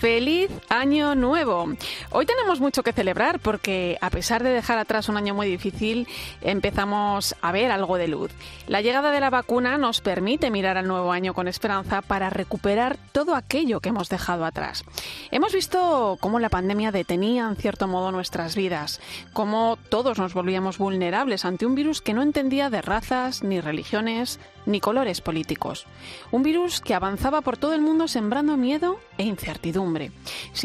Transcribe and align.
Feliz 0.00 0.50
año 0.78 1.14
nuevo. 1.14 1.68
Hoy 2.10 2.24
tenemos 2.24 2.60
mucho 2.60 2.82
que 2.82 2.92
celebrar 2.92 3.40
porque 3.40 3.98
a 4.00 4.10
pesar 4.10 4.42
de 4.42 4.50
dejar 4.50 4.78
atrás 4.78 5.08
un 5.08 5.16
año 5.16 5.34
muy 5.34 5.48
difícil, 5.48 6.08
empezamos 6.40 7.34
a 7.42 7.52
ver 7.52 7.70
algo 7.70 7.98
de 7.98 8.08
luz. 8.08 8.30
La 8.66 8.80
llegada 8.80 9.10
de 9.10 9.20
la 9.20 9.30
vacuna 9.30 9.76
nos 9.76 10.00
permite 10.00 10.50
mirar 10.50 10.78
al 10.78 10.86
nuevo 10.86 11.12
año 11.12 11.34
con 11.34 11.48
esperanza 11.48 12.00
para 12.00 12.30
recuperar 12.30 12.96
todo 13.12 13.34
aquello 13.34 13.80
que 13.80 13.90
hemos 13.90 14.08
dejado 14.08 14.44
atrás. 14.44 14.84
Hemos 15.30 15.52
visto 15.52 16.16
cómo 16.20 16.38
la 16.38 16.48
pandemia 16.48 16.92
detenía 16.92 17.48
en 17.48 17.56
cierto 17.56 17.88
modo 17.88 18.12
nuestras 18.12 18.54
vidas, 18.54 19.00
cómo 19.32 19.78
todos 19.88 20.18
nos 20.18 20.32
volvíamos 20.32 20.78
vulnerables 20.78 21.44
ante 21.44 21.66
un 21.66 21.74
virus 21.74 22.00
que 22.00 22.14
no 22.14 22.22
entendía 22.22 22.70
de 22.70 22.82
razas, 22.82 23.42
ni 23.42 23.60
religiones, 23.60 24.38
ni 24.68 24.80
colores 24.80 25.20
políticos. 25.20 25.86
Un 26.30 26.42
virus 26.42 26.80
que 26.80 26.94
avanzaba 26.94 27.40
por 27.40 27.56
todo 27.56 27.74
el 27.74 27.80
mundo 27.80 28.06
sembrando 28.06 28.56
miedo 28.56 29.00
e 29.16 29.24
incertidumbre. 29.24 30.12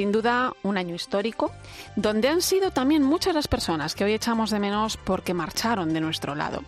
Sin 0.03 0.11
duda, 0.11 0.51
un 0.63 0.77
año 0.77 0.95
histórico, 0.95 1.53
donde 1.95 2.27
han 2.27 2.41
sido 2.41 2.71
también 2.71 3.03
muchas 3.03 3.33
las 3.33 3.47
personas 3.47 3.95
que 3.95 4.03
hoy 4.03 4.11
echamos 4.11 4.49
de 4.49 4.59
menos 4.59 4.97
porque 4.97 5.33
marcharon 5.33 5.93
de 5.93 6.01
nuestro 6.01 6.35
lado. 6.35 6.61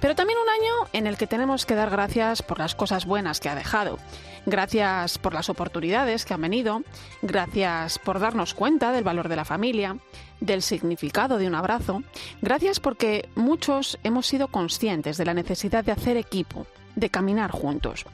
Pero 0.00 0.16
también 0.16 0.40
un 0.42 0.48
año 0.48 0.88
en 0.92 1.06
el 1.06 1.16
que 1.16 1.28
tenemos 1.28 1.66
que 1.66 1.76
dar 1.76 1.88
gracias 1.88 2.42
por 2.42 2.58
las 2.58 2.74
cosas 2.74 3.06
buenas 3.06 3.38
que 3.38 3.48
ha 3.48 3.54
dejado. 3.54 4.00
Gracias 4.44 5.18
por 5.18 5.34
las 5.34 5.48
oportunidades 5.48 6.24
que 6.24 6.34
han 6.34 6.40
venido, 6.40 6.82
gracias 7.22 8.00
por 8.00 8.18
darnos 8.18 8.54
cuenta 8.54 8.90
del 8.90 9.04
valor 9.04 9.28
de 9.28 9.36
la 9.36 9.44
familia, 9.44 9.96
del 10.40 10.60
significado 10.60 11.38
de 11.38 11.46
un 11.46 11.54
abrazo, 11.54 12.02
gracias 12.42 12.80
porque 12.80 13.28
muchos 13.36 14.00
hemos 14.02 14.26
sido 14.26 14.48
conscientes 14.48 15.16
de 15.16 15.26
la 15.26 15.34
necesidad 15.34 15.84
de 15.84 15.92
hacer 15.92 16.16
equipo, 16.16 16.66
de 16.96 17.08
caminar 17.08 17.52
juntos. 17.52 18.04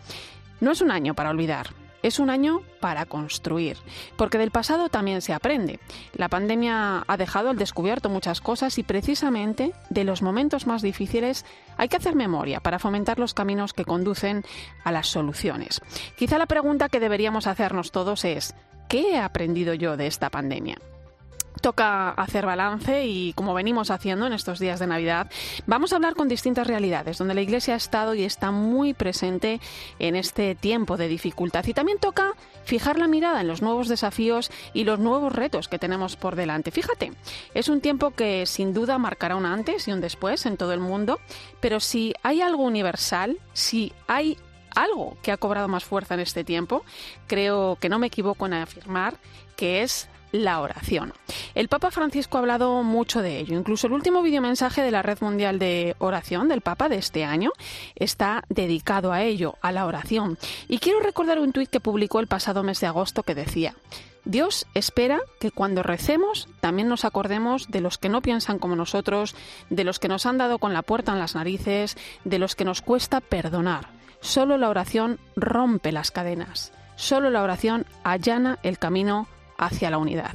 No 0.61 0.71
es 0.71 0.83
un 0.83 0.91
año 0.91 1.15
para 1.15 1.31
olvidar, 1.31 1.69
es 2.07 2.21
un 2.21 2.31
año 2.31 2.63
para 2.81 3.05
construir, 3.05 3.77
porque 4.17 4.39
del 4.39 4.53
pasado 4.53 4.89
también 4.89 5.23
se 5.23 5.33
aprende. 5.33 5.81
La 6.15 6.29
pandemia 6.29 7.05
ha 7.07 7.17
dejado 7.17 7.51
al 7.51 7.59
descubierto 7.59 8.09
muchas 8.09 8.41
cosas 8.41 8.79
y 8.79 8.85
precisamente 8.85 9.73
de 9.91 10.05
los 10.05 10.23
momentos 10.23 10.67
más 10.67 10.83
difíciles 10.83 11.45
hay 11.77 11.89
que 11.89 11.97
hacer 11.97 12.15
memoria 12.15 12.61
para 12.61 12.79
fomentar 12.79 13.19
los 13.19 13.35
caminos 13.35 13.73
que 13.73 13.85
conducen 13.85 14.45
a 14.85 14.93
las 14.93 15.09
soluciones. 15.09 15.83
Quizá 16.17 16.39
la 16.39 16.47
pregunta 16.47 16.89
que 16.89 17.01
deberíamos 17.01 17.47
hacernos 17.47 17.91
todos 17.91 18.25
es, 18.25 18.55
¿qué 18.89 19.13
he 19.13 19.19
aprendido 19.19 19.75
yo 19.75 19.97
de 19.97 20.07
esta 20.07 20.31
pandemia? 20.31 20.79
Toca 21.61 22.11
hacer 22.11 22.47
balance 22.47 23.07
y 23.07 23.33
como 23.33 23.55
venimos 23.55 23.91
haciendo 23.91 24.27
en 24.27 24.33
estos 24.33 24.59
días 24.59 24.79
de 24.79 24.87
Navidad, 24.87 25.31
vamos 25.67 25.93
a 25.93 25.97
hablar 25.97 26.15
con 26.15 26.29
distintas 26.29 26.67
realidades 26.67 27.19
donde 27.19 27.35
la 27.35 27.41
Iglesia 27.41 27.75
ha 27.75 27.77
estado 27.77 28.15
y 28.15 28.25
está 28.25 28.51
muy 28.51 28.95
presente 28.95 29.61
en 29.99 30.17
este 30.17 30.55
tiempo 30.55 30.97
de 30.97 31.09
dificultad. 31.09 31.65
Y 31.67 31.75
también 31.75 31.99
toca 31.99 32.35
fijar 32.65 32.99
la 32.99 33.09
mirada 33.09 33.41
en 33.41 33.49
los 33.49 33.63
nuevos 33.63 33.89
desafíos 33.89 34.51
y 34.73 34.85
los 34.85 34.99
nuevos 34.99 35.33
retos 35.33 35.69
que 35.69 35.79
tenemos 35.79 36.17
por 36.17 36.37
delante. 36.37 36.71
Fíjate, 36.71 37.13
es 37.55 37.69
un 37.69 37.81
tiempo 37.81 38.11
que 38.11 38.47
sin 38.47 38.75
duda 38.75 38.99
marcará 38.99 39.37
un 39.37 39.47
antes 39.47 39.89
y 39.89 39.93
un 39.93 40.01
después 40.01 40.47
en 40.47 40.57
todo 40.57 40.73
el 40.73 40.81
mundo, 40.81 41.21
pero 41.61 41.81
si 41.81 42.15
hay 42.23 42.41
algo 42.41 42.65
universal, 42.65 43.39
si 43.53 43.93
hay 44.07 44.37
algo 44.75 45.17
que 45.23 45.33
ha 45.33 45.37
cobrado 45.37 45.69
más 45.69 45.85
fuerza 45.85 46.15
en 46.15 46.21
este 46.21 46.45
tiempo, 46.45 46.85
creo 47.27 47.77
que 47.81 47.89
no 47.89 47.99
me 47.99 48.09
equivoco 48.09 48.47
en 48.47 48.55
afirmar 48.55 49.17
que 49.57 49.83
es 49.83 50.09
la 50.33 50.61
oración. 50.61 51.13
El 51.55 51.69
Papa 51.69 51.91
Francisco 51.91 52.37
ha 52.37 52.41
hablado 52.41 52.83
mucho 52.83 53.23
de 53.23 53.39
ello. 53.39 53.59
Incluso 53.59 53.87
el 53.87 53.93
último 53.93 54.23
videomensaje 54.23 54.83
de 54.83 54.91
la 54.91 55.03
Red 55.03 55.19
Mundial 55.21 55.59
de 55.59 55.97
Oración 55.99 56.49
del 56.49 56.61
Papa 56.61 56.89
de 56.89 56.97
este 56.97 57.25
año 57.25 57.53
está 57.95 58.45
dedicado 58.49 59.13
a 59.13 59.23
ello, 59.23 59.57
a 59.61 59.73
la 59.73 59.87
oración. 59.87 60.39
Y 60.69 60.79
quiero 60.79 61.01
recordar 61.01 61.39
un 61.39 61.53
tuit 61.53 61.71
que 61.71 61.81
publicó 61.81 62.21
el 62.21 62.27
pasado 62.27 62.63
mes 62.63 62.81
de 62.81 62.87
agosto 62.87 63.23
que 63.23 63.35
decía, 63.35 63.75
Dios 64.25 64.67
espera 64.75 65.21
que 65.39 65.53
cuando 65.53 65.85
recemos 65.85 66.49
también 66.61 66.89
nos 66.89 67.05
acordemos 67.05 67.69
de 67.69 67.81
los 67.81 67.97
que 67.97 68.09
no 68.09 68.23
piensan 68.23 68.59
como 68.59 68.75
nosotros, 68.75 69.37
de 69.71 69.85
los 69.85 70.01
que 70.01 70.09
nos 70.09 70.27
han 70.27 70.37
dado 70.37 70.59
con 70.59 70.73
la 70.73 70.83
puerta 70.83 71.13
en 71.13 71.21
las 71.21 71.37
narices, 71.37 71.97
de 72.25 72.41
los 72.41 72.57
que 72.57 72.65
nos 72.65 72.83
cuesta 72.83 73.21
perdonar. 73.21 73.91
Solo 74.21 74.59
la 74.59 74.69
oración 74.69 75.21
rompe 75.37 75.93
las 75.93 76.11
cadenas. 76.11 76.73
Solo 76.97 77.31
la 77.31 77.43
oración 77.43 77.87
allana 78.03 78.59
el 78.65 78.79
camino 78.79 79.29
hacia 79.59 79.91
la 79.91 79.99
unidad. 79.99 80.35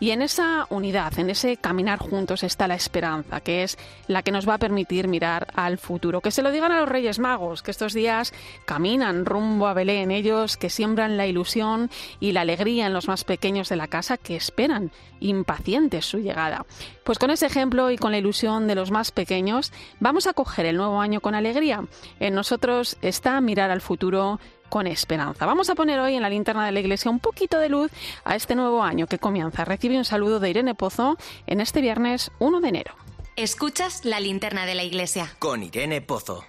Y 0.00 0.10
en 0.10 0.22
esa 0.22 0.66
unidad, 0.70 1.18
en 1.18 1.30
ese 1.30 1.56
caminar 1.56 1.98
juntos 1.98 2.42
está 2.42 2.68
la 2.68 2.74
esperanza, 2.74 3.40
que 3.40 3.62
es 3.62 3.78
la 4.08 4.22
que 4.22 4.32
nos 4.32 4.48
va 4.48 4.54
a 4.54 4.58
permitir 4.58 5.08
mirar 5.08 5.48
al 5.54 5.78
futuro. 5.78 6.20
Que 6.20 6.30
se 6.30 6.42
lo 6.42 6.50
digan 6.50 6.72
a 6.72 6.80
los 6.80 6.88
Reyes 6.88 7.18
Magos, 7.18 7.62
que 7.62 7.70
estos 7.70 7.94
días 7.94 8.32
caminan 8.64 9.24
rumbo 9.24 9.66
a 9.66 9.74
Belén, 9.74 10.10
ellos 10.10 10.56
que 10.56 10.70
siembran 10.70 11.16
la 11.16 11.26
ilusión 11.26 11.90
y 12.20 12.32
la 12.32 12.42
alegría 12.42 12.86
en 12.86 12.92
los 12.92 13.08
más 13.08 13.24
pequeños 13.24 13.68
de 13.68 13.76
la 13.76 13.88
casa 13.88 14.16
que 14.16 14.36
esperan 14.36 14.90
impacientes 15.20 16.04
su 16.04 16.18
llegada. 16.18 16.66
Pues 17.04 17.18
con 17.18 17.30
ese 17.30 17.46
ejemplo 17.46 17.90
y 17.90 17.96
con 17.96 18.12
la 18.12 18.18
ilusión 18.18 18.66
de 18.66 18.74
los 18.74 18.90
más 18.90 19.10
pequeños, 19.12 19.72
vamos 20.00 20.26
a 20.26 20.32
coger 20.32 20.66
el 20.66 20.76
nuevo 20.76 21.00
año 21.00 21.20
con 21.20 21.34
alegría. 21.34 21.84
En 22.20 22.34
nosotros 22.34 22.96
está 23.02 23.40
mirar 23.40 23.70
al 23.70 23.80
futuro 23.80 24.40
con 24.72 24.86
esperanza. 24.86 25.44
Vamos 25.44 25.68
a 25.68 25.74
poner 25.74 26.00
hoy 26.00 26.14
en 26.14 26.22
la 26.22 26.30
linterna 26.30 26.64
de 26.64 26.72
la 26.72 26.80
iglesia 26.80 27.10
un 27.10 27.20
poquito 27.20 27.58
de 27.58 27.68
luz 27.68 27.90
a 28.24 28.36
este 28.36 28.54
nuevo 28.54 28.82
año 28.82 29.06
que 29.06 29.18
comienza. 29.18 29.66
Recibe 29.66 29.98
un 29.98 30.06
saludo 30.06 30.40
de 30.40 30.48
Irene 30.48 30.74
Pozo 30.74 31.18
en 31.46 31.60
este 31.60 31.82
viernes 31.82 32.30
1 32.38 32.62
de 32.62 32.68
enero. 32.68 32.94
Escuchas 33.36 34.06
la 34.06 34.18
linterna 34.18 34.64
de 34.64 34.74
la 34.74 34.82
iglesia. 34.82 35.30
Con 35.38 35.62
Irene 35.62 36.00
Pozo. 36.00 36.42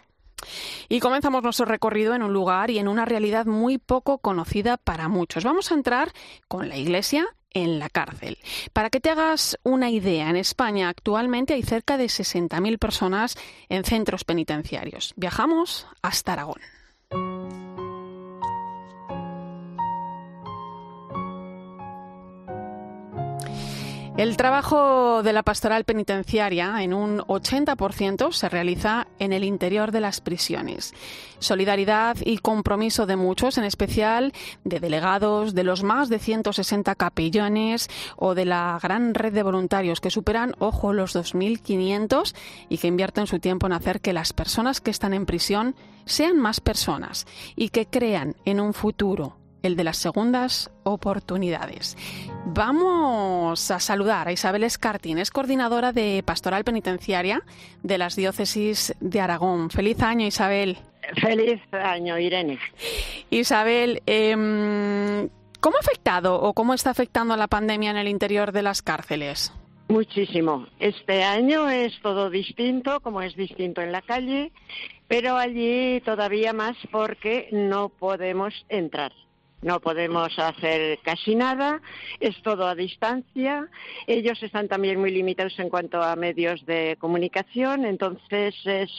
Y 0.87 1.01
comenzamos 1.01 1.43
nuestro 1.43 1.65
recorrido 1.65 2.15
en 2.15 2.23
un 2.23 2.31
lugar 2.31 2.71
y 2.71 2.79
en 2.79 2.87
una 2.87 3.03
realidad 3.03 3.45
muy 3.45 3.77
poco 3.77 4.19
conocida 4.19 4.77
para 4.77 5.09
muchos. 5.09 5.43
Vamos 5.43 5.73
a 5.73 5.75
entrar 5.75 6.13
con 6.47 6.69
la 6.69 6.77
iglesia 6.77 7.27
en 7.51 7.77
la 7.77 7.89
cárcel. 7.89 8.37
Para 8.71 8.89
que 8.89 9.01
te 9.01 9.09
hagas 9.09 9.59
una 9.63 9.89
idea, 9.89 10.29
en 10.29 10.37
España 10.37 10.87
actualmente 10.87 11.55
hay 11.55 11.63
cerca 11.63 11.97
de 11.97 12.05
60.000 12.05 12.79
personas 12.79 13.35
en 13.67 13.83
centros 13.83 14.23
penitenciarios. 14.23 15.11
Viajamos 15.17 15.87
hasta 16.01 16.31
Aragón. 16.31 16.61
El 24.15 24.37
trabajo 24.37 25.23
de 25.23 25.33
la 25.33 25.41
pastoral 25.41 25.85
penitenciaria 25.85 26.83
en 26.83 26.93
un 26.93 27.17
80% 27.21 28.31
se 28.31 28.47
realiza 28.47 29.07
en 29.17 29.33
el 29.33 29.43
interior 29.43 29.91
de 29.91 30.01
las 30.01 30.21
prisiones. 30.21 30.93
Solidaridad 31.39 32.17
y 32.23 32.37
compromiso 32.37 33.07
de 33.07 33.15
muchos, 33.15 33.57
en 33.57 33.63
especial 33.63 34.31
de 34.65 34.79
delegados, 34.79 35.55
de 35.55 35.63
los 35.63 35.81
más 35.81 36.09
de 36.09 36.19
160 36.19 36.93
capellones 36.93 37.89
o 38.15 38.35
de 38.35 38.45
la 38.45 38.79
gran 38.83 39.15
red 39.15 39.33
de 39.33 39.41
voluntarios 39.41 39.99
que 39.99 40.11
superan, 40.11 40.53
ojo, 40.59 40.93
los 40.93 41.15
2.500 41.15 42.35
y 42.69 42.77
que 42.77 42.87
invierten 42.87 43.25
su 43.25 43.39
tiempo 43.39 43.65
en 43.65 43.73
hacer 43.73 43.99
que 43.99 44.13
las 44.13 44.31
personas 44.31 44.79
que 44.79 44.91
están 44.91 45.15
en 45.15 45.25
prisión 45.25 45.75
sean 46.05 46.37
más 46.37 46.59
personas 46.59 47.25
y 47.55 47.69
que 47.69 47.87
crean 47.87 48.35
en 48.45 48.59
un 48.59 48.75
futuro 48.75 49.42
el 49.63 49.77
de 49.77 49.85
las 49.85 49.97
segundas 49.97 50.69
oportunidades. 50.83 51.97
Vamos 52.45 53.71
a 53.71 53.79
saludar 53.79 54.27
a 54.27 54.33
Isabel 54.33 54.65
Escartín, 54.65 55.17
es 55.17 55.31
coordinadora 55.31 55.93
de 55.93 56.21
Pastoral 56.23 56.65
Penitenciaria 56.65 57.41
de 57.81 57.97
las 57.97 58.15
Diócesis 58.15 58.93
de 58.99 59.21
Aragón. 59.21 59.69
Feliz 59.69 60.01
año, 60.01 60.27
Isabel. 60.27 60.77
Feliz 61.21 61.61
año, 61.71 62.19
Irene. 62.19 62.59
Isabel, 63.29 64.03
em, 64.05 65.29
¿cómo 65.61 65.77
ha 65.77 65.79
afectado 65.79 66.39
o 66.41 66.53
cómo 66.53 66.73
está 66.73 66.89
afectando 66.89 67.35
la 67.37 67.47
pandemia 67.47 67.91
en 67.91 67.97
el 67.97 68.09
interior 68.09 68.51
de 68.51 68.63
las 68.63 68.81
cárceles? 68.81 69.53
Muchísimo. 69.87 70.67
Este 70.79 71.23
año 71.23 71.69
es 71.69 71.93
todo 72.01 72.29
distinto, 72.29 72.99
como 72.99 73.21
es 73.21 73.35
distinto 73.35 73.81
en 73.81 73.91
la 73.91 74.01
calle, 74.01 74.51
pero 75.07 75.37
allí 75.37 76.01
todavía 76.01 76.51
más 76.51 76.75
porque 76.91 77.47
no 77.51 77.89
podemos 77.89 78.65
entrar 78.69 79.11
no 79.63 79.79
podemos 79.79 80.37
hacer 80.37 80.99
casi 81.03 81.35
nada, 81.35 81.81
es 82.19 82.41
todo 82.41 82.67
a 82.67 82.75
distancia. 82.75 83.67
Ellos 84.07 84.41
están 84.43 84.67
también 84.67 84.99
muy 84.99 85.11
limitados 85.11 85.57
en 85.59 85.69
cuanto 85.69 86.01
a 86.01 86.15
medios 86.15 86.65
de 86.65 86.97
comunicación, 86.99 87.85
entonces 87.85 88.55
es 88.65 88.91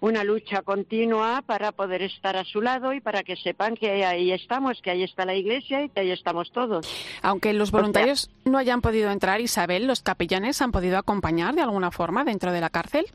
una 0.00 0.24
lucha 0.24 0.62
continua 0.62 1.42
para 1.42 1.72
poder 1.72 2.02
estar 2.02 2.36
a 2.36 2.44
su 2.44 2.60
lado 2.60 2.92
y 2.92 3.00
para 3.00 3.22
que 3.22 3.36
sepan 3.36 3.76
que 3.76 4.04
ahí 4.04 4.32
estamos, 4.32 4.80
que 4.82 4.90
ahí 4.90 5.02
está 5.02 5.24
la 5.24 5.34
iglesia 5.34 5.84
y 5.84 5.88
que 5.90 6.00
ahí 6.00 6.10
estamos 6.10 6.50
todos. 6.52 6.88
Aunque 7.22 7.52
los 7.52 7.70
voluntarios 7.70 8.30
no 8.44 8.58
hayan 8.58 8.80
podido 8.80 9.10
entrar, 9.10 9.40
Isabel, 9.40 9.86
¿los 9.86 10.02
capellanes 10.02 10.62
han 10.62 10.72
podido 10.72 10.98
acompañar 10.98 11.54
de 11.54 11.62
alguna 11.62 11.90
forma 11.90 12.24
dentro 12.24 12.52
de 12.52 12.60
la 12.60 12.70
cárcel? 12.70 13.06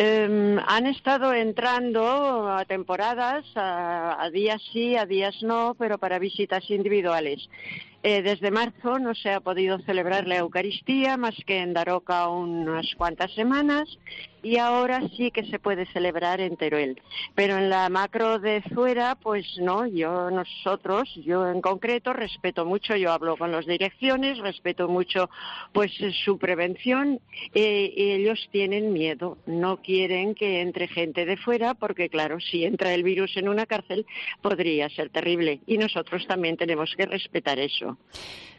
Em, 0.00 0.60
han 0.64 0.86
estado 0.86 1.34
entrando 1.34 2.48
a 2.48 2.64
temporadas, 2.64 3.44
a, 3.56 4.30
días 4.32 4.62
sí, 4.72 4.94
a 4.94 5.04
días 5.06 5.42
no, 5.42 5.74
pero 5.76 5.98
para 5.98 6.20
visitas 6.20 6.70
individuales. 6.70 7.50
Eh, 8.04 8.22
desde 8.22 8.52
marzo 8.52 9.00
no 9.00 9.12
se 9.16 9.32
ha 9.32 9.40
podido 9.40 9.80
celebrar 9.80 10.28
la 10.28 10.36
Eucaristía 10.36 11.16
más 11.16 11.34
que 11.44 11.58
en 11.58 11.74
Daroca 11.74 12.28
unas 12.28 12.86
cuantas 12.96 13.34
semanas 13.34 13.88
y 14.42 14.58
ahora 14.58 15.02
sí 15.16 15.30
que 15.30 15.44
se 15.46 15.58
puede 15.58 15.86
celebrar 15.86 16.40
en 16.40 16.56
Teruel. 16.56 17.00
Pero 17.34 17.56
en 17.56 17.70
la 17.70 17.88
macro 17.88 18.38
de 18.38 18.62
fuera, 18.74 19.14
pues 19.14 19.46
no, 19.58 19.86
yo, 19.86 20.30
nosotros, 20.30 21.08
yo 21.24 21.48
en 21.48 21.60
concreto 21.60 22.12
respeto 22.12 22.64
mucho, 22.64 22.96
yo 22.96 23.12
hablo 23.12 23.36
con 23.36 23.52
las 23.52 23.66
direcciones, 23.66 24.38
respeto 24.38 24.88
mucho 24.88 25.30
pues 25.72 25.92
su 26.24 26.38
prevención. 26.38 27.20
Eh, 27.54 27.92
ellos 27.96 28.48
tienen 28.52 28.92
miedo, 28.92 29.38
no 29.46 29.78
quieren 29.78 30.34
que 30.34 30.60
entre 30.60 30.88
gente 30.88 31.24
de 31.24 31.36
fuera 31.36 31.74
porque 31.74 32.08
claro, 32.08 32.40
si 32.40 32.64
entra 32.64 32.94
el 32.94 33.02
virus 33.02 33.36
en 33.36 33.48
una 33.48 33.66
cárcel 33.66 34.06
podría 34.42 34.88
ser 34.88 35.10
terrible 35.10 35.60
y 35.66 35.78
nosotros 35.78 36.26
también 36.26 36.56
tenemos 36.56 36.94
que 36.96 37.06
respetar 37.06 37.58
eso. 37.58 37.98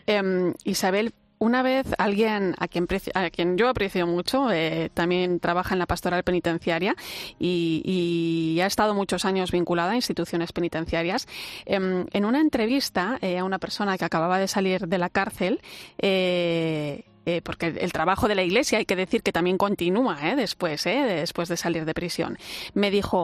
Em, 0.06 0.54
Isabel, 0.64 1.14
una 1.40 1.64
vez 1.64 1.88
alguien 1.98 2.54
a 2.60 2.68
quien, 2.68 2.86
a 3.14 3.30
quien 3.30 3.58
yo 3.58 3.70
aprecio 3.70 4.06
mucho, 4.06 4.52
eh, 4.52 4.92
también 4.94 5.40
trabaja 5.40 5.74
en 5.74 5.80
la 5.80 5.86
pastoral 5.88 6.24
penitenciaria 6.24 6.96
y, 7.40 8.60
ha 8.62 8.66
estado 8.66 8.94
muchos 8.94 9.24
años 9.24 9.52
vinculada 9.52 9.92
a 9.92 9.96
instituciones 9.96 10.52
penitenciarias, 10.52 11.28
em, 11.66 12.06
en 12.12 12.26
una 12.26 12.42
entrevista 12.42 13.18
eh, 13.22 13.38
a 13.38 13.46
una 13.46 13.58
persona 13.58 13.98
que 13.98 14.04
acababa 14.04 14.38
de 14.38 14.50
salir 14.50 14.88
de 14.88 14.98
la 14.98 15.10
cárcel, 15.10 15.62
eh, 15.98 17.04
porque 17.44 17.68
el 17.68 17.94
trabajo 17.94 18.28
de 18.28 18.36
la 18.36 18.44
Iglesia 18.44 18.80
hay 18.80 18.86
que 18.86 18.96
decir 18.96 19.22
que 19.22 19.32
también 19.32 19.58
continúa 19.58 20.18
después, 20.36 20.84
después 20.84 21.48
de 21.48 21.58
salir 21.58 21.86
de 21.86 21.94
prisión, 21.94 22.38
me 22.74 22.92
dijo, 22.92 23.24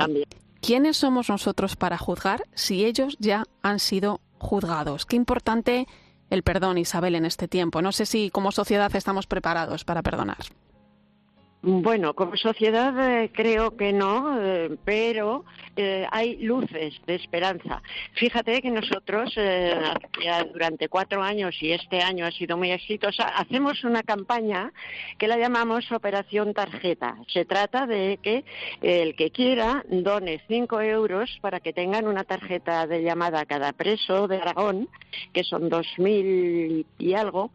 ¿quiénes 0.61 0.97
somos 0.97 1.29
nosotros 1.29 1.75
para 1.75 1.97
juzgar 1.97 2.43
si 2.53 2.85
ellos 2.85 3.17
ya 3.19 3.43
han 3.63 3.79
sido 3.79 4.21
juzgados? 4.37 5.05
Qué 5.05 5.15
importante 5.15 5.87
el 6.29 6.43
perdón, 6.43 6.77
Isabel, 6.77 7.15
en 7.15 7.25
este 7.25 7.47
tiempo. 7.47 7.81
No 7.81 7.91
sé 7.91 8.05
si 8.05 8.29
como 8.29 8.51
sociedad 8.51 8.95
estamos 8.95 9.27
preparados 9.27 9.85
para 9.85 10.01
perdonar. 10.01 10.45
Bueno, 11.67 12.13
como 12.13 12.37
sociedad 12.37 12.93
eh, 13.23 13.31
creo 13.33 13.75
que 13.75 13.91
no, 13.91 14.39
eh, 14.39 14.77
pero 14.85 15.45
eh, 15.75 16.05
hay 16.11 16.35
luces 16.37 16.93
de 17.07 17.15
esperanza. 17.15 17.81
Fíjate 18.13 18.61
que 18.61 18.69
nosotros 18.69 19.33
durante 20.53 20.89
cuatro 20.89 21.23
años 21.23 21.55
y 21.61 21.71
este 21.71 22.01
año 22.01 22.23
ha 22.27 22.31
sido 22.31 22.55
muy 22.55 22.69
exitosa, 22.69 23.29
hacemos 23.29 23.83
una 23.83 24.03
campaña 24.03 24.71
que 25.17 25.27
la 25.27 25.39
llamamos 25.39 25.91
Operación 25.91 26.53
Tarjeta. 26.53 27.17
Se 27.33 27.45
trata 27.45 27.87
de 27.87 28.19
que 28.21 28.45
el 28.83 29.15
que 29.15 29.31
quiera 29.31 29.83
done 29.89 30.43
cinco 30.47 30.81
euros 30.81 31.35
para 31.41 31.61
que 31.61 31.73
tengan 31.73 32.07
una 32.07 32.25
tarjeta 32.25 32.85
de 32.85 33.01
llamada 33.01 33.39
a 33.39 33.45
cada 33.47 33.73
preso 33.73 34.27
de 34.27 34.37
Aragón, 34.37 34.87
que 35.33 35.43
son 35.43 35.69
dos 35.69 35.87
mil 35.97 36.85
y 36.99 37.13
algo, 37.15 37.49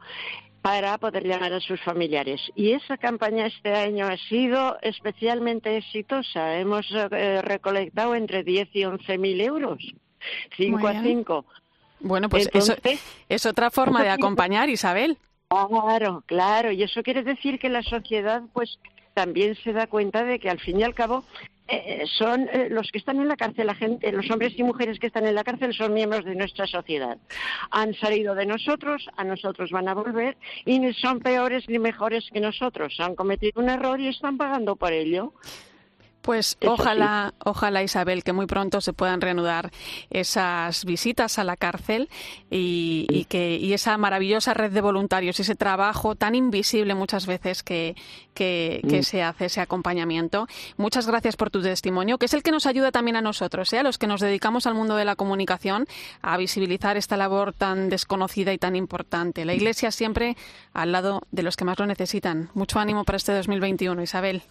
para 0.62 0.99
poder 0.99 1.27
llamar 1.27 1.53
a 1.53 1.61
sus 1.61 1.81
familiares. 1.81 2.41
Y 2.55 2.73
esa 2.73 2.99
campaña 2.99 3.47
este 3.47 3.75
año 3.75 4.07
ha 4.07 4.17
sido 4.29 4.79
especialmente 4.83 5.77
exitosa. 5.77 6.59
Hemos 6.59 6.87
eh, 6.93 7.41
recolectado 7.43 8.15
entre 8.15 8.43
10 8.43 8.69
y 8.75 8.85
11 8.85 9.19
mil 9.19 9.41
euros, 9.41 9.79
5 10.57 10.87
a 10.87 11.03
5. 11.03 11.45
Bueno, 12.01 12.29
pues 12.29 12.49
eso 12.53 12.75
es 13.29 13.47
otra 13.47 13.71
forma 13.71 14.03
de 14.03 14.11
acompañar, 14.11 14.69
Isabel. 14.69 15.19
Claro, 15.49 16.23
claro. 16.27 16.71
Y 16.71 16.83
eso 16.83 17.03
quiere 17.03 17.23
decir 17.23 17.59
que 17.59 17.69
la 17.69 17.83
sociedad, 17.83 18.43
pues, 18.53 18.79
también 19.15 19.57
se 19.57 19.73
da 19.73 19.87
cuenta 19.87 20.25
de 20.25 20.39
que 20.39 20.49
al 20.49 20.61
fin 20.61 20.81
y 20.81 20.83
al 20.83 20.95
cabo 20.95 21.25
eh, 21.70 22.05
son 22.19 22.49
eh, 22.52 22.69
los 22.69 22.90
que 22.90 22.99
están 22.99 23.20
en 23.20 23.28
la 23.28 23.37
cárcel, 23.37 23.67
la 23.67 23.75
gente, 23.75 24.11
los 24.11 24.28
hombres 24.31 24.52
y 24.56 24.62
mujeres 24.62 24.99
que 24.99 25.06
están 25.06 25.26
en 25.26 25.34
la 25.34 25.44
cárcel 25.44 25.72
son 25.72 25.94
miembros 25.94 26.25
de 26.25 26.34
nuestra 26.34 26.67
sociedad. 26.67 27.17
Han 27.70 27.94
salido 27.94 28.34
de 28.34 28.44
nosotros, 28.44 29.08
a 29.17 29.22
nosotros 29.22 29.70
van 29.70 29.88
a 29.88 29.94
volver 29.94 30.37
y 30.64 30.78
ni 30.81 30.93
son 30.94 31.20
peores 31.20 31.69
ni 31.69 31.78
mejores 31.78 32.28
que 32.32 32.40
nosotros. 32.40 32.99
Han 32.99 33.14
cometido 33.14 33.62
un 33.62 33.69
error 33.69 34.00
y 34.00 34.08
están 34.08 34.37
pagando 34.37 34.75
por 34.75 34.93
ello. 34.93 35.32
Pues 36.22 36.58
ojalá, 36.67 37.32
ojalá 37.44 37.82
Isabel, 37.82 38.22
que 38.22 38.34
muy 38.34 38.46
pronto 38.46 38.82
se 38.82 38.93
puedan 38.93 39.22
reanudar 39.22 39.70
esas 40.11 40.84
visitas 40.84 41.38
a 41.38 41.44
la 41.44 41.56
cárcel 41.56 42.11
y, 42.50 43.25
que 43.31 43.56
y 43.56 43.72
esa 43.72 43.96
maravillosa 43.96 44.52
red 44.52 44.70
de 44.70 44.82
voluntarios, 44.82 45.40
ese 45.40 45.55
trabajo 45.55 46.17
tan 46.17 46.34
invisible 46.34 46.94
muchas 46.94 47.26
veces 47.26 47.62
que, 47.62 47.96
que, 48.34 48.82
mm. 48.84 49.02
se 49.02 49.22
hace, 49.22 49.46
ese 49.46 49.62
acompañamiento. 49.62 50.46
Muchas 50.76 51.06
gracias 51.06 51.37
por 51.37 51.50
tu 51.50 51.62
testimonio, 51.62 52.19
que 52.19 52.26
es 52.26 52.34
el 52.34 52.43
que 52.43 52.50
nos 52.50 52.66
ayuda 52.66 52.93
también 52.93 53.16
a 53.16 53.23
nosotros, 53.23 53.73
¿eh? 53.73 53.78
a 53.78 53.82
los 53.82 53.96
que 53.96 54.06
nos 54.06 54.20
dedicamos 54.20 54.66
al 54.66 54.75
mundo 54.75 54.96
de 54.96 55.06
la 55.06 55.16
comunicación, 55.16 55.87
a 56.20 56.37
visibilizar 56.37 56.99
esta 56.99 57.16
labor 57.16 57.55
tan 57.55 57.88
desconocida 57.88 58.52
y 58.52 58.58
tan 58.58 58.76
importante. 58.76 59.46
La 59.46 59.55
Iglesia 59.55 59.90
siempre 59.90 60.37
al 60.75 60.93
lado 60.93 61.23
de 61.31 61.43
los 61.43 61.56
que 61.56 61.64
más 61.64 61.78
lo 61.78 61.87
necesitan. 61.87 62.50
Mucho 62.52 62.78
ánimo 62.78 63.05
para 63.05 63.16
este 63.16 63.32
2021, 63.32 64.02
Isabel. 64.02 64.43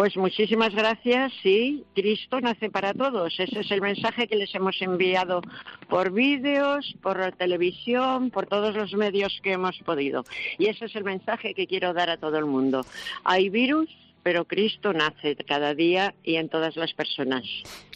Pues 0.00 0.16
muchísimas 0.16 0.74
gracias. 0.74 1.30
Sí, 1.42 1.84
Cristo 1.94 2.40
nace 2.40 2.70
para 2.70 2.94
todos. 2.94 3.38
Ese 3.38 3.60
es 3.60 3.70
el 3.70 3.82
mensaje 3.82 4.26
que 4.26 4.36
les 4.36 4.54
hemos 4.54 4.80
enviado 4.80 5.42
por 5.90 6.10
vídeos, 6.10 6.94
por 7.02 7.32
televisión, 7.32 8.30
por 8.30 8.46
todos 8.46 8.74
los 8.74 8.94
medios 8.94 9.38
que 9.42 9.52
hemos 9.52 9.76
podido. 9.80 10.24
Y 10.56 10.68
ese 10.68 10.86
es 10.86 10.96
el 10.96 11.04
mensaje 11.04 11.52
que 11.52 11.66
quiero 11.66 11.92
dar 11.92 12.08
a 12.08 12.16
todo 12.16 12.38
el 12.38 12.46
mundo. 12.46 12.80
Hay 13.24 13.50
virus, 13.50 13.90
pero 14.22 14.46
Cristo 14.46 14.94
nace 14.94 15.36
cada 15.36 15.74
día 15.74 16.14
y 16.24 16.36
en 16.36 16.48
todas 16.48 16.76
las 16.76 16.94
personas. 16.94 17.44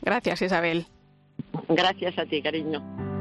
Gracias, 0.03 0.43
Isabel. 0.43 0.85
Gracias 1.71 2.19
a 2.19 2.27
ti, 2.27 2.43
cariño. 2.43 3.14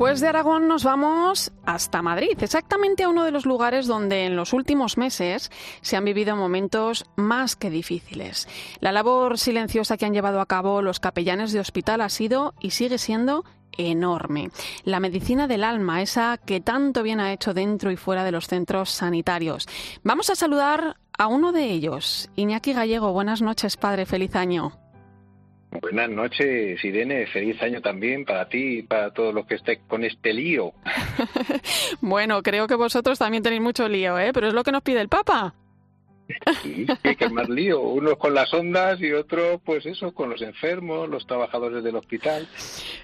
Después 0.00 0.20
de 0.22 0.28
Aragón 0.28 0.66
nos 0.66 0.82
vamos 0.82 1.52
hasta 1.66 2.00
Madrid, 2.00 2.38
exactamente 2.40 3.02
a 3.02 3.10
uno 3.10 3.22
de 3.22 3.32
los 3.32 3.44
lugares 3.44 3.86
donde 3.86 4.24
en 4.24 4.34
los 4.34 4.54
últimos 4.54 4.96
meses 4.96 5.50
se 5.82 5.94
han 5.94 6.06
vivido 6.06 6.36
momentos 6.36 7.04
más 7.16 7.54
que 7.54 7.68
difíciles. 7.68 8.48
La 8.80 8.92
labor 8.92 9.36
silenciosa 9.36 9.98
que 9.98 10.06
han 10.06 10.14
llevado 10.14 10.40
a 10.40 10.46
cabo 10.46 10.80
los 10.80 11.00
capellanes 11.00 11.52
de 11.52 11.60
hospital 11.60 12.00
ha 12.00 12.08
sido 12.08 12.54
y 12.60 12.70
sigue 12.70 12.96
siendo 12.96 13.44
enorme. 13.76 14.50
La 14.84 15.00
medicina 15.00 15.46
del 15.46 15.64
alma, 15.64 16.00
esa 16.00 16.38
que 16.38 16.62
tanto 16.62 17.02
bien 17.02 17.20
ha 17.20 17.34
hecho 17.34 17.52
dentro 17.52 17.90
y 17.90 17.96
fuera 17.96 18.24
de 18.24 18.32
los 18.32 18.46
centros 18.46 18.88
sanitarios. 18.88 19.68
Vamos 20.02 20.30
a 20.30 20.34
saludar 20.34 20.96
a 21.18 21.26
uno 21.26 21.52
de 21.52 21.66
ellos, 21.66 22.30
Iñaki 22.36 22.72
Gallego. 22.72 23.12
Buenas 23.12 23.42
noches, 23.42 23.76
padre. 23.76 24.06
Feliz 24.06 24.34
año. 24.34 24.79
Buenas 25.70 26.10
noches, 26.10 26.84
Irene. 26.84 27.26
Feliz 27.26 27.62
año 27.62 27.80
también 27.80 28.24
para 28.24 28.48
ti 28.48 28.78
y 28.78 28.82
para 28.82 29.12
todos 29.12 29.32
los 29.32 29.46
que 29.46 29.54
estén 29.54 29.80
con 29.86 30.04
este 30.04 30.32
lío. 30.32 30.72
bueno, 32.00 32.42
creo 32.42 32.66
que 32.66 32.74
vosotros 32.74 33.18
también 33.18 33.42
tenéis 33.42 33.62
mucho 33.62 33.88
lío, 33.88 34.18
¿eh? 34.18 34.32
Pero 34.32 34.48
es 34.48 34.54
lo 34.54 34.64
que 34.64 34.72
nos 34.72 34.82
pide 34.82 35.00
el 35.00 35.08
Papa. 35.08 35.54
Sí, 36.62 36.86
que 37.16 37.28
más 37.28 37.48
lío. 37.48 37.80
Unos 37.80 38.16
con 38.16 38.34
las 38.34 38.52
ondas 38.52 39.00
y 39.00 39.12
otros, 39.12 39.60
pues 39.64 39.86
eso, 39.86 40.12
con 40.12 40.30
los 40.30 40.42
enfermos, 40.42 41.08
los 41.08 41.26
trabajadores 41.26 41.84
del 41.84 41.96
hospital. 41.96 42.48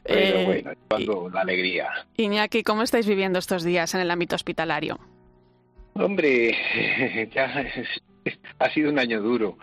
Pero 0.02 0.38
eh, 0.38 0.44
bueno, 0.44 0.70
cuando 0.88 1.30
la 1.30 1.42
alegría. 1.42 1.88
Iñaki, 2.16 2.62
¿cómo 2.62 2.82
estáis 2.82 3.06
viviendo 3.06 3.38
estos 3.38 3.62
días 3.62 3.94
en 3.94 4.00
el 4.00 4.10
ámbito 4.10 4.34
hospitalario? 4.34 4.98
Hombre, 5.94 7.30
ya 7.34 7.64
ha 8.58 8.70
sido 8.70 8.90
un 8.90 8.98
año 8.98 9.20
duro 9.20 9.56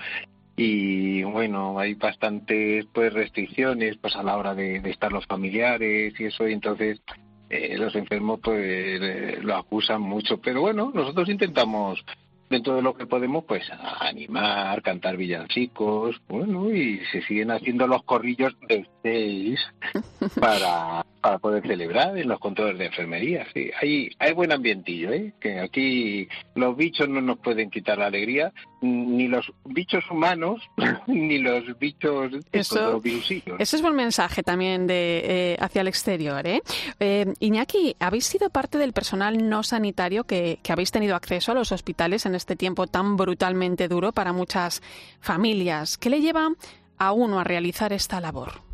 y 0.55 1.23
bueno 1.23 1.79
hay 1.79 1.95
bastantes 1.95 2.85
pues 2.93 3.11
restricciones 3.11 3.97
pues 3.97 4.15
a 4.15 4.23
la 4.23 4.37
hora 4.37 4.53
de, 4.53 4.77
estar 4.89 5.11
los 5.11 5.25
familiares 5.25 6.13
y 6.19 6.25
eso 6.25 6.47
y 6.47 6.53
entonces 6.53 7.01
eh, 7.49 7.77
los 7.77 7.95
enfermos 7.95 8.39
pues 8.41 8.59
eh, 9.01 9.39
lo 9.41 9.55
acusan 9.55 10.01
mucho. 10.01 10.39
Pero 10.39 10.61
bueno 10.61 10.91
nosotros 10.93 11.29
intentamos 11.29 12.03
dentro 12.49 12.75
de 12.75 12.81
lo 12.83 12.93
que 12.93 13.07
podemos 13.07 13.45
pues 13.45 13.63
animar 13.99 14.81
cantar 14.83 15.17
villancicos 15.17 16.21
bueno 16.27 16.71
y 16.71 16.99
se 17.11 17.21
siguen 17.23 17.51
haciendo 17.51 17.87
los 17.87 18.03
corrillos 18.03 18.55
de 18.67 18.85
para 20.39 21.03
para 21.23 21.39
poder 21.39 21.65
celebrar 21.65 22.17
en 22.17 22.27
los 22.27 22.37
controles 22.37 22.77
de 22.77 22.87
enfermería. 22.87 23.47
Sí, 23.53 23.71
hay, 23.81 24.11
hay 24.19 24.33
buen 24.33 24.51
ambientillo, 24.51 25.13
¿eh? 25.13 25.33
que 25.39 25.61
aquí 25.61 26.27
los 26.53 26.75
bichos 26.75 27.07
no 27.07 27.21
nos 27.21 27.39
pueden 27.39 27.69
quitar 27.69 27.97
la 27.97 28.07
alegría, 28.07 28.51
ni 28.81 29.29
los 29.29 29.49
bichos 29.63 30.03
humanos, 30.11 30.61
ni 31.07 31.37
los 31.37 31.63
bichos 31.79 32.33
eso, 32.51 32.91
los 32.91 33.01
virusillos. 33.01 33.57
Ese 33.57 33.77
es 33.77 33.81
buen 33.81 33.95
mensaje 33.95 34.43
también 34.43 34.85
de 34.85 35.53
eh, 35.53 35.57
hacia 35.61 35.79
el 35.79 35.87
exterior. 35.87 36.45
¿eh? 36.45 36.61
¿eh? 36.99 37.33
Iñaki, 37.39 37.95
¿habéis 38.01 38.25
sido 38.25 38.49
parte 38.49 38.77
del 38.77 38.91
personal 38.91 39.49
no 39.49 39.63
sanitario 39.63 40.25
que, 40.25 40.59
que 40.61 40.73
habéis 40.73 40.91
tenido 40.91 41.15
acceso 41.15 41.53
a 41.53 41.55
los 41.55 41.71
hospitales 41.71 42.25
en 42.25 42.35
este 42.35 42.57
tiempo 42.57 42.87
tan 42.87 43.15
brutalmente 43.15 43.87
duro 43.87 44.11
para 44.11 44.33
muchas 44.33 44.81
familias? 45.21 45.97
¿Qué 45.97 46.09
le 46.09 46.19
lleva 46.19 46.49
a 46.97 47.11
uno 47.13 47.39
a 47.39 47.45
realizar 47.45 47.93
esta 47.93 48.19
labor? 48.19 48.72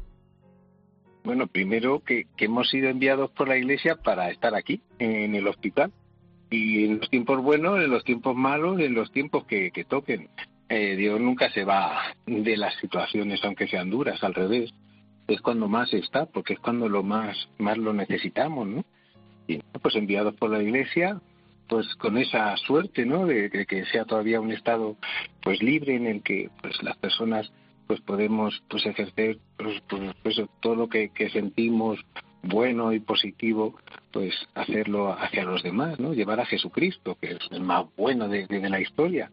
Bueno, 1.23 1.47
primero 1.47 2.01
que, 2.03 2.27
hemos 2.37 2.69
sido 2.69 2.89
enviados 2.89 3.31
por 3.31 3.47
la 3.47 3.57
Iglesia 3.57 3.95
para 3.95 4.29
estar 4.29 4.55
aquí, 4.55 4.81
en 4.99 5.35
el 5.35 5.47
hospital. 5.47 5.91
Y 6.49 6.85
en 6.85 6.99
los 6.99 7.09
tiempos 7.09 7.41
buenos, 7.43 7.79
en 7.79 7.91
los 7.91 8.03
tiempos 8.03 8.35
malos, 8.35 8.79
en 8.79 8.93
los 8.93 9.11
tiempos 9.11 9.45
que, 9.45 9.71
toquen. 9.87 10.29
Eh, 10.69 10.95
Dios 10.95 11.19
nunca 11.19 11.51
se 11.51 11.63
va 11.63 12.15
de 12.25 12.57
las 12.57 12.75
situaciones, 12.75 13.43
aunque 13.43 13.67
sean 13.67 13.89
duras, 13.89 14.23
al 14.23 14.33
revés. 14.33 14.73
Es 15.27 15.41
cuando 15.41 15.67
más 15.67 15.93
está, 15.93 16.25
porque 16.25 16.53
es 16.53 16.59
cuando 16.59 16.89
lo 16.89 17.03
más, 17.03 17.49
más 17.59 17.77
lo 17.77 17.93
necesitamos, 17.93 18.67
¿no? 18.67 18.85
Y 19.47 19.59
pues 19.81 19.95
enviados 19.95 20.35
por 20.35 20.49
la 20.49 20.61
Iglesia, 20.61 21.21
pues 21.67 21.87
con 21.95 22.17
esa 22.17 22.55
suerte, 22.57 23.05
¿no? 23.05 23.27
De, 23.27 23.49
de, 23.49 23.65
que 23.67 23.85
sea 23.85 24.05
todavía 24.05 24.41
un 24.41 24.51
estado, 24.51 24.95
pues 25.43 25.61
libre 25.61 25.95
en 25.95 26.07
el 26.07 26.23
que, 26.23 26.49
pues 26.61 26.81
las 26.81 26.97
personas 26.97 27.51
pues 27.89 28.01
podemos 28.01 28.61
pues 28.69 28.85
ejercer 28.85 29.39
pues, 29.57 29.81
pues, 29.89 30.15
pues 30.21 30.39
todo 30.59 30.75
lo 30.75 30.87
que, 30.87 31.09
sentimos 31.33 31.97
bueno 32.43 32.93
y 32.93 32.99
positivo, 32.99 33.79
pues 34.11 34.31
hacerlo 34.53 35.11
hacia 35.11 35.43
los 35.43 35.63
demás, 35.63 35.99
¿no? 35.99 36.13
Llevar 36.13 36.39
a 36.39 36.45
Jesucristo, 36.45 37.17
que 37.19 37.31
es 37.31 37.39
el 37.49 37.61
más 37.61 37.87
bueno 37.97 38.27
de, 38.27 38.45
la 38.69 38.79
historia. 38.79 39.31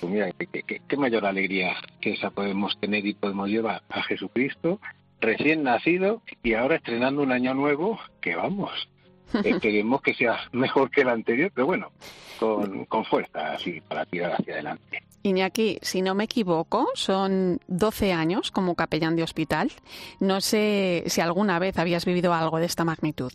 Pues 0.00 0.12
mira, 0.12 0.30
qué, 0.32 0.96
mayor 0.98 1.24
alegría 1.24 1.76
que 2.02 2.12
esa 2.12 2.28
podemos 2.28 2.78
tener 2.78 3.06
y 3.06 3.14
podemos 3.14 3.48
llevar 3.48 3.82
a 3.88 4.02
Jesucristo 4.02 4.80
recién 5.22 5.62
nacido 5.62 6.20
y 6.42 6.52
ahora 6.52 6.76
estrenando 6.76 7.22
un 7.22 7.32
año 7.32 7.54
nuevo 7.54 7.98
que 8.20 8.36
vamos, 8.36 8.86
esperemos 9.44 10.02
que 10.02 10.12
sea 10.12 10.40
mejor 10.52 10.90
que 10.90 11.00
el 11.00 11.08
anterior, 11.08 11.50
pero 11.54 11.68
bueno, 11.68 11.90
con, 12.38 12.84
con 12.84 13.06
fuerza 13.06 13.54
así 13.54 13.80
para 13.80 14.04
tirar 14.04 14.32
hacia 14.32 14.52
adelante. 14.52 15.02
Iñaki, 15.24 15.78
si 15.80 16.02
no 16.02 16.14
me 16.14 16.24
equivoco, 16.24 16.90
son 16.94 17.58
12 17.68 18.12
años 18.12 18.50
como 18.50 18.74
capellán 18.74 19.16
de 19.16 19.22
hospital. 19.22 19.72
No 20.20 20.42
sé 20.42 21.04
si 21.06 21.22
alguna 21.22 21.58
vez 21.58 21.78
habías 21.78 22.04
vivido 22.04 22.34
algo 22.34 22.58
de 22.58 22.66
esta 22.66 22.84
magnitud. 22.84 23.32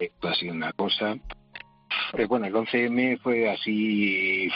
Esto 0.00 0.28
ha 0.28 0.34
sido 0.34 0.52
una 0.52 0.72
cosa. 0.72 1.16
Eh, 2.14 2.26
bueno, 2.26 2.46
el 2.46 2.54
11M 2.54 3.20
fue 3.20 3.50
así 3.50 4.48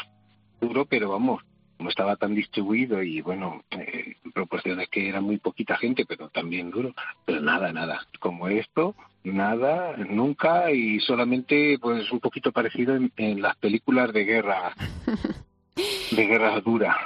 duro, 0.60 0.86
pero 0.86 1.10
vamos, 1.10 1.44
como 1.76 1.88
estaba 1.88 2.16
tan 2.16 2.34
distribuido 2.34 3.00
y 3.00 3.20
bueno, 3.20 3.62
eh, 3.70 4.16
proporciones 4.34 4.88
que 4.90 5.08
era 5.08 5.22
muy 5.22 5.38
poquita 5.38 5.76
gente, 5.76 6.04
pero 6.04 6.28
también 6.28 6.70
duro, 6.70 6.92
pero 7.24 7.40
nada, 7.40 7.72
nada. 7.72 8.06
Como 8.20 8.48
esto, 8.48 8.94
nada, 9.22 9.96
nunca 9.96 10.70
y 10.70 11.00
solamente 11.00 11.78
pues 11.80 12.10
un 12.12 12.20
poquito 12.20 12.52
parecido 12.52 12.96
en, 12.96 13.10
en 13.16 13.40
las 13.40 13.56
películas 13.56 14.12
de 14.12 14.24
guerra 14.24 14.74
de 16.10 16.26
guerra 16.26 16.60
dura. 16.60 16.96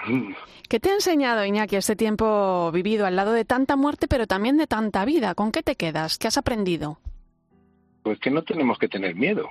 ¿Qué 0.69 0.81
te 0.81 0.91
ha 0.91 0.95
enseñado, 0.95 1.45
Iñaki, 1.45 1.77
este 1.77 1.97
tiempo 1.97 2.71
vivido 2.73 3.07
al 3.07 3.17
lado 3.17 3.33
de 3.33 3.45
tanta 3.45 3.77
muerte, 3.77 4.07
pero 4.09 4.27
también 4.27 4.59
de 4.59 4.67
tanta 4.67 5.05
vida? 5.05 5.35
¿Con 5.35 5.51
qué 5.53 5.63
te 5.63 5.77
quedas? 5.77 6.19
¿Qué 6.19 6.29
has 6.29 6.37
aprendido? 6.37 6.99
Pues 8.03 8.19
que 8.21 8.31
no 8.31 8.43
tenemos 8.43 8.79
que 8.79 8.89
tener 8.89 9.15
miedo, 9.15 9.49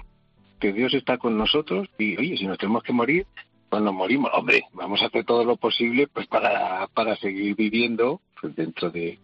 que 0.60 0.74
Dios 0.74 0.93
está 0.93 1.17
con 1.17 1.38
nosotros 1.38 1.88
y, 1.98 2.17
oye, 2.17 2.38
si 2.38 2.46
nos 2.46 2.57
tenemos 2.57 2.84
que 2.84 2.93
morir, 2.93 3.25
nos 3.71 3.93
morimos. 3.93 4.31
Hombre, 4.33 4.63
vamos 4.74 5.01
a 5.01 5.07
hacer 5.07 5.25
todo 5.25 5.43
lo 5.43 5.57
posible 5.57 6.07
pues 6.07 6.27
para, 6.27 6.88
para 6.93 7.15
seguir 7.17 7.55
viviendo 7.55 8.21
pues, 8.39 8.55
dentro 8.55 8.89
de, 8.89 9.19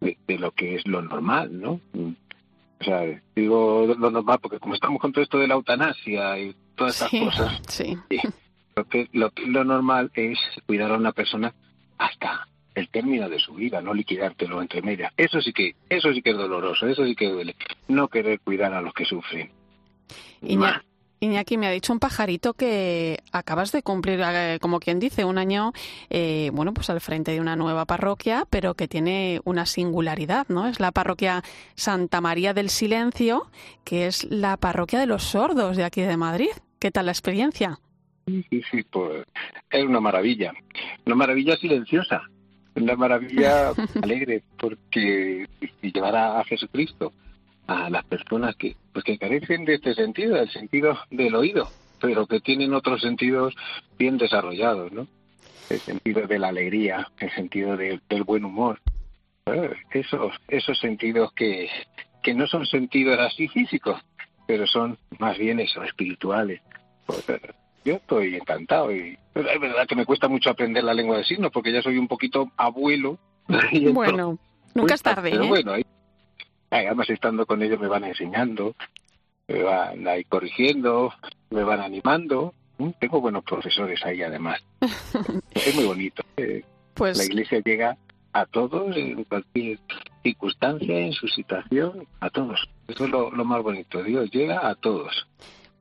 de, 0.00 0.38
lo 0.38 0.52
que 0.52 0.76
es 0.76 0.86
lo 0.86 1.02
normal, 1.02 1.60
¿no? 1.60 1.80
O 1.94 2.84
sea, 2.84 3.02
digo 3.36 3.94
lo 3.96 4.10
normal 4.10 4.38
porque 4.40 4.58
como 4.58 4.74
estamos 4.74 5.00
con 5.00 5.12
todo 5.12 5.22
esto 5.22 5.38
de 5.38 5.46
la 5.46 5.54
eutanasia 5.54 6.38
y 6.38 6.54
todas 6.74 7.00
estas 7.00 7.20
cosas, 7.20 7.60
sí. 7.68 7.96
Lo 8.74 8.84
que, 8.86 9.08
lo 9.12 9.64
normal 9.64 10.10
es 10.14 10.38
cuidar 10.66 10.92
a 10.92 10.96
una 10.96 11.12
persona 11.12 11.54
hasta 11.98 12.48
el 12.74 12.88
término 12.88 13.28
de 13.28 13.38
su 13.38 13.54
vida, 13.54 13.80
no 13.82 13.92
liquidártelo 13.92 14.62
entre 14.62 14.82
medias. 14.82 15.12
Eso 15.16 15.40
sí 15.40 15.52
que, 15.52 15.76
eso 15.88 16.12
sí 16.12 16.22
que 16.22 16.30
es 16.30 16.36
doloroso, 16.36 16.86
eso 16.86 17.04
sí 17.04 17.14
que 17.14 17.28
duele. 17.28 17.54
No 17.88 18.08
querer 18.08 18.40
cuidar 18.40 18.72
a 18.72 18.80
los 18.80 18.94
que 18.94 19.04
sufren. 19.04 19.50
Iñaki, 21.22 21.56
me 21.56 21.68
ha 21.68 21.70
dicho 21.70 21.92
un 21.92 22.00
pajarito 22.00 22.52
que 22.52 23.18
acabas 23.30 23.70
de 23.70 23.84
cumplir, 23.84 24.20
eh, 24.24 24.58
como 24.60 24.80
quien 24.80 24.98
dice, 24.98 25.24
un 25.24 25.38
año, 25.38 25.72
eh, 26.10 26.50
bueno, 26.52 26.74
pues 26.74 26.90
al 26.90 27.00
frente 27.00 27.30
de 27.30 27.40
una 27.40 27.54
nueva 27.54 27.84
parroquia, 27.84 28.44
pero 28.50 28.74
que 28.74 28.88
tiene 28.88 29.40
una 29.44 29.64
singularidad, 29.64 30.48
¿no? 30.48 30.66
Es 30.66 30.80
la 30.80 30.90
parroquia 30.90 31.44
Santa 31.76 32.20
María 32.20 32.54
del 32.54 32.70
Silencio, 32.70 33.46
que 33.84 34.08
es 34.08 34.24
la 34.32 34.56
parroquia 34.56 34.98
de 34.98 35.06
los 35.06 35.22
sordos 35.22 35.76
de 35.76 35.84
aquí 35.84 36.00
de 36.00 36.16
Madrid. 36.16 36.50
¿Qué 36.80 36.90
tal 36.90 37.06
la 37.06 37.12
experiencia? 37.12 37.78
Sí, 38.26 38.44
sí, 38.50 38.82
pues 38.90 39.24
es 39.70 39.84
una 39.84 40.00
maravilla, 40.00 40.52
una 41.06 41.14
maravilla 41.14 41.56
silenciosa, 41.56 42.22
una 42.74 42.96
maravilla 42.96 43.70
alegre, 44.02 44.42
porque 44.58 45.46
llevar 45.82 46.16
a 46.16 46.42
Jesucristo 46.42 47.12
a 47.66 47.90
las 47.90 48.04
personas 48.04 48.56
que 48.56 48.76
pues 48.92 49.04
que 49.04 49.18
carecen 49.18 49.64
de 49.64 49.74
este 49.74 49.94
sentido, 49.94 50.36
el 50.36 50.50
sentido 50.50 50.98
del 51.10 51.34
oído, 51.34 51.68
pero 52.00 52.26
que 52.26 52.40
tienen 52.40 52.74
otros 52.74 53.00
sentidos 53.00 53.54
bien 53.98 54.18
desarrollados, 54.18 54.92
¿no? 54.92 55.06
El 55.70 55.78
sentido 55.78 56.26
de 56.26 56.38
la 56.38 56.48
alegría, 56.48 57.08
el 57.18 57.30
sentido 57.30 57.76
del 57.76 58.24
buen 58.24 58.44
humor, 58.44 58.80
eh, 59.46 59.72
esos 59.92 60.32
esos 60.48 60.78
sentidos 60.78 61.32
que 61.32 61.68
que 62.22 62.34
no 62.34 62.46
son 62.46 62.66
sentidos 62.66 63.18
así 63.18 63.48
físicos, 63.48 64.00
pero 64.46 64.66
son 64.66 64.98
más 65.18 65.38
bien 65.38 65.60
eso 65.60 65.82
espirituales. 65.82 66.60
Pues, 67.06 67.24
yo 67.84 67.94
estoy 67.94 68.36
encantado 68.36 68.94
y 68.94 69.18
es 69.34 69.60
verdad 69.60 69.86
que 69.88 69.96
me 69.96 70.06
cuesta 70.06 70.28
mucho 70.28 70.50
aprender 70.50 70.84
la 70.84 70.94
lengua 70.94 71.18
de 71.18 71.24
signos 71.24 71.50
porque 71.50 71.72
ya 71.72 71.82
soy 71.82 71.98
un 71.98 72.08
poquito 72.08 72.50
abuelo. 72.56 73.18
Bueno, 73.92 74.38
nunca 74.74 74.94
es 74.94 75.02
tarde. 75.02 75.30
Pero 75.30 75.44
¿eh? 75.44 75.48
bueno, 75.48 75.72
ahí, 75.72 75.84
además 76.78 77.10
estando 77.10 77.46
con 77.46 77.62
ellos 77.62 77.80
me 77.80 77.88
van 77.88 78.04
enseñando, 78.04 78.74
me 79.48 79.62
van 79.62 80.06
ahí 80.08 80.24
corrigiendo, 80.24 81.12
me 81.50 81.62
van 81.64 81.80
animando. 81.80 82.54
Mm, 82.78 82.90
tengo 82.98 83.20
buenos 83.20 83.44
profesores 83.44 84.04
ahí 84.04 84.22
además. 84.22 84.62
es 85.54 85.74
muy 85.74 85.84
bonito. 85.84 86.22
Eh. 86.36 86.64
Pues... 86.94 87.18
La 87.18 87.24
iglesia 87.24 87.60
llega 87.64 87.96
a 88.32 88.46
todos 88.46 88.96
en 88.96 89.24
cualquier 89.24 89.78
circunstancia, 90.22 90.98
en 90.98 91.12
su 91.12 91.28
situación, 91.28 92.06
a 92.20 92.30
todos. 92.30 92.68
Eso 92.88 93.04
es 93.04 93.10
lo 93.10 93.44
más 93.44 93.62
bonito. 93.62 94.02
Dios 94.02 94.30
llega 94.30 94.66
a 94.66 94.74
todos. 94.74 95.26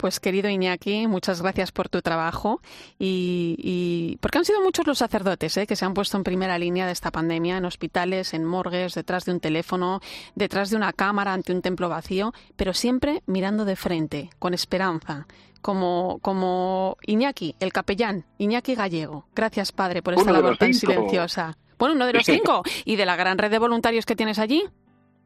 Pues 0.02 0.20
querido 0.20 0.50
Iñaki, 0.50 1.06
muchas 1.06 1.44
gracias 1.44 1.72
por 1.72 1.88
tu 1.88 2.02
trabajo 2.02 2.60
y, 2.98 4.18
porque 4.20 4.40
han 4.40 4.46
sido 4.46 4.60
muchos 4.60 4.88
los 4.88 4.98
sacerdotes 4.98 5.56
¿eh? 5.58 5.68
que 5.68 5.76
se 5.76 5.86
han 5.86 5.94
puesto 5.94 6.18
en 6.18 6.24
primera 6.24 6.58
línea 6.58 6.88
de 6.88 6.92
esta 6.92 7.12
pandemia, 7.12 7.58
en 7.58 7.66
hospitales, 7.66 8.34
en 8.34 8.44
morgues, 8.44 8.96
detrás 8.96 9.26
de 9.26 9.34
un 9.34 9.40
teléfono, 9.40 10.02
detrás 10.34 10.72
de 10.72 10.78
una 10.78 10.92
cámara 10.92 11.34
ante 11.34 11.54
un 11.54 11.62
templo 11.62 11.88
vacío, 11.88 12.34
pero 12.56 12.74
siempre 12.74 13.22
mirando 13.28 13.64
de 13.64 13.76
frente, 13.76 14.32
con 14.40 14.56
esperanza, 14.56 15.28
como, 15.62 16.18
como 16.24 16.98
Iñaki, 17.06 17.56
el 17.60 17.72
capellán, 17.72 18.26
Iñaki 18.40 18.74
Gallego. 18.74 19.28
Gracias, 19.36 19.72
Padre, 19.72 20.02
por 20.02 20.16
esta 20.16 20.32
labor 20.32 20.58
tan 20.58 20.74
silenciosa. 20.74 21.60
Bueno, 21.78 21.94
uno 21.94 22.08
de 22.08 22.14
los 22.14 22.26
cinco. 22.26 22.64
¿Y 22.86 22.96
de 22.96 23.06
la 23.06 23.16
gran 23.16 23.38
red 23.38 23.52
de 23.52 23.60
voluntarios 23.60 24.08
que 24.08 24.16
tienes 24.16 24.40
allí? 24.40 24.64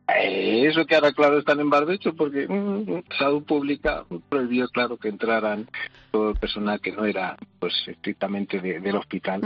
Eso 0.07 0.85
que 0.85 0.95
ahora, 0.95 1.11
claro, 1.13 1.39
están 1.39 1.59
en 1.59 1.69
barbecho 1.69 2.13
porque 2.13 2.47
mm, 2.47 3.03
Salud 3.17 3.43
Pública 3.43 4.05
prohibió, 4.29 4.67
claro, 4.69 4.97
que 4.97 5.09
entraran 5.09 5.67
todo 6.11 6.29
el 6.29 6.35
personal 6.35 6.79
que 6.79 6.91
no 6.91 7.05
era 7.05 7.35
pues 7.59 7.73
estrictamente 7.87 8.59
del 8.59 8.95
hospital 8.95 9.41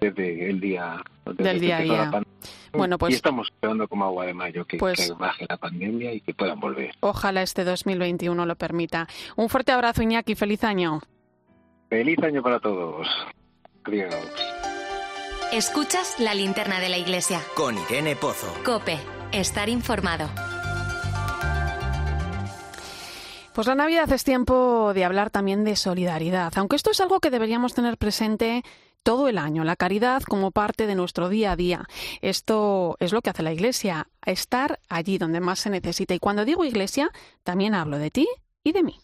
desde 0.00 0.50
el 0.50 0.60
día 0.60 1.02
del 1.24 1.60
día 1.60 1.78
a 1.78 1.80
día. 1.80 2.22
Bueno, 2.72 2.98
pues, 2.98 3.12
y 3.12 3.16
estamos 3.16 3.48
esperando 3.48 3.88
como 3.88 4.04
agua 4.04 4.26
de 4.26 4.34
mayo 4.34 4.66
que, 4.66 4.76
pues 4.76 5.08
que, 5.08 5.14
baje 5.14 5.46
la 5.48 5.56
pandemia 5.56 6.12
y 6.12 6.20
que 6.20 6.34
puedan 6.34 6.60
volver. 6.60 6.92
Ojalá 7.00 7.42
este 7.42 7.64
2021 7.64 8.44
lo 8.44 8.56
permita. 8.56 9.08
Un 9.36 9.48
fuerte 9.48 9.72
abrazo, 9.72 10.02
Iñaki. 10.02 10.34
Feliz 10.34 10.64
año. 10.64 11.00
Feliz 11.88 12.18
año 12.22 12.42
para 12.42 12.60
todos. 12.60 13.08
Adiós. 13.84 14.14
Escuchas 15.52 16.18
la 16.18 16.34
linterna 16.34 16.80
de 16.80 16.88
la 16.88 16.98
iglesia. 16.98 17.40
Con 17.54 17.76
Irene 17.78 18.16
Pozo. 18.16 18.52
Cope 18.64 18.98
estar 19.34 19.68
informado. 19.68 20.28
Pues 23.52 23.66
la 23.66 23.74
Navidad 23.74 24.10
es 24.12 24.24
tiempo 24.24 24.92
de 24.94 25.04
hablar 25.04 25.30
también 25.30 25.64
de 25.64 25.76
solidaridad, 25.76 26.52
aunque 26.56 26.76
esto 26.76 26.90
es 26.90 27.00
algo 27.00 27.20
que 27.20 27.30
deberíamos 27.30 27.74
tener 27.74 27.98
presente 27.98 28.64
todo 29.04 29.28
el 29.28 29.38
año, 29.38 29.64
la 29.64 29.76
caridad 29.76 30.22
como 30.22 30.50
parte 30.50 30.86
de 30.86 30.94
nuestro 30.94 31.28
día 31.28 31.52
a 31.52 31.56
día. 31.56 31.86
Esto 32.20 32.96
es 33.00 33.12
lo 33.12 33.20
que 33.20 33.30
hace 33.30 33.42
la 33.42 33.52
Iglesia, 33.52 34.08
estar 34.24 34.80
allí 34.88 35.18
donde 35.18 35.40
más 35.40 35.60
se 35.60 35.70
necesita. 35.70 36.14
Y 36.14 36.18
cuando 36.18 36.44
digo 36.44 36.64
Iglesia, 36.64 37.10
también 37.44 37.74
hablo 37.74 37.98
de 37.98 38.10
ti 38.10 38.26
y 38.64 38.72
de 38.72 38.82
mí. 38.82 38.98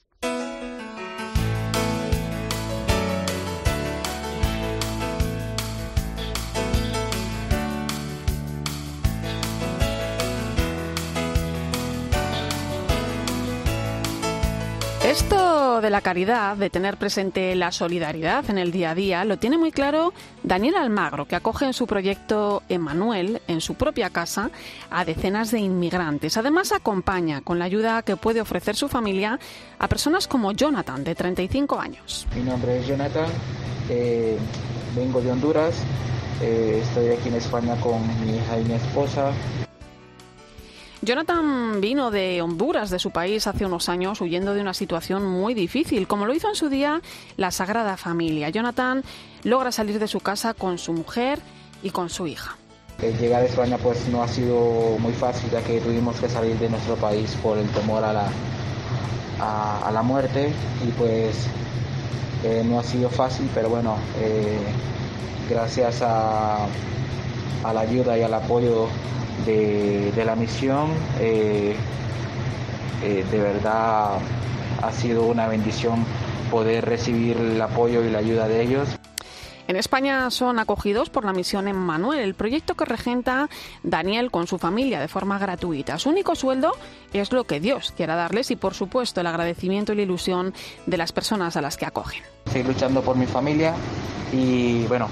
Esto 15.10 15.80
de 15.80 15.90
la 15.90 16.02
caridad, 16.02 16.56
de 16.56 16.70
tener 16.70 16.96
presente 16.96 17.56
la 17.56 17.72
solidaridad 17.72 18.48
en 18.48 18.58
el 18.58 18.70
día 18.70 18.92
a 18.92 18.94
día, 18.94 19.24
lo 19.24 19.38
tiene 19.38 19.58
muy 19.58 19.72
claro 19.72 20.14
Daniel 20.44 20.76
Almagro, 20.76 21.26
que 21.26 21.34
acoge 21.34 21.64
en 21.64 21.72
su 21.72 21.88
proyecto 21.88 22.62
Emanuel, 22.68 23.42
en 23.48 23.60
su 23.60 23.74
propia 23.74 24.10
casa, 24.10 24.52
a 24.88 25.04
decenas 25.04 25.50
de 25.50 25.58
inmigrantes. 25.58 26.36
Además, 26.36 26.70
acompaña 26.70 27.40
con 27.40 27.58
la 27.58 27.64
ayuda 27.64 28.02
que 28.02 28.16
puede 28.16 28.40
ofrecer 28.40 28.76
su 28.76 28.88
familia 28.88 29.40
a 29.80 29.88
personas 29.88 30.28
como 30.28 30.52
Jonathan, 30.52 31.02
de 31.02 31.16
35 31.16 31.80
años. 31.80 32.28
Mi 32.36 32.42
nombre 32.42 32.78
es 32.78 32.86
Jonathan, 32.86 33.28
eh, 33.88 34.38
vengo 34.94 35.20
de 35.20 35.32
Honduras, 35.32 35.74
eh, 36.40 36.82
estoy 36.84 37.08
aquí 37.08 37.30
en 37.30 37.34
España 37.34 37.74
con 37.80 38.00
mi 38.24 38.36
hija 38.36 38.60
y 38.60 38.64
mi 38.64 38.74
esposa. 38.74 39.32
Jonathan 41.02 41.80
vino 41.80 42.10
de 42.10 42.42
Honduras, 42.42 42.90
de 42.90 42.98
su 42.98 43.10
país, 43.10 43.46
hace 43.46 43.64
unos 43.64 43.88
años, 43.88 44.20
huyendo 44.20 44.52
de 44.52 44.60
una 44.60 44.74
situación 44.74 45.24
muy 45.24 45.54
difícil, 45.54 46.06
como 46.06 46.26
lo 46.26 46.34
hizo 46.34 46.48
en 46.48 46.54
su 46.54 46.68
día 46.68 47.00
la 47.38 47.50
Sagrada 47.50 47.96
Familia. 47.96 48.50
Jonathan 48.50 49.02
logra 49.42 49.72
salir 49.72 49.98
de 49.98 50.06
su 50.06 50.20
casa 50.20 50.52
con 50.52 50.76
su 50.76 50.92
mujer 50.92 51.38
y 51.82 51.88
con 51.88 52.10
su 52.10 52.26
hija. 52.26 52.58
llegar 53.18 53.42
a 53.42 53.46
España 53.46 53.78
pues 53.78 54.08
no 54.08 54.22
ha 54.22 54.28
sido 54.28 54.98
muy 54.98 55.14
fácil, 55.14 55.50
ya 55.50 55.62
que 55.62 55.80
tuvimos 55.80 56.20
que 56.20 56.28
salir 56.28 56.58
de 56.58 56.68
nuestro 56.68 56.96
país 56.96 57.34
por 57.42 57.56
el 57.56 57.68
temor 57.70 58.04
a 58.04 58.12
la, 58.12 58.28
a, 59.40 59.90
la 59.90 60.02
muerte 60.02 60.52
y 60.86 60.90
pues 60.92 61.46
eh, 62.44 62.62
no 62.62 62.78
ha 62.78 62.82
sido 62.82 63.08
fácil, 63.08 63.48
pero 63.54 63.70
bueno, 63.70 63.96
eh, 64.18 64.58
gracias 65.48 66.02
a, 66.02 66.66
a 67.64 67.72
la 67.72 67.80
ayuda 67.80 68.18
y 68.18 68.22
al 68.22 68.34
apoyo 68.34 68.88
de, 69.44 70.22
la 70.24 70.36
misión. 70.36 70.90
Eh, 71.18 71.74
eh, 73.02 73.24
de 73.30 73.38
verdad 73.38 74.18
ha 74.82 74.92
sido 74.92 75.24
una 75.24 75.46
bendición 75.46 76.04
poder 76.50 76.84
recibir 76.84 77.36
el 77.36 77.60
apoyo 77.60 78.04
y 78.04 78.10
la 78.10 78.18
ayuda 78.18 78.48
de 78.48 78.62
ellos. 78.62 78.88
En 79.70 79.76
España 79.76 80.28
son 80.32 80.58
acogidos 80.58 81.10
por 81.10 81.24
la 81.24 81.32
misión 81.32 81.68
Emmanuel, 81.68 82.18
el 82.18 82.34
proyecto 82.34 82.74
que 82.74 82.84
regenta 82.84 83.48
Daniel 83.84 84.32
con 84.32 84.48
su 84.48 84.58
familia 84.58 84.98
de 84.98 85.06
forma 85.06 85.38
gratuita. 85.38 85.96
Su 85.96 86.08
único 86.08 86.34
sueldo 86.34 86.72
es 87.12 87.30
lo 87.30 87.44
que 87.44 87.60
Dios 87.60 87.94
quiera 87.96 88.16
darles 88.16 88.50
y, 88.50 88.56
por 88.56 88.74
supuesto, 88.74 89.20
el 89.20 89.28
agradecimiento 89.28 89.92
y 89.92 89.96
la 89.96 90.02
ilusión 90.02 90.52
de 90.86 90.96
las 90.96 91.12
personas 91.12 91.56
a 91.56 91.62
las 91.62 91.76
que 91.76 91.86
acogen. 91.86 92.20
Estoy 92.46 92.64
luchando 92.64 93.00
por 93.00 93.16
mi 93.16 93.26
familia 93.26 93.72
y, 94.32 94.86
bueno, 94.86 95.06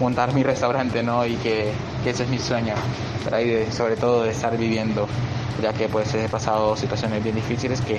montar 0.00 0.32
mi 0.34 0.42
restaurante, 0.42 1.02
¿no? 1.02 1.26
Y 1.26 1.34
que, 1.36 1.72
ese 2.04 2.22
es 2.22 2.28
mi 2.28 2.38
sueño, 2.38 2.74
ahí 3.32 3.66
sobre 3.72 3.96
todo 3.96 4.22
de 4.22 4.30
estar 4.30 4.56
viviendo, 4.56 5.06
ya 5.60 5.72
que 5.72 5.88
pues 5.88 6.14
he 6.14 6.28
pasado 6.28 6.76
situaciones 6.76 7.22
bien 7.22 7.34
difíciles 7.34 7.80
que 7.80 7.98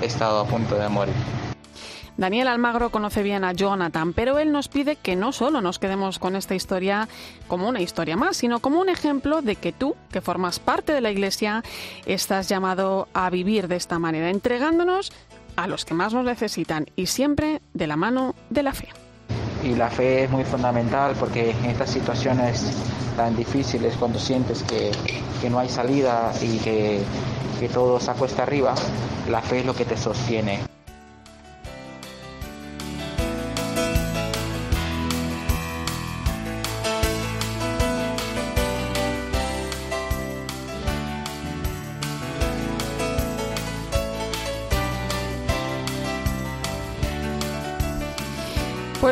he 0.00 0.06
estado 0.06 0.40
a 0.40 0.44
punto 0.44 0.76
de 0.76 0.88
morir. 0.88 1.14
Daniel 2.16 2.48
Almagro 2.48 2.90
conoce 2.90 3.22
bien 3.22 3.44
a 3.44 3.52
Jonathan, 3.52 4.12
pero 4.12 4.40
él 4.40 4.50
nos 4.50 4.66
pide 4.66 4.96
que 4.96 5.14
no 5.14 5.30
solo 5.30 5.60
nos 5.60 5.78
quedemos 5.78 6.18
con 6.18 6.34
esta 6.34 6.56
historia 6.56 7.08
como 7.46 7.68
una 7.68 7.80
historia 7.80 8.16
más, 8.16 8.36
sino 8.36 8.58
como 8.58 8.80
un 8.80 8.88
ejemplo 8.88 9.40
de 9.40 9.54
que 9.54 9.72
tú, 9.72 9.94
que 10.10 10.20
formas 10.20 10.58
parte 10.58 10.92
de 10.92 11.00
la 11.00 11.12
Iglesia, 11.12 11.62
estás 12.06 12.48
llamado 12.48 13.06
a 13.14 13.30
vivir 13.30 13.68
de 13.68 13.76
esta 13.76 14.00
manera, 14.00 14.30
entregándonos 14.30 15.12
a 15.54 15.68
los 15.68 15.84
que 15.84 15.94
más 15.94 16.12
nos 16.12 16.24
necesitan 16.24 16.86
y 16.96 17.06
siempre 17.06 17.62
de 17.72 17.86
la 17.86 17.96
mano 17.96 18.34
de 18.50 18.64
la 18.64 18.72
fe 18.72 18.88
y 19.62 19.74
la 19.74 19.90
fe 19.90 20.24
es 20.24 20.30
muy 20.30 20.44
fundamental 20.44 21.14
porque 21.18 21.50
en 21.50 21.64
estas 21.66 21.90
situaciones 21.90 22.76
tan 23.16 23.36
difíciles, 23.36 23.96
cuando 23.96 24.18
sientes 24.18 24.62
que, 24.62 24.92
no 25.48 25.58
hay 25.58 25.68
salida 25.68 26.32
y 26.40 26.58
que, 26.58 27.00
que 27.58 27.68
todo 27.68 27.98
se 27.98 28.10
acuesta 28.10 28.42
arriba, 28.42 28.74
la 29.28 29.42
fe 29.42 29.60
es 29.60 29.66
lo 29.66 29.74
que 29.74 29.84
te 29.84 29.96
sostiene. 29.96 30.77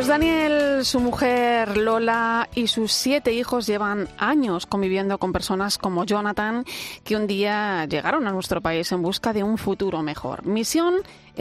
Pues 0.06 0.20
Daniel, 0.20 0.84
su 0.84 1.00
mujer 1.00 1.76
Lola 1.76 2.48
y 2.54 2.68
sus 2.68 2.92
siete 2.92 3.32
hijos 3.32 3.66
llevan 3.66 4.08
años 4.18 4.64
conviviendo 4.64 5.18
con 5.18 5.32
personas 5.32 5.78
como 5.78 6.04
Jonathan, 6.04 6.64
que 7.02 7.16
un 7.16 7.26
día 7.26 7.86
llegaron 7.86 8.28
a 8.28 8.30
nuestro 8.30 8.60
país 8.60 8.92
en 8.92 9.02
busca 9.02 9.32
de 9.32 9.42
un 9.42 9.58
futuro 9.58 10.04
mejor. 10.04 10.46
Misión 10.46 10.94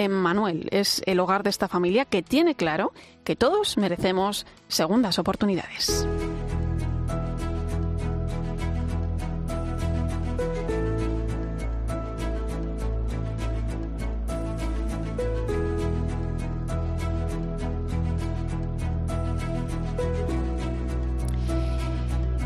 Manuel 0.09 0.67
es 0.71 1.03
el 1.05 1.19
hogar 1.19 1.43
de 1.43 1.51
esta 1.51 1.67
familia 1.67 2.05
que 2.05 2.23
tiene 2.23 2.55
claro 2.55 2.91
que 3.23 3.35
todos 3.35 3.77
merecemos 3.77 4.47
segundas 4.67 5.19
oportunidades. 5.19 6.07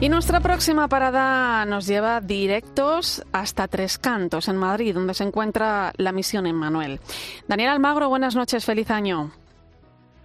Y 0.01 0.07
nuestra 0.07 0.39
próxima 0.39 0.87
parada 0.87 1.65
nos 1.65 1.85
lleva 1.85 2.21
directos 2.21 3.21
hasta 3.33 3.67
Tres 3.67 3.97
Cantos, 3.97 4.47
en 4.47 4.55
Madrid, 4.55 4.93
donde 4.93 5.13
se 5.13 5.25
encuentra 5.25 5.91
la 5.97 6.13
misión 6.13 6.47
Emmanuel. 6.47 7.01
Daniel 7.49 7.71
Almagro, 7.71 8.07
buenas 8.07 8.33
noches, 8.33 8.63
feliz 8.63 8.89
año. 8.91 9.31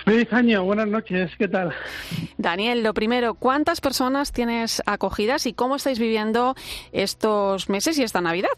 Feliz 0.05 0.33
año, 0.33 0.63
buenas 0.63 0.87
noches, 0.87 1.33
¿qué 1.37 1.49
tal? 1.49 1.73
Daniel, 2.39 2.85
lo 2.85 2.95
primero, 2.95 3.35
¿cuántas 3.35 3.81
personas 3.81 4.31
tienes 4.31 4.81
acogidas 4.87 5.45
y 5.47 5.55
cómo 5.55 5.75
estáis 5.75 5.99
viviendo 5.99 6.55
estos 6.93 7.69
meses 7.69 7.99
y 7.99 8.05
esta 8.05 8.21
Navidad? 8.21 8.51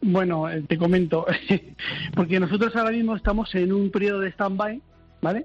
Bueno, 0.00 0.48
eh, 0.48 0.64
te 0.66 0.78
comento, 0.78 1.26
porque 2.14 2.40
nosotros 2.40 2.74
ahora 2.76 2.92
mismo 2.92 3.14
estamos 3.14 3.54
en 3.54 3.74
un 3.74 3.90
periodo 3.90 4.20
de 4.20 4.30
stand-by, 4.30 4.80
¿vale? 5.20 5.44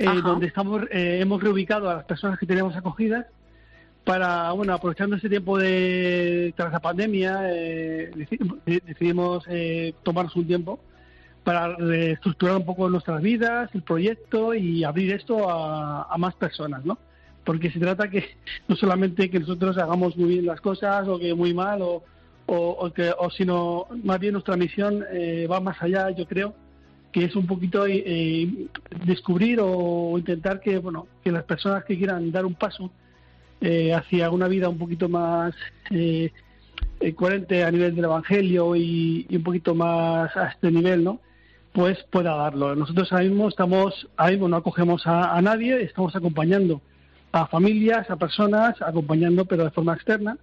Eh, 0.00 0.06
donde 0.24 0.48
estamos, 0.48 0.82
eh, 0.90 1.20
hemos 1.20 1.40
reubicado 1.40 1.88
a 1.88 1.94
las 1.94 2.04
personas 2.06 2.40
que 2.40 2.46
tenemos 2.46 2.74
acogidas 2.74 3.26
para, 4.04 4.52
bueno, 4.52 4.72
aprovechando 4.72 5.16
este 5.16 5.28
tiempo 5.28 5.58
de 5.58 6.52
tras 6.56 6.72
la 6.72 6.80
pandemia, 6.80 7.40
eh, 7.44 8.10
decidimos 8.86 9.44
eh, 9.48 9.94
tomarnos 10.02 10.34
un 10.36 10.46
tiempo 10.46 10.80
para 11.44 11.76
reestructurar 11.76 12.56
un 12.56 12.64
poco 12.64 12.88
nuestras 12.88 13.22
vidas, 13.22 13.70
el 13.74 13.82
proyecto 13.82 14.54
y 14.54 14.84
abrir 14.84 15.12
esto 15.12 15.48
a, 15.48 16.14
más 16.18 16.34
personas, 16.34 16.84
¿no? 16.84 16.98
Porque 17.44 17.70
se 17.70 17.78
trata 17.78 18.10
que 18.10 18.24
no 18.68 18.76
solamente 18.76 19.30
que 19.30 19.40
nosotros 19.40 19.78
hagamos 19.78 20.16
muy 20.16 20.30
bien 20.30 20.46
las 20.46 20.60
cosas 20.60 21.08
o 21.08 21.18
que 21.18 21.34
muy 21.34 21.54
mal 21.54 21.82
o, 21.82 22.02
o, 22.46 22.90
que, 22.92 23.12
o 23.16 23.30
sino 23.30 23.86
más 24.02 24.18
bien 24.18 24.32
nuestra 24.32 24.56
misión 24.56 25.04
eh, 25.12 25.46
va 25.50 25.60
más 25.60 25.80
allá, 25.82 26.10
yo 26.10 26.26
creo, 26.26 26.54
que 27.12 27.24
es 27.24 27.36
un 27.36 27.46
poquito 27.46 27.86
eh, 27.86 28.68
descubrir 29.04 29.60
o 29.62 30.16
intentar 30.18 30.60
que, 30.60 30.78
bueno, 30.78 31.06
que 31.22 31.32
las 31.32 31.44
personas 31.44 31.84
que 31.84 31.96
quieran 31.96 32.30
dar 32.30 32.44
un 32.44 32.54
paso 32.54 32.90
eh, 33.62 33.92
hacia 33.92 34.30
una 34.30 34.48
vida 34.48 34.70
un 34.70 34.78
poquito 34.78 35.10
más 35.10 35.54
eh, 35.90 36.32
eh, 36.98 37.14
coherente 37.14 37.62
a 37.62 37.70
nivel 37.70 37.94
del 37.94 38.06
Evangelio 38.06 38.74
y, 38.74 39.26
un 39.30 39.42
poquito 39.42 39.74
más 39.74 40.34
a 40.34 40.48
este 40.48 40.70
nivel, 40.70 41.04
¿no? 41.04 41.20
Pues 41.72 41.98
pueda 42.10 42.34
darlo. 42.34 42.74
Nosotros 42.74 43.12
ahora 43.12 43.24
mismo 43.24 43.48
estamos, 43.48 44.08
ahí 44.16 44.38
no 44.38 44.56
acogemos 44.56 45.02
a, 45.04 45.40
nadie, 45.42 45.82
estamos 45.82 46.16
acompañando 46.16 46.80
a 47.32 47.46
familias, 47.46 48.10
a 48.10 48.16
personas, 48.16 48.80
acompañando 48.80 49.44
pero 49.44 49.64
de 49.64 49.70
forma 49.70 49.92
externa. 49.92 50.38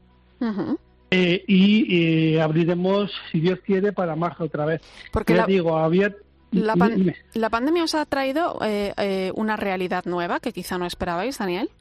y 1.11 2.37
abriremos, 2.37 3.11
si 3.31 3.39
Dios 3.39 3.59
quiere, 3.65 3.93
para 3.93 4.15
marzo 4.15 4.43
otra 4.43 4.65
vez. 4.65 4.81
Porque 5.11 5.33
la, 5.33 5.47
digo. 5.47 5.75
La, 6.51 6.75
la, 7.33 7.49
pandemia 7.49 7.83
os 7.83 7.95
ha 7.95 8.05
traído 8.05 8.59
una 9.33 9.57
realidad 9.57 10.05
nueva 10.05 10.39
que 10.39 10.53
quizá 10.53 10.77
no 10.77 10.85
esperabais, 10.85 11.39
Daniel. 11.39 11.71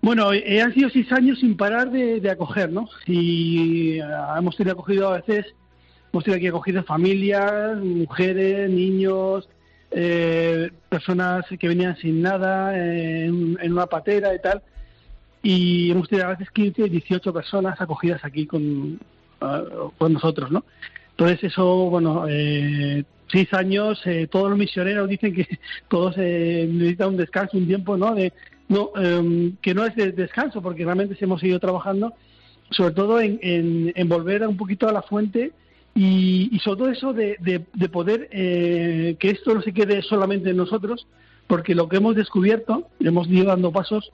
Bueno, 0.00 0.32
eh, 0.32 0.60
han 0.62 0.72
sido 0.74 0.90
seis 0.90 1.10
años 1.12 1.40
sin 1.40 1.56
parar 1.56 1.90
de, 1.90 2.30
acoger, 2.30 2.70
¿no? 2.70 2.88
Y 3.06 3.98
eh, 3.98 4.04
hemos 4.36 4.56
tenido 4.56 4.74
acogido 4.74 5.08
a 5.08 5.16
veces, 5.20 5.46
hemos 6.12 6.24
tenido 6.24 6.38
aquí 6.38 6.46
acogido 6.46 6.82
familias, 6.84 7.78
mujeres, 7.78 8.70
niños, 8.70 9.48
eh, 9.90 10.70
personas 10.88 11.44
que 11.58 11.68
venían 11.68 11.96
sin 11.96 12.22
nada, 12.22 12.78
en, 12.78 13.56
una 13.72 13.86
patera 13.86 14.34
y 14.34 14.40
tal, 14.40 14.62
y 15.42 15.90
hemos 15.90 16.08
tenido 16.08 16.28
a 16.28 16.30
veces 16.30 16.50
15, 16.52 16.88
18 16.88 17.32
personas 17.32 17.80
acogidas 17.80 18.24
aquí 18.24 18.46
con, 18.46 19.00
ah, 19.40 19.64
con 19.98 20.12
nosotros, 20.12 20.50
¿no? 20.50 20.64
Entonces 21.10 21.42
eso, 21.42 21.90
bueno, 21.90 22.26
eh, 22.28 23.04
seis 23.30 23.52
años, 23.52 24.00
eh, 24.06 24.28
todos 24.30 24.50
los 24.50 24.58
misioneros 24.58 25.08
dicen 25.08 25.34
que 25.34 25.46
todos 25.88 26.14
eh, 26.18 26.68
necesitan 26.70 27.08
un 27.08 27.16
descanso, 27.16 27.56
un 27.56 27.66
tiempo, 27.66 27.96
¿no? 27.96 28.14
De, 28.14 28.32
no 28.68 28.90
em, 28.96 29.56
que 29.62 29.74
no 29.74 29.84
es 29.84 29.94
de 29.96 30.12
descanso, 30.12 30.62
porque 30.62 30.84
realmente 30.84 31.16
hemos 31.20 31.40
seguido 31.40 31.58
trabajando, 31.58 32.12
sobre 32.70 32.94
todo 32.94 33.20
en, 33.20 33.38
en, 33.42 34.08
volver 34.08 34.46
un 34.46 34.56
poquito 34.56 34.88
a 34.88 34.92
la 34.92 35.02
fuente 35.02 35.52
y, 35.94 36.50
y 36.52 36.58
sobre 36.58 36.78
todo 36.78 36.90
eso 36.90 37.12
de, 37.12 37.36
de, 37.40 37.88
poder 37.88 38.28
eh, 38.30 39.16
que 39.18 39.30
esto 39.30 39.54
no 39.54 39.62
se 39.62 39.72
quede 39.72 40.02
solamente 40.02 40.50
en 40.50 40.58
nosotros, 40.58 41.06
porque 41.46 41.74
lo 41.74 41.88
que 41.88 41.96
hemos 41.96 42.14
descubierto, 42.14 42.88
hemos 43.00 43.26
ido 43.28 43.46
dando 43.46 43.72
pasos, 43.72 44.12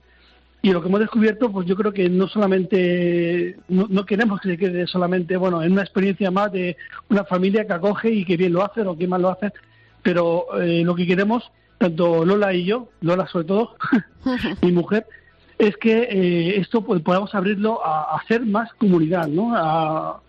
y 0.65 0.71
lo 0.71 0.81
que 0.81 0.87
hemos 0.87 1.01
descubierto, 1.01 1.51
pues 1.51 1.67
yo 1.67 1.75
creo 1.75 1.93
que 1.93 2.09
no 2.09 2.27
solamente, 2.27 3.55
no, 3.67 4.03
queremos 4.03 4.41
que 4.41 4.49
se 4.49 4.57
quede 4.57 4.87
solamente, 4.87 5.37
bueno, 5.37 5.61
en 5.61 5.73
una 5.73 5.83
experiencia 5.83 6.31
más 6.31 6.51
de 6.51 6.75
una 7.07 7.23
familia 7.23 7.67
que 7.67 7.73
acoge 7.73 8.09
y 8.09 8.25
que 8.25 8.35
bien 8.35 8.53
lo 8.53 8.65
hace 8.65 8.81
o 8.81 8.97
que 8.97 9.07
mal 9.07 9.21
lo 9.21 9.29
hace, 9.29 9.51
pero 10.01 10.59
eh, 10.59 10.81
lo 10.83 10.95
que 10.95 11.05
queremos, 11.05 11.43
tanto 11.77 12.25
Lola 12.25 12.53
y 12.53 12.65
yo, 12.65 12.89
Lola 13.01 13.27
sobre 13.27 13.45
todo, 13.45 13.75
mi 14.61 14.71
mujer, 14.71 15.05
es 15.57 15.77
que 15.77 16.03
eh, 16.03 16.59
esto 16.59 16.81
pues, 16.83 17.01
podamos 17.01 17.33
abrirlo 17.33 17.85
a, 17.85 18.17
hacer 18.17 18.45
más 18.45 18.73
comunidad, 18.73 19.27
¿no? 19.27 19.55
A, 19.55 20.21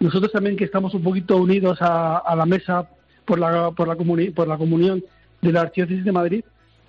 nosotros 0.00 0.32
también 0.32 0.56
que 0.56 0.64
estamos 0.64 0.94
un 0.94 1.02
poquito 1.02 1.36
unidos 1.36 1.78
a, 1.80 2.34
la 2.36 2.46
mesa 2.46 2.88
por 3.24 3.38
la, 3.38 3.70
por 3.70 3.88
la, 3.88 3.96
por 4.34 4.48
la 4.48 4.56
comunión 4.56 5.02
de 5.40 5.52
la 5.52 5.62
Archidiócesis 5.62 6.04
de 6.04 6.12
Madrid, 6.12 6.44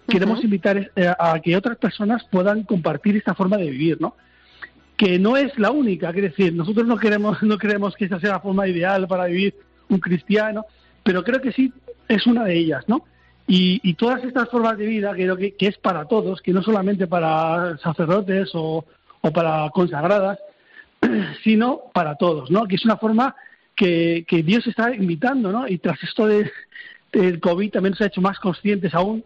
queremos 0.07 0.43
invitar 0.43 0.91
eh, 0.95 1.13
a 1.17 1.39
que 1.39 1.57
otras 1.57 1.77
personas 1.77 2.23
puedan 2.31 2.63
compartir 2.63 3.15
esta 3.17 3.33
forma 3.33 3.57
de 3.57 3.69
vivir, 3.69 3.99
¿no? 3.99 4.15
Que 4.97 5.19
no 5.19 5.35
es 5.35 5.57
la 5.59 5.71
única, 5.71 6.09
es 6.09 6.15
decir, 6.15 6.53
nosotros 6.53 6.87
no 6.87 6.97
queremos, 6.97 7.41
no 7.43 7.57
queremos 7.57 7.95
que 7.95 8.05
esa 8.05 8.19
sea 8.19 8.31
la 8.31 8.39
forma 8.39 8.67
ideal 8.67 9.07
para 9.07 9.25
vivir 9.25 9.55
un 9.89 9.99
cristiano, 9.99 10.65
pero 11.03 11.23
creo 11.23 11.41
que 11.41 11.51
sí 11.51 11.71
es 12.07 12.25
una 12.27 12.45
de 12.45 12.57
ellas, 12.57 12.83
¿no? 12.87 13.05
Y, 13.47 13.93
todas 13.93 14.23
estas 14.23 14.49
formas 14.49 14.77
de 14.77 14.87
vida 14.87 15.13
creo 15.13 15.37
que, 15.37 15.55
es 15.59 15.77
para 15.77 16.05
todos, 16.05 16.41
que 16.41 16.51
no 16.51 16.63
solamente 16.63 17.05
para 17.05 17.77
sacerdotes 17.77 18.49
o, 18.53 18.83
para 19.33 19.69
consagradas, 19.69 20.39
sino 21.43 21.81
para 21.93 22.15
todos, 22.15 22.49
¿no? 22.49 22.67
Que 22.67 22.75
es 22.75 22.85
una 22.85 22.97
forma 22.97 23.35
que, 23.75 24.25
que 24.27 24.41
Dios 24.41 24.65
está 24.65 24.95
invitando, 24.95 25.51
¿no? 25.51 25.67
Y 25.67 25.77
tras 25.77 26.01
esto 26.03 26.25
de, 26.25 26.49
del 27.11 27.39
COVID 27.39 27.71
también 27.71 27.95
se 27.95 28.03
ha 28.03 28.07
hecho 28.07 28.21
más 28.21 28.39
conscientes 28.39 28.93
aún 28.95 29.23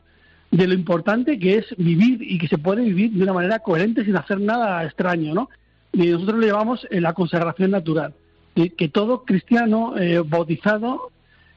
de 0.52 0.68
lo 0.68 0.74
importante 0.74 1.40
que 1.40 1.58
es 1.58 1.66
vivir 1.78 2.22
y 2.22 2.40
que 2.40 2.48
se 2.48 2.58
puede 2.58 2.82
vivir 2.82 3.12
de 3.12 3.24
una 3.24 3.34
manera 3.34 3.60
coherente 3.60 4.04
sin 4.04 4.18
hacer 4.18 4.42
nada 4.42 4.84
extraño, 4.84 5.34
¿no? 5.34 5.50
Y 5.94 6.08
nosotros 6.08 6.40
lo 6.40 6.48
llamamos 6.48 6.88
eh, 6.92 7.00
la 7.00 7.14
consagración 7.14 7.72
natural, 7.72 8.14
que 8.54 8.90
todo 8.90 9.24
cristiano 9.24 9.98
eh, 9.98 10.22
bautizado 10.26 11.12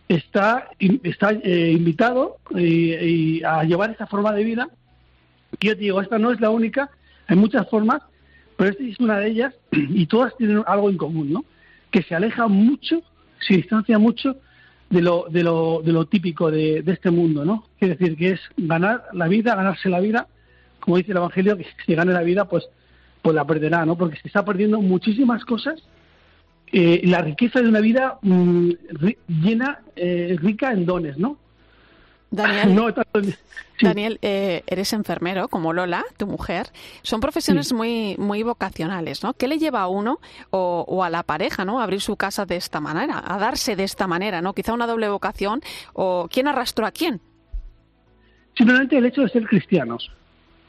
está, 0.08 0.68
está 0.78 1.32
eh, 1.32 1.72
invitado 1.72 2.36
a 2.50 3.64
llevar 3.64 3.90
esa 3.90 4.06
forma 4.06 4.32
de 4.32 4.44
vida. 4.44 4.68
Yo 5.60 5.74
te 5.74 5.82
digo, 5.82 6.00
esta 6.00 6.18
no 6.18 6.30
es 6.30 6.40
la 6.40 6.50
única, 6.50 6.90
hay 7.26 7.36
muchas 7.36 7.68
formas, 7.68 8.02
pero 8.56 8.70
esta 8.70 8.82
es 8.84 8.98
una 9.00 9.18
de 9.18 9.28
ellas 9.28 9.54
y 9.72 10.06
todas 10.06 10.36
tienen 10.36 10.62
algo 10.66 10.90
en 10.90 10.96
común, 10.96 11.32
¿no? 11.32 11.44
Que 11.90 12.02
se 12.02 12.14
aleja 12.14 12.48
mucho, 12.48 13.02
se 13.40 13.56
distancia 13.56 13.98
mucho 13.98 14.36
de 14.92 15.02
lo, 15.02 15.26
de 15.30 15.42
lo, 15.42 15.82
de 15.82 15.92
lo 15.92 16.06
típico 16.06 16.50
de, 16.50 16.82
este 16.86 17.10
mundo, 17.10 17.44
¿no? 17.44 17.64
Es 17.80 17.88
decir, 17.88 18.16
que 18.16 18.32
es 18.32 18.40
ganar 18.56 19.04
la 19.12 19.26
vida, 19.26 19.54
ganarse 19.54 19.88
la 19.88 20.00
vida, 20.00 20.26
como 20.80 20.98
dice 20.98 21.12
el 21.12 21.18
Evangelio, 21.18 21.56
que 21.56 21.66
si 21.86 21.94
gane 21.94 22.12
la 22.12 22.22
vida, 22.22 22.44
pues, 22.44 22.64
pues 23.22 23.34
la 23.34 23.46
perderá, 23.46 23.86
¿no? 23.86 23.96
Porque 23.96 24.18
se 24.20 24.28
está 24.28 24.44
perdiendo 24.44 24.80
muchísimas 24.82 25.44
cosas. 25.44 25.82
Eh, 26.74 27.02
la 27.04 27.20
riqueza 27.20 27.60
de 27.60 27.68
una 27.68 27.80
vida 27.80 28.18
mm, 28.22 28.70
llena, 29.28 29.82
eh, 29.94 30.36
rica 30.40 30.72
en 30.72 30.86
dones, 30.86 31.18
¿no? 31.18 31.36
Daniel, 33.82 34.18
eh, 34.22 34.62
eres 34.66 34.94
enfermero, 34.94 35.48
como 35.48 35.74
Lola, 35.74 36.02
tu 36.16 36.26
mujer. 36.26 36.68
Son 37.02 37.20
profesiones 37.20 37.74
muy, 37.74 38.16
muy 38.16 38.42
vocacionales, 38.42 39.22
¿no? 39.22 39.34
¿Qué 39.34 39.48
le 39.48 39.58
lleva 39.58 39.82
a 39.82 39.88
uno 39.88 40.18
o, 40.48 41.04
a 41.04 41.10
la 41.10 41.24
pareja, 41.24 41.66
¿no? 41.66 41.78
A 41.78 41.84
abrir 41.84 42.00
su 42.00 42.16
casa 42.16 42.46
de 42.46 42.56
esta 42.56 42.80
manera, 42.80 43.22
a 43.22 43.38
darse 43.38 43.76
de 43.76 43.84
esta 43.84 44.06
manera, 44.06 44.40
¿no? 44.40 44.54
Quizá 44.54 44.72
una 44.72 44.86
doble 44.86 45.10
vocación 45.10 45.60
o 45.92 46.26
quién 46.32 46.48
arrastró 46.48 46.86
a 46.86 46.90
quién. 46.90 47.20
Simplemente 48.56 48.96
el 48.96 49.04
hecho 49.04 49.22
de 49.22 49.28
ser 49.28 49.46
cristianos 49.46 50.10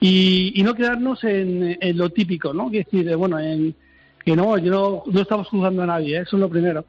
y, 0.01 0.61
no 0.65 0.75
quedarnos 0.75 1.23
en, 1.23 1.77
lo 1.97 2.09
típico, 2.09 2.53
¿no? 2.53 2.67
Es 2.67 2.85
decir, 2.85 3.15
bueno, 3.15 3.39
en, 3.39 3.73
que 4.25 4.35
no, 4.35 4.57
yo 4.57 4.71
no, 4.71 5.03
no 5.05 5.21
estamos 5.21 5.47
juzgando 5.47 5.83
a 5.83 5.87
nadie, 5.87 6.17
¿eh? 6.17 6.21
eso 6.21 6.37
es 6.37 6.41
lo 6.41 6.49
primero 6.49 6.85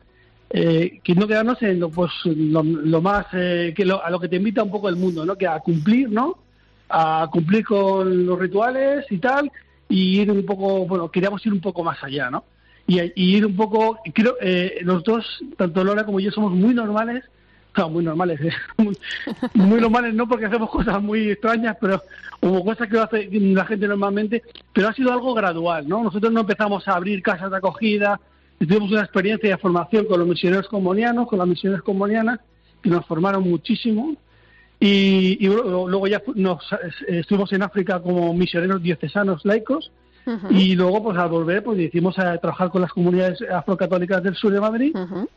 eh, 0.56 1.00
que 1.02 1.16
no 1.16 1.26
quedarnos 1.26 1.60
en 1.62 1.80
lo, 1.80 1.90
pues, 1.90 2.12
lo, 2.24 2.62
más 3.02 3.26
eh, 3.32 3.74
que 3.76 3.82
a 3.82 4.08
lo 4.08 4.20
que 4.20 4.28
te 4.28 4.36
invita 4.36 4.62
un 4.62 4.70
poco 4.70 4.88
el 4.88 4.94
mundo, 4.94 5.26
¿no? 5.26 5.36
Que 5.36 5.48
a 5.48 5.58
cumplir, 5.58 6.08
¿no? 6.08 6.38
A 6.88 7.28
cumplir 7.32 7.64
con 7.64 8.24
los 8.24 8.38
rituales 8.38 9.04
y 9.10 9.18
tal, 9.18 9.50
y 9.88 10.20
ir 10.20 10.30
un 10.30 10.46
poco, 10.46 10.86
bueno, 10.86 11.10
queríamos 11.10 11.44
ir 11.44 11.52
un 11.52 11.60
poco 11.60 11.82
más 11.82 12.02
allá, 12.04 12.30
¿no? 12.30 12.44
Y, 12.86 13.00
ir 13.16 13.44
un 13.44 13.56
poco, 13.56 13.98
creo, 14.14 14.36
eh, 14.40 14.78
los 14.82 15.02
dos, 15.02 15.26
tanto 15.56 15.82
Lola 15.82 16.04
como 16.04 16.20
yo, 16.20 16.30
somos 16.30 16.52
muy 16.52 16.72
normales, 16.72 17.24
muy 17.90 18.04
normales, 18.04 18.40
¿eh? 18.40 18.52
muy, 19.54 19.80
normales 19.80 20.14
no 20.14 20.28
porque 20.28 20.46
hacemos 20.46 20.70
cosas 20.70 21.02
muy 21.02 21.30
extrañas, 21.30 21.76
pero 21.80 22.02
hubo 22.40 22.64
cosas 22.64 22.88
que 22.88 22.98
hace 22.98 23.28
la 23.30 23.64
gente 23.64 23.88
normalmente, 23.88 24.42
pero 24.72 24.88
ha 24.88 24.92
sido 24.92 25.12
algo 25.12 25.34
gradual, 25.34 25.88
¿no? 25.88 26.02
Nosotros 26.02 26.32
no 26.32 26.40
empezamos 26.40 26.86
a 26.86 26.94
abrir 26.94 27.22
casas 27.22 27.50
de 27.50 27.56
acogida, 27.56 28.20
tuvimos 28.58 28.90
una 28.90 29.02
experiencia 29.02 29.50
de 29.50 29.58
formación 29.58 30.06
con 30.06 30.20
los 30.20 30.28
misioneros 30.28 30.68
comonianos, 30.68 31.28
con 31.28 31.38
las 31.38 31.48
misiones 31.48 31.82
comonianas, 31.82 32.40
que 32.82 32.90
nos 32.90 33.04
formaron 33.06 33.42
muchísimo. 33.42 34.16
Y, 34.80 35.46
luego 35.46 36.06
ya 36.06 36.22
nos, 36.34 36.62
estuvimos 37.08 37.52
en 37.52 37.62
África 37.62 38.00
como 38.00 38.34
misioneros 38.34 38.82
diocesanos 38.82 39.44
laicos. 39.44 39.90
Y 40.50 40.74
luego, 40.74 41.02
pues 41.02 41.18
al 41.18 41.28
volver, 41.28 41.62
pues 41.62 41.78
hicimos 41.78 42.18
a 42.18 42.38
trabajar 42.38 42.70
con 42.70 42.80
las 42.80 42.92
comunidades 42.92 43.42
afrocatólicas 43.42 44.22
del 44.22 44.34
sur 44.34 44.52
de 44.52 44.60
Madrid. 44.60 44.96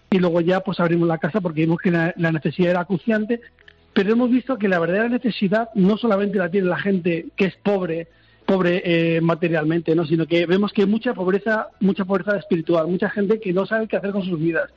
Y 0.10 0.20
luego 0.20 0.42
ya, 0.42 0.62
pues 0.62 0.80
abrimos 0.80 1.08
la 1.08 1.18
casa 1.18 1.42
porque 1.42 1.62
vimos 1.62 1.80
que 1.80 1.92
la, 1.92 2.14
la 2.18 2.32
necesidad 2.32 2.72
era 2.72 2.82
acuciante. 2.82 3.42
Pero 3.94 4.14
hemos 4.14 4.30
visto 4.30 4.58
que 4.58 4.68
la 4.68 4.80
verdadera 4.80 5.10
necesidad 5.10 5.70
no 5.74 5.98
solamente 5.98 6.38
la 6.38 6.50
tiene 6.50 6.68
la 6.68 6.78
gente 6.78 7.28
que 7.36 7.46
es 7.46 7.56
pobre 7.58 8.08
pobre 8.48 8.82
eh, 8.86 9.22
materialmente, 9.22 9.94
¿no? 9.94 10.06
sino 10.06 10.26
que 10.26 10.46
vemos 10.46 10.72
que 10.72 10.84
hay 10.84 10.88
mucha 10.88 11.14
pobreza, 11.14 11.68
mucha 11.82 12.06
pobreza 12.06 12.38
espiritual, 12.38 12.88
mucha 12.88 13.10
gente 13.10 13.42
que 13.42 13.52
no 13.52 13.66
sabe 13.66 13.90
qué 13.90 13.98
hacer 13.98 14.12
con 14.12 14.24
sus 14.24 14.40
vidas, 14.40 14.72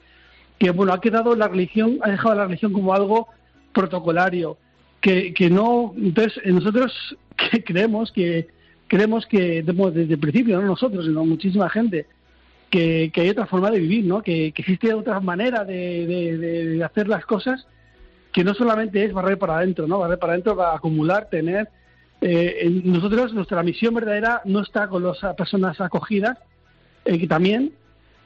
que 0.59 0.73
bueno, 0.73 0.93
ha 0.93 1.01
quedado 1.01 1.37
la 1.37 1.47
religión, 1.47 1.99
ha 2.03 2.11
dejado 2.11 2.35
la 2.35 2.47
religión 2.47 2.73
como 2.73 2.93
algo 2.93 3.29
protocolario, 3.73 4.59
que, 5.01 5.33
que 5.33 5.49
no, 5.51 5.95
entonces 5.97 6.43
nosotros 6.45 7.17
creemos 7.65 8.11
que 8.11 8.49
creemos 8.91 9.25
que 9.25 9.63
desde 9.63 10.15
el 10.15 10.19
principio, 10.19 10.61
no 10.61 10.67
nosotros, 10.67 11.07
sino 11.07 11.25
muchísima 11.25 11.71
gente, 11.71 12.07
que, 12.71 13.13
hay 13.15 13.31
otra 13.31 13.47
forma 13.47 13.71
de 13.71 13.79
vivir, 13.79 14.05
¿no? 14.05 14.21
que, 14.21 14.51
que 14.51 14.63
existe 14.63 14.93
otra 14.93 15.21
manera 15.21 15.65
de, 15.65 16.37
de, 16.37 16.85
hacer 16.85 17.07
las 17.07 17.25
cosas 17.25 17.69
que 18.33 18.43
no 18.43 18.53
solamente 18.53 19.05
es 19.05 19.13
barrer 19.13 19.39
para 19.39 19.59
adentro, 19.59 19.87
¿no? 19.87 20.01
Barrer 20.01 20.19
para 20.19 20.33
adentro 20.33 20.61
acumular, 20.61 21.29
tener 21.31 21.69
eh, 22.21 22.69
nosotros, 22.85 23.33
nuestra 23.33 23.63
misión 23.63 23.95
verdadera 23.95 24.43
no 24.45 24.61
está 24.61 24.89
con 24.89 25.05
las 25.05 25.19
personas 25.37 25.81
acogidas, 25.81 26.37
eh, 27.05 27.29
también 27.29 27.73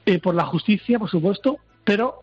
eh, 0.07 0.19
por 0.19 0.35
la 0.35 0.47
justicia, 0.47 0.99
por 0.99 1.11
supuesto, 1.11 1.59
pero 1.85 2.21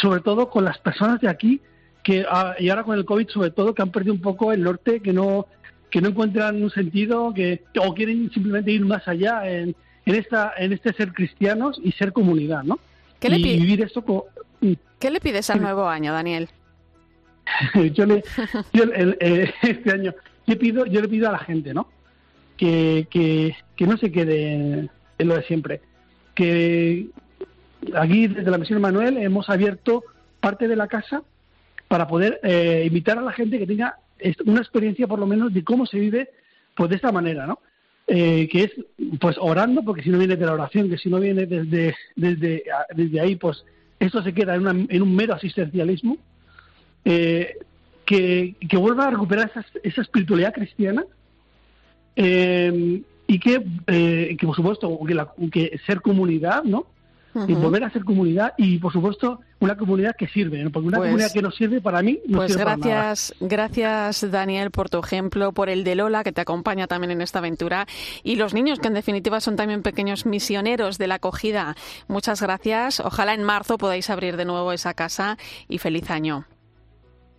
sobre 0.00 0.20
todo 0.20 0.48
con 0.48 0.64
las 0.64 0.78
personas 0.78 1.20
de 1.20 1.28
aquí, 1.28 1.60
que 2.04 2.24
ah, 2.30 2.54
y 2.56 2.68
ahora 2.68 2.84
con 2.84 2.96
el 2.96 3.04
COVID 3.04 3.28
sobre 3.30 3.50
todo, 3.50 3.74
que 3.74 3.82
han 3.82 3.90
perdido 3.90 4.14
un 4.14 4.20
poco 4.20 4.52
el 4.52 4.62
norte, 4.62 5.00
que 5.00 5.12
no 5.12 5.46
que 5.90 6.00
no 6.00 6.08
encuentran 6.08 6.62
un 6.62 6.70
sentido, 6.70 7.32
que 7.34 7.62
o 7.78 7.94
quieren 7.94 8.30
simplemente 8.32 8.70
ir 8.70 8.84
más 8.84 9.06
allá 9.08 9.50
en, 9.50 9.74
en 10.06 10.14
esta 10.14 10.52
en 10.56 10.72
este 10.72 10.92
ser 10.92 11.12
cristianos 11.12 11.80
y 11.82 11.92
ser 11.92 12.12
comunidad, 12.12 12.62
¿no? 12.62 12.78
¿Qué 13.18 13.28
le, 13.28 13.36
vivir 13.36 13.82
esto 13.82 14.02
mm. 14.60 14.72
¿Qué 14.98 15.10
le 15.10 15.20
pides 15.20 15.50
al 15.50 15.60
nuevo 15.60 15.86
año, 15.88 16.12
Daniel? 16.12 16.48
yo 17.94 18.06
le, 18.06 18.22
yo 18.72 18.84
este 19.62 19.92
año 19.92 20.14
yo, 20.46 20.58
pido, 20.58 20.86
yo 20.86 21.00
le 21.00 21.08
pido 21.08 21.28
a 21.28 21.32
la 21.32 21.38
gente, 21.38 21.74
¿no? 21.74 21.88
Que, 22.56 23.06
que, 23.10 23.86
no 23.86 23.96
se 23.96 24.12
quede 24.12 24.88
en 25.18 25.28
lo 25.28 25.36
de 25.36 25.42
siempre. 25.44 25.80
Que 26.34 27.06
aquí 27.94 28.26
desde 28.28 28.50
la 28.50 28.58
Misión 28.58 28.80
Manuel 28.80 29.16
hemos 29.16 29.48
abierto 29.48 30.04
parte 30.40 30.68
de 30.68 30.76
la 30.76 30.86
casa 30.86 31.22
para 31.88 32.06
poder 32.06 32.38
eh, 32.42 32.84
invitar 32.86 33.18
a 33.18 33.22
la 33.22 33.32
gente 33.32 33.58
que 33.58 33.66
tenga 33.66 33.96
una 34.46 34.60
experiencia 34.60 35.06
por 35.06 35.18
lo 35.18 35.26
menos 35.26 35.52
de 35.52 35.64
cómo 35.64 35.86
se 35.86 35.98
vive 35.98 36.30
pues 36.74 36.90
de 36.90 36.96
esta 36.96 37.12
manera, 37.12 37.46
¿no? 37.46 37.58
Eh, 38.06 38.48
que 38.50 38.64
es 38.64 38.72
pues 39.20 39.36
orando, 39.38 39.82
porque 39.82 40.02
si 40.02 40.10
no 40.10 40.18
viene 40.18 40.36
de 40.36 40.46
la 40.46 40.54
oración, 40.54 40.88
que 40.90 40.98
si 40.98 41.08
no 41.08 41.20
viene 41.20 41.46
desde, 41.46 41.94
desde, 42.16 42.64
desde 42.94 43.20
ahí, 43.20 43.36
pues 43.36 43.64
esto 44.00 44.22
se 44.22 44.32
queda 44.32 44.56
en, 44.56 44.86
en 44.90 45.02
un 45.02 45.14
mero 45.14 45.34
asistencialismo. 45.34 46.16
Eh, 47.04 47.56
que, 48.10 48.56
que 48.68 48.76
vuelva 48.76 49.06
a 49.06 49.10
recuperar 49.10 49.50
esa, 49.50 49.64
esa 49.84 50.02
espiritualidad 50.02 50.52
cristiana 50.52 51.04
eh, 52.16 53.02
y 53.28 53.38
que, 53.38 53.64
eh, 53.86 54.36
que, 54.36 54.46
por 54.46 54.56
supuesto, 54.56 54.98
que, 55.06 55.14
la, 55.14 55.32
que 55.52 55.78
ser 55.86 56.00
comunidad, 56.00 56.64
¿no? 56.64 56.86
Y 57.46 57.54
volver 57.54 57.84
a 57.84 57.90
ser 57.90 58.04
comunidad 58.04 58.54
y 58.56 58.78
por 58.78 58.92
supuesto 58.92 59.40
una 59.60 59.76
comunidad 59.76 60.16
que 60.16 60.26
sirve, 60.28 60.68
porque 60.70 60.88
una 60.88 60.98
pues 60.98 61.08
comunidad 61.10 61.32
que 61.32 61.42
no 61.42 61.50
sirve 61.50 61.80
para 61.80 62.02
mí 62.02 62.18
no 62.26 62.38
pues 62.38 62.52
sirve 62.52 62.64
gracias, 62.64 63.34
para 63.38 63.48
nada. 63.48 63.56
gracias 63.56 64.30
Daniel 64.30 64.70
por 64.70 64.90
tu 64.90 64.98
ejemplo, 64.98 65.52
por 65.52 65.68
el 65.68 65.84
de 65.84 65.94
Lola 65.94 66.24
que 66.24 66.32
te 66.32 66.40
acompaña 66.40 66.86
también 66.86 67.12
en 67.12 67.20
esta 67.20 67.38
aventura 67.38 67.86
y 68.24 68.36
los 68.36 68.54
niños 68.54 68.80
que 68.80 68.88
en 68.88 68.94
definitiva 68.94 69.40
son 69.40 69.56
también 69.56 69.82
pequeños 69.82 70.26
misioneros 70.26 70.98
de 70.98 71.06
la 71.06 71.16
acogida. 71.16 71.76
Muchas 72.08 72.42
gracias. 72.42 73.00
Ojalá 73.00 73.34
en 73.34 73.44
marzo 73.44 73.78
podáis 73.78 74.10
abrir 74.10 74.36
de 74.36 74.44
nuevo 74.44 74.72
esa 74.72 74.94
casa 74.94 75.38
y 75.68 75.78
feliz 75.78 76.10
año. 76.10 76.46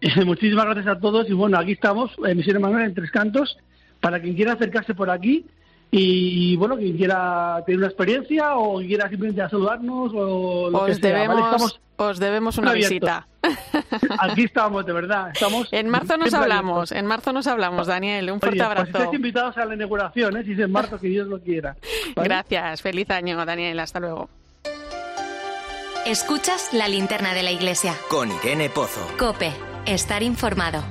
Muchísimas 0.26 0.66
gracias 0.66 0.88
a 0.88 1.00
todos 1.00 1.30
y 1.30 1.34
bueno, 1.34 1.58
aquí 1.58 1.74
estamos 1.74 2.12
en 2.26 2.38
Misión 2.38 2.62
Manuel 2.62 2.86
en 2.86 2.94
Tres 2.94 3.12
Cantos 3.12 3.58
para 4.00 4.20
quien 4.20 4.36
quiera 4.36 4.54
acercarse 4.54 4.96
por 4.96 5.10
aquí 5.10 5.46
y, 5.94 6.56
bueno, 6.56 6.78
quien 6.78 6.96
quiera 6.96 7.62
tener 7.66 7.80
una 7.80 7.88
experiencia 7.88 8.56
o 8.56 8.78
quien 8.78 8.88
quiera 8.88 9.10
simplemente 9.10 9.48
saludarnos 9.50 10.12
o 10.16 10.70
lo 10.70 10.78
os 10.80 10.86
que 10.86 10.96
sea, 10.96 11.10
debemos, 11.10 11.36
¿vale? 11.36 11.46
Estamos 11.52 11.82
os 11.98 12.18
debemos 12.20 12.58
una 12.58 12.72
abiertos. 12.72 12.90
visita. 12.92 13.28
Aquí 14.20 14.46
estamos, 14.46 14.86
de 14.86 14.94
verdad. 14.94 15.30
Estamos 15.34 15.68
En 15.72 15.90
marzo 15.90 16.18
nos 16.18 16.34
hablamos, 16.34 16.72
abiertos. 16.72 16.92
en 16.94 17.06
marzo 17.06 17.34
nos 17.34 17.46
hablamos, 17.46 17.88
Daniel. 17.88 18.32
Un 18.32 18.40
fuerte 18.40 18.60
Oye, 18.60 18.68
pues 18.68 18.80
abrazo. 18.80 18.98
estáis 18.98 19.14
invitados 19.16 19.58
a 19.58 19.66
la 19.66 19.76
inauguración, 19.76 20.38
¿eh? 20.38 20.44
si 20.44 20.54
es 20.54 20.60
en 20.60 20.72
marzo, 20.72 20.98
que 21.00 21.08
Dios 21.10 21.28
lo 21.28 21.40
quiera. 21.40 21.76
¿vale? 22.16 22.28
Gracias, 22.28 22.82
feliz 22.82 23.10
año, 23.12 23.46
Daniel. 23.46 23.80
Hasta 23.80 24.00
luego. 24.00 24.30
Escuchas 26.08 26.74
la 26.74 26.88
linterna 26.88 27.34
de 27.36 27.44
la 27.44 27.52
iglesia. 27.52 27.94
Con 28.10 28.32
Irene 28.32 28.70
Pozo. 28.70 29.06
Cope, 29.20 29.52
estar 29.86 30.24
informado. 30.24 30.82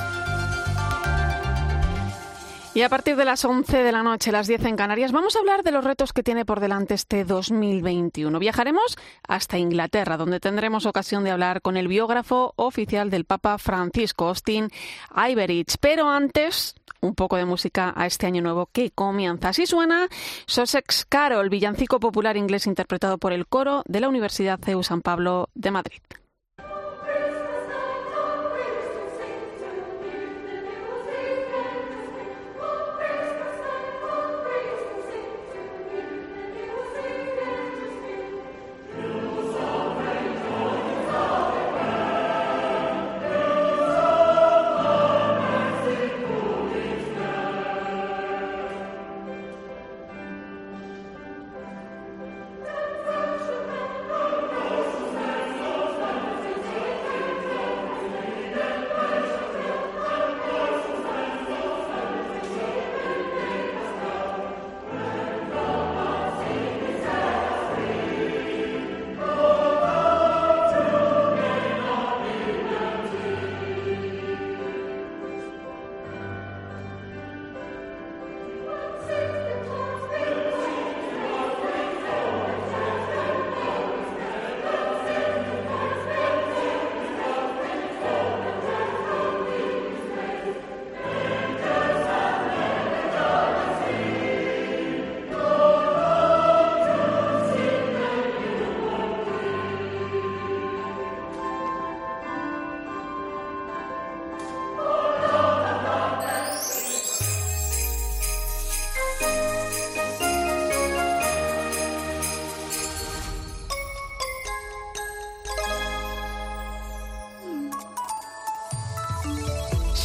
Y 2.72 2.82
a 2.82 2.88
partir 2.88 3.16
de 3.16 3.24
las 3.24 3.44
11 3.44 3.82
de 3.82 3.90
la 3.90 4.04
noche, 4.04 4.30
las 4.30 4.46
10 4.46 4.64
en 4.66 4.76
Canarias, 4.76 5.10
vamos 5.10 5.34
a 5.34 5.40
hablar 5.40 5.64
de 5.64 5.72
los 5.72 5.82
retos 5.82 6.12
que 6.12 6.22
tiene 6.22 6.44
por 6.44 6.60
delante 6.60 6.94
este 6.94 7.24
2021. 7.24 8.38
Viajaremos 8.38 8.96
hasta 9.26 9.58
Inglaterra, 9.58 10.16
donde 10.16 10.38
tendremos 10.38 10.86
ocasión 10.86 11.24
de 11.24 11.32
hablar 11.32 11.62
con 11.62 11.76
el 11.76 11.88
biógrafo 11.88 12.52
oficial 12.54 13.10
del 13.10 13.24
Papa 13.24 13.58
Francisco, 13.58 14.28
Austin 14.28 14.68
Iverich. 15.16 15.78
Pero 15.80 16.08
antes, 16.08 16.76
un 17.00 17.16
poco 17.16 17.36
de 17.36 17.44
música 17.44 17.92
a 17.96 18.06
este 18.06 18.26
año 18.26 18.40
nuevo 18.40 18.68
que 18.72 18.92
comienza. 18.92 19.48
Así 19.48 19.66
suena 19.66 20.08
Sussex 20.46 21.06
Carol, 21.08 21.50
villancico 21.50 21.98
popular 21.98 22.36
inglés 22.36 22.68
interpretado 22.68 23.18
por 23.18 23.32
el 23.32 23.48
coro 23.48 23.82
de 23.86 23.98
la 23.98 24.08
Universidad 24.08 24.60
CEU 24.62 24.84
San 24.84 25.02
Pablo 25.02 25.50
de 25.54 25.72
Madrid. 25.72 26.00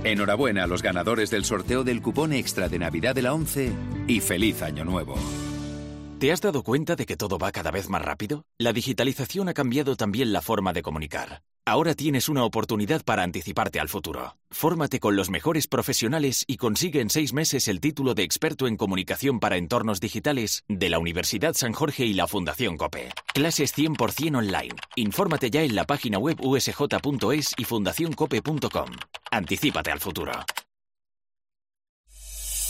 Enhorabuena 0.05 0.63
a 0.63 0.67
los 0.67 0.81
ganadores 0.81 1.29
del 1.29 1.43
sorteo 1.43 1.83
del 1.83 2.01
cupón 2.01 2.31
extra 2.31 2.69
de 2.69 2.79
Navidad 2.79 3.13
de 3.15 3.23
la 3.23 3.33
11 3.33 3.73
y 4.07 4.21
feliz 4.21 4.61
año 4.61 4.85
nuevo. 4.85 5.17
¿Te 6.19 6.33
has 6.33 6.41
dado 6.41 6.63
cuenta 6.63 6.97
de 6.97 7.05
que 7.05 7.15
todo 7.15 7.37
va 7.37 7.49
cada 7.53 7.71
vez 7.71 7.87
más 7.87 8.01
rápido? 8.01 8.43
La 8.57 8.73
digitalización 8.73 9.47
ha 9.47 9.53
cambiado 9.53 9.95
también 9.95 10.33
la 10.33 10.41
forma 10.41 10.73
de 10.73 10.81
comunicar. 10.81 11.43
Ahora 11.65 11.93
tienes 11.93 12.27
una 12.27 12.43
oportunidad 12.43 13.05
para 13.05 13.23
anticiparte 13.23 13.79
al 13.79 13.87
futuro. 13.87 14.35
Fórmate 14.51 14.99
con 14.99 15.15
los 15.15 15.29
mejores 15.29 15.67
profesionales 15.67 16.43
y 16.45 16.57
consigue 16.57 16.99
en 16.99 17.09
seis 17.09 17.31
meses 17.31 17.69
el 17.69 17.79
título 17.79 18.15
de 18.15 18.23
experto 18.23 18.67
en 18.67 18.75
comunicación 18.75 19.39
para 19.39 19.55
entornos 19.55 20.01
digitales 20.01 20.65
de 20.67 20.89
la 20.89 20.99
Universidad 20.99 21.53
San 21.53 21.71
Jorge 21.71 22.05
y 22.05 22.13
la 22.13 22.27
Fundación 22.27 22.75
COPE. 22.75 23.13
Clases 23.33 23.73
100% 23.77 24.39
online. 24.39 24.75
Infórmate 24.97 25.49
ya 25.49 25.63
en 25.63 25.73
la 25.73 25.85
página 25.85 26.17
web 26.17 26.37
usj.es 26.41 27.53
y 27.55 27.63
fundacioncope.com. 27.63 28.89
Anticípate 29.31 29.89
al 29.89 30.01
futuro. 30.01 30.33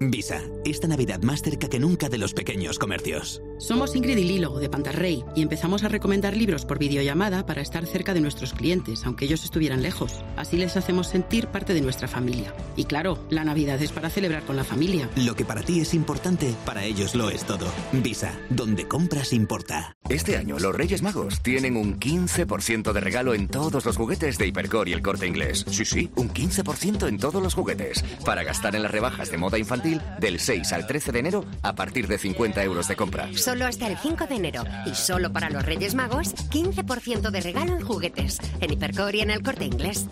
Visa, 0.00 0.40
esta 0.64 0.88
Navidad 0.88 1.22
más 1.22 1.40
cerca 1.40 1.68
que 1.68 1.78
nunca 1.78 2.08
de 2.08 2.18
los 2.18 2.34
pequeños 2.34 2.80
comercios. 2.80 3.40
Somos 3.58 3.94
Ingrid 3.94 4.18
y 4.18 4.24
Lilo, 4.24 4.58
de 4.58 4.68
Pantarrey, 4.68 5.24
y 5.36 5.42
empezamos 5.42 5.84
a 5.84 5.88
recomendar 5.88 6.36
libros 6.36 6.64
por 6.64 6.80
videollamada 6.80 7.46
para 7.46 7.62
estar 7.62 7.86
cerca 7.86 8.12
de 8.12 8.20
nuestros 8.20 8.54
clientes, 8.54 9.06
aunque 9.06 9.26
ellos 9.26 9.44
estuvieran 9.44 9.82
lejos. 9.82 10.12
Así 10.36 10.56
les 10.56 10.76
hacemos 10.76 11.06
sentir 11.06 11.46
parte 11.46 11.74
de 11.74 11.80
nuestra 11.80 12.08
familia. 12.08 12.52
Y 12.74 12.86
claro, 12.86 13.24
la 13.30 13.44
Navidad 13.44 13.80
es 13.80 13.92
para 13.92 14.10
celebrar 14.10 14.42
con 14.42 14.56
la 14.56 14.64
familia. 14.64 15.08
Lo 15.14 15.36
que 15.36 15.44
para 15.44 15.62
ti 15.62 15.78
es 15.78 15.94
importante, 15.94 16.52
para 16.66 16.84
ellos 16.84 17.14
lo 17.14 17.30
es 17.30 17.44
todo. 17.44 17.66
Visa, 17.92 18.36
donde 18.50 18.88
compras 18.88 19.32
importa. 19.32 19.96
Este 20.08 20.36
año 20.36 20.58
los 20.58 20.74
Reyes 20.74 21.02
Magos 21.02 21.40
tienen 21.40 21.76
un 21.76 22.00
15% 22.00 22.92
de 22.92 23.00
regalo 23.00 23.32
en 23.32 23.46
todos 23.46 23.84
los 23.84 23.96
juguetes 23.96 24.38
de 24.38 24.48
Hipercore 24.48 24.90
y 24.90 24.94
el 24.94 25.02
Corte 25.02 25.28
Inglés. 25.28 25.64
Sí, 25.70 25.84
sí, 25.84 26.10
un 26.16 26.30
15% 26.30 27.06
en 27.08 27.18
todos 27.18 27.40
los 27.40 27.54
juguetes. 27.54 28.02
Para 28.24 28.42
gastar 28.42 28.74
en 28.74 28.82
las 28.82 28.90
rebajas 28.90 29.30
de 29.30 29.38
moda 29.38 29.56
infantil 29.56 29.83
del 29.84 30.40
6 30.40 30.72
al 30.72 30.86
13 30.86 31.12
de 31.12 31.18
enero 31.18 31.44
a 31.62 31.74
partir 31.74 32.08
de 32.08 32.18
50 32.18 32.62
euros 32.62 32.88
de 32.88 32.96
compra. 32.96 33.28
Solo 33.36 33.66
hasta 33.66 33.86
el 33.86 33.96
5 33.96 34.26
de 34.26 34.34
enero 34.34 34.64
y 34.86 34.94
solo 34.94 35.32
para 35.32 35.50
los 35.50 35.64
Reyes 35.64 35.94
Magos, 35.94 36.34
15% 36.50 37.30
de 37.30 37.40
regalo 37.40 37.76
en 37.76 37.84
juguetes. 37.84 38.38
En 38.60 38.72
Hipercor 38.72 39.14
y 39.14 39.20
en 39.20 39.30
el 39.30 39.42
corte 39.42 39.64
inglés. 39.64 40.08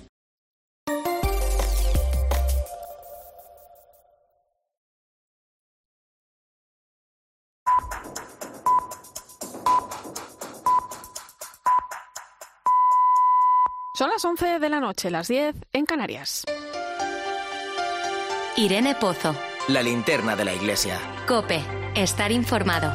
Son 13.94 14.10
las 14.10 14.24
11 14.24 14.58
de 14.58 14.68
la 14.68 14.80
noche, 14.80 15.10
las 15.10 15.28
10 15.28 15.54
en 15.72 15.86
Canarias. 15.86 16.44
Irene 18.56 18.94
Pozo. 18.96 19.32
La 19.68 19.80
linterna 19.80 20.34
de 20.34 20.44
la 20.44 20.54
iglesia. 20.54 20.98
Cope, 21.28 21.62
estar 21.94 22.32
informado. 22.32 22.92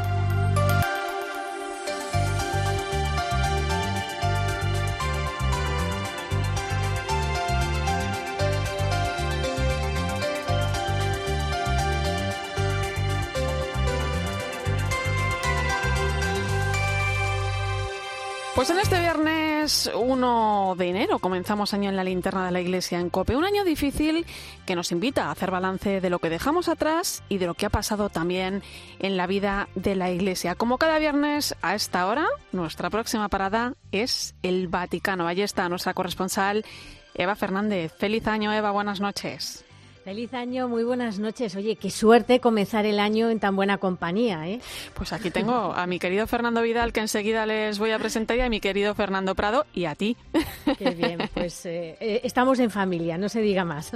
Pues 18.56 18.70
en 18.72 18.80
este 18.80 19.00
viernes 19.00 19.27
1 19.68 20.76
de 20.78 20.88
enero 20.88 21.20
comenzamos 21.20 21.74
año 21.74 21.90
en 21.90 21.98
la 21.98 22.06
linterna 22.06 22.46
de 22.46 22.52
la 22.52 22.62
iglesia 22.62 23.02
en 23.02 23.10
Cope. 23.10 23.36
Un 23.36 23.44
año 23.44 23.66
difícil 23.66 24.26
que 24.66 24.76
nos 24.76 24.94
invita 24.94 25.26
a 25.26 25.32
hacer 25.32 25.52
balance 25.52 26.00
de 26.00 26.10
lo 26.10 26.20
que 26.20 26.30
dejamos 26.30 26.70
atrás 26.70 27.22
y 27.28 27.38
de 27.38 27.48
lo 27.48 27.54
que 27.54 27.66
ha 27.66 27.70
pasado 27.70 28.10
también 28.10 28.64
en 29.00 29.18
la 29.18 29.28
vida 29.28 29.68
de 29.76 29.96
la 29.96 30.10
iglesia. 30.10 30.56
Como 30.56 30.78
cada 30.78 31.00
viernes 31.00 31.54
a 31.62 31.76
esta 31.76 32.08
hora, 32.08 32.26
nuestra 32.54 32.90
próxima 32.90 33.28
parada 33.28 33.74
es 33.92 34.36
el 34.42 34.70
Vaticano. 34.70 35.28
Allí 35.28 35.42
está 35.42 35.68
nuestra 35.68 35.94
corresponsal 35.94 36.64
Eva 37.14 37.36
Fernández. 37.36 37.94
Feliz 37.98 38.26
año, 38.28 38.54
Eva. 38.54 38.72
Buenas 38.72 39.02
noches. 39.02 39.67
Feliz 40.08 40.34
año, 40.34 40.70
muy 40.70 40.86
buenas 40.86 41.20
noches. 41.20 41.54
Oye, 41.58 41.76
qué 41.76 41.92
suerte 41.92 42.40
comenzar 42.40 42.86
el 42.86 42.98
año 42.98 43.30
en 43.30 43.42
tan 43.42 43.58
buena 43.58 43.78
compañía, 43.78 44.48
¿eh? 44.48 44.62
Pues 44.94 45.12
aquí 45.12 45.32
tengo 45.32 45.74
a 45.74 45.86
mi 45.86 46.00
querido 46.00 46.26
Fernando 46.28 46.62
Vidal, 46.62 46.94
que 46.94 47.02
enseguida 47.02 47.46
les 47.46 47.78
voy 47.78 47.92
a 47.92 48.00
presentar, 48.00 48.38
y 48.38 48.40
a 48.40 48.48
mi 48.48 48.62
querido 48.62 48.96
Fernando 48.96 49.36
Prado, 49.36 49.66
y 49.74 49.84
a 49.84 49.96
ti. 49.96 50.16
Qué 50.78 50.92
bien, 50.92 51.30
pues 51.34 51.66
eh, 51.66 51.98
eh, 52.00 52.22
estamos 52.24 52.60
en 52.60 52.72
familia, 52.72 53.18
no 53.18 53.28
se 53.28 53.42
diga 53.42 53.66
más. 53.66 53.92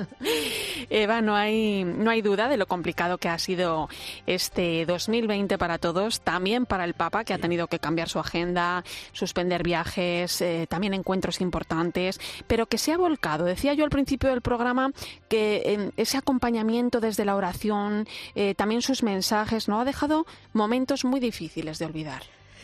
Eva, 0.90 1.22
no 1.22 1.34
hay, 1.34 1.86
no 1.86 2.12
hay 2.12 2.22
duda 2.22 2.50
de 2.50 2.58
lo 2.58 2.66
complicado 2.66 3.18
que 3.18 3.30
ha 3.30 3.40
sido 3.40 3.88
este 4.28 4.86
2020 4.86 5.58
para 5.58 5.78
todos, 5.78 6.20
también 6.20 6.66
para 6.66 6.84
el 6.84 6.94
Papa, 6.94 7.24
que 7.24 7.34
ha 7.34 7.38
tenido 7.38 7.68
que 7.68 7.80
cambiar 7.80 8.10
su 8.10 8.20
agenda, 8.20 8.84
suspender 9.14 9.64
viajes, 9.64 10.42
eh, 10.42 10.68
también 10.68 10.94
encuentros 10.94 11.40
importantes, 11.40 12.20
pero 12.48 12.66
que 12.66 12.78
se 12.78 12.92
ha 12.92 12.98
volcado. 12.98 13.46
Decía 13.46 13.74
yo 13.76 13.86
al 13.86 13.90
principio 13.90 14.30
del 14.30 14.42
programa 14.42 14.92
que 15.30 15.92
ese 16.02 16.18
acompañamiento 16.18 17.00
desde 17.00 17.26
la 17.26 17.36
oración, 17.36 18.08
eh, 18.36 18.56
también 18.56 18.82
sus 18.82 19.04
mensajes, 19.04 19.68
¿no? 19.68 19.80
Ha 19.80 19.86
dejado 19.86 20.26
momentos 20.54 21.06
muy 21.06 21.20
difíciles 21.20 21.80
de 21.80 21.86
olvidar. 21.86 22.24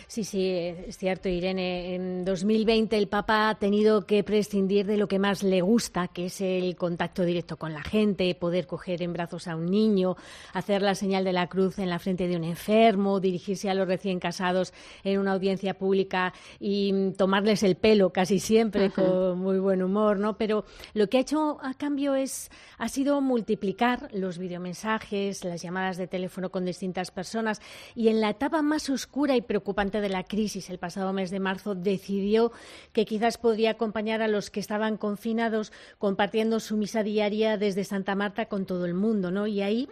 Sí, 0.09 0.23
sí, 0.23 0.49
es 0.49 0.97
cierto, 0.97 1.27
Irene. 1.27 1.93
En 1.93 2.23
2020 2.23 2.97
el 2.97 3.09
Papa 3.09 3.49
ha 3.49 3.55
tenido 3.55 4.05
que 4.05 4.23
prescindir 4.23 4.85
de 4.85 4.95
lo 4.95 5.09
que 5.09 5.19
más 5.19 5.43
le 5.43 5.59
gusta, 5.59 6.07
que 6.07 6.27
es 6.27 6.39
el 6.39 6.77
contacto 6.77 7.23
directo 7.23 7.57
con 7.57 7.73
la 7.73 7.83
gente, 7.83 8.33
poder 8.33 8.67
coger 8.67 9.01
en 9.01 9.11
brazos 9.11 9.49
a 9.49 9.57
un 9.57 9.65
niño, 9.65 10.15
hacer 10.53 10.81
la 10.81 10.95
señal 10.95 11.25
de 11.25 11.33
la 11.33 11.47
cruz 11.47 11.77
en 11.77 11.89
la 11.89 11.99
frente 11.99 12.29
de 12.29 12.37
un 12.37 12.45
enfermo, 12.45 13.19
dirigirse 13.19 13.69
a 13.69 13.73
los 13.73 13.85
recién 13.85 14.21
casados 14.21 14.73
en 15.03 15.19
una 15.19 15.33
audiencia 15.33 15.73
pública 15.73 16.33
y 16.57 17.11
tomarles 17.17 17.63
el 17.63 17.75
pelo 17.75 18.13
casi 18.13 18.39
siempre 18.39 18.91
con 18.91 19.37
muy 19.39 19.59
buen 19.59 19.83
humor, 19.83 20.19
¿no? 20.19 20.37
Pero 20.37 20.63
lo 20.93 21.09
que 21.09 21.17
ha 21.17 21.21
hecho 21.21 21.57
a 21.61 21.73
cambio 21.73 22.15
es 22.15 22.49
ha 22.77 22.87
sido 22.87 23.19
multiplicar 23.19 24.07
los 24.13 24.37
videomensajes, 24.37 25.43
las 25.43 25.61
llamadas 25.61 25.97
de 25.97 26.07
teléfono 26.07 26.49
con 26.49 26.63
distintas 26.63 27.11
personas 27.11 27.59
y 27.93 28.07
en 28.07 28.21
la 28.21 28.29
etapa 28.29 28.61
más 28.61 28.89
oscura 28.89 29.35
y 29.35 29.41
preocupante 29.41 29.96
de 30.01 30.09
la 30.09 30.23
crisis 30.23 30.69
el 30.69 30.79
pasado 30.79 31.13
mes 31.13 31.31
de 31.31 31.39
marzo, 31.39 31.75
decidió 31.75 32.51
que 32.93 33.05
quizás 33.05 33.37
podría 33.37 33.71
acompañar 33.71 34.21
a 34.21 34.27
los 34.27 34.49
que 34.49 34.59
estaban 34.59 34.97
confinados 34.97 35.71
compartiendo 35.97 36.59
su 36.59 36.77
misa 36.77 37.03
diaria 37.03 37.57
desde 37.57 37.83
Santa 37.83 38.15
Marta 38.15 38.45
con 38.45 38.65
todo 38.65 38.85
el 38.85 38.93
mundo, 38.93 39.31
¿no? 39.31 39.47
Y 39.47 39.61
ahí 39.61 39.89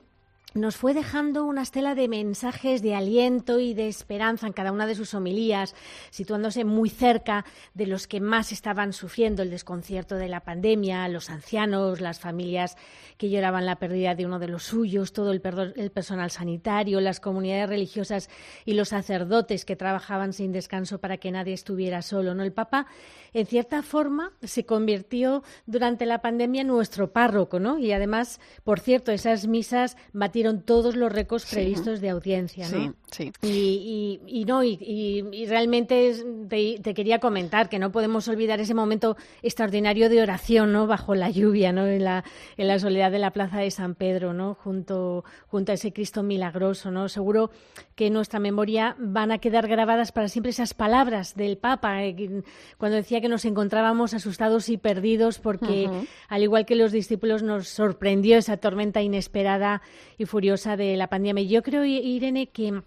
nos 0.53 0.77
fue 0.77 0.93
dejando 0.93 1.43
una 1.43 1.63
estela 1.63 1.95
de 1.95 2.07
mensajes 2.07 2.81
de 2.81 2.95
aliento 2.95 3.59
y 3.59 3.73
de 3.73 3.89
esperanza 3.89 4.47
en 4.47 4.53
cada 4.53 4.71
una 4.71 4.87
de 4.87 4.95
sus 4.95 5.13
homilías, 5.13 5.75
situándose 6.11 6.63
muy 6.63 6.89
cerca 6.89 7.45
de 7.73 7.87
los 7.87 8.07
que 8.07 8.21
más 8.21 8.53
estaban 8.53 8.93
sufriendo 8.93 9.43
el 9.43 9.49
desconcierto 9.49 10.15
de 10.15 10.29
la 10.29 10.45
pandemia, 10.45 11.09
los 11.09 11.29
ancianos, 11.29 11.99
las 11.99 12.21
familias 12.21 12.77
que 13.17 13.29
lloraban 13.29 13.65
la 13.65 13.75
pérdida 13.75 14.15
de 14.15 14.25
uno 14.25 14.39
de 14.39 14.47
los 14.47 14.63
suyos, 14.63 15.11
todo 15.11 15.31
el, 15.31 15.41
personal 15.41 16.31
sanitario, 16.31 17.01
las 17.01 17.19
comunidades 17.19 17.67
religiosas 17.67 18.29
y 18.63 18.75
los 18.75 18.89
sacerdotes 18.89 19.65
que 19.65 19.75
trabajaban 19.75 20.31
sin 20.31 20.53
descanso 20.53 20.99
para 20.99 21.17
que 21.17 21.31
nadie 21.31 21.53
estuviera 21.53 22.01
solo. 22.01 22.33
¿no? 22.33 22.43
El 22.43 22.53
Papa, 22.53 22.87
en 23.33 23.45
cierta 23.45 23.83
forma, 23.83 24.31
se 24.41 24.65
convirtió 24.65 25.43
durante 25.65 26.05
la 26.05 26.21
pandemia 26.21 26.61
en 26.61 26.67
nuestro 26.67 27.11
párroco, 27.11 27.59
¿no? 27.59 27.77
Y 27.77 27.91
además, 27.91 28.39
por 28.63 28.79
cierto, 28.79 29.11
esas 29.11 29.47
misas 29.47 29.97
batieron 30.35 30.63
todos 30.63 30.97
los 30.97 31.13
récords 31.13 31.45
previstos 31.45 32.01
de 32.01 32.09
audiencia, 32.09 32.67
¿no? 32.67 32.93
Sí, 33.09 33.31
Y, 33.41 34.19
y, 34.27 34.43
no, 34.43 34.65
y, 34.65 35.45
realmente 35.47 36.13
te, 36.49 36.93
quería 36.93 37.19
comentar 37.19 37.69
que 37.69 37.79
no 37.79 37.93
podemos 37.93 38.27
olvidar 38.27 38.59
ese 38.59 38.73
momento 38.73 39.15
extraordinario 39.41 40.09
de 40.09 40.21
oración, 40.21 40.73
¿no? 40.73 40.87
Bajo 40.87 41.15
la 41.15 41.29
lluvia, 41.29 41.71
¿no? 41.71 41.87
En 41.87 42.03
la, 42.03 42.25
en 42.57 42.67
la 42.67 42.79
soledad 42.79 43.13
de 43.13 43.19
la 43.19 43.31
plaza 43.31 43.59
de 43.59 43.71
San 43.71 43.95
Pedro, 43.95 44.33
¿no? 44.33 44.55
Junto, 44.55 45.23
junto 45.47 45.71
a 45.71 45.75
ese 45.75 45.93
Cristo 45.93 46.21
milagroso, 46.21 46.91
¿no? 46.91 47.07
Seguro 47.07 47.49
que 47.95 48.07
en 48.07 48.13
nuestra 48.13 48.41
memoria 48.41 48.97
van 48.99 49.31
a 49.31 49.37
quedar 49.37 49.69
grabadas 49.69 50.11
para 50.11 50.27
siempre 50.27 50.49
esas 50.49 50.73
palabras 50.73 51.35
del 51.35 51.57
Papa, 51.57 52.03
eh, 52.03 52.43
cuando 52.77 52.97
decía 52.97 53.21
que 53.21 53.29
nos 53.29 53.45
encontrábamos 53.45 54.13
asustados 54.13 54.67
y 54.67 54.75
perdidos 54.75 55.39
porque, 55.39 55.89
al 56.27 56.43
igual 56.43 56.65
que 56.65 56.75
los 56.75 56.91
discípulos, 56.91 57.41
nos 57.41 57.69
sorprendió 57.69 58.37
esa 58.37 58.57
tormenta 58.57 59.01
inesperada 59.01 59.81
y 60.17 60.24
furiosa 60.25 60.77
de 60.77 60.95
la 60.95 61.07
pandemia. 61.07 61.43
Yo 61.43 61.63
creo, 61.63 61.85
Irene, 61.85 62.47
que 62.47 62.81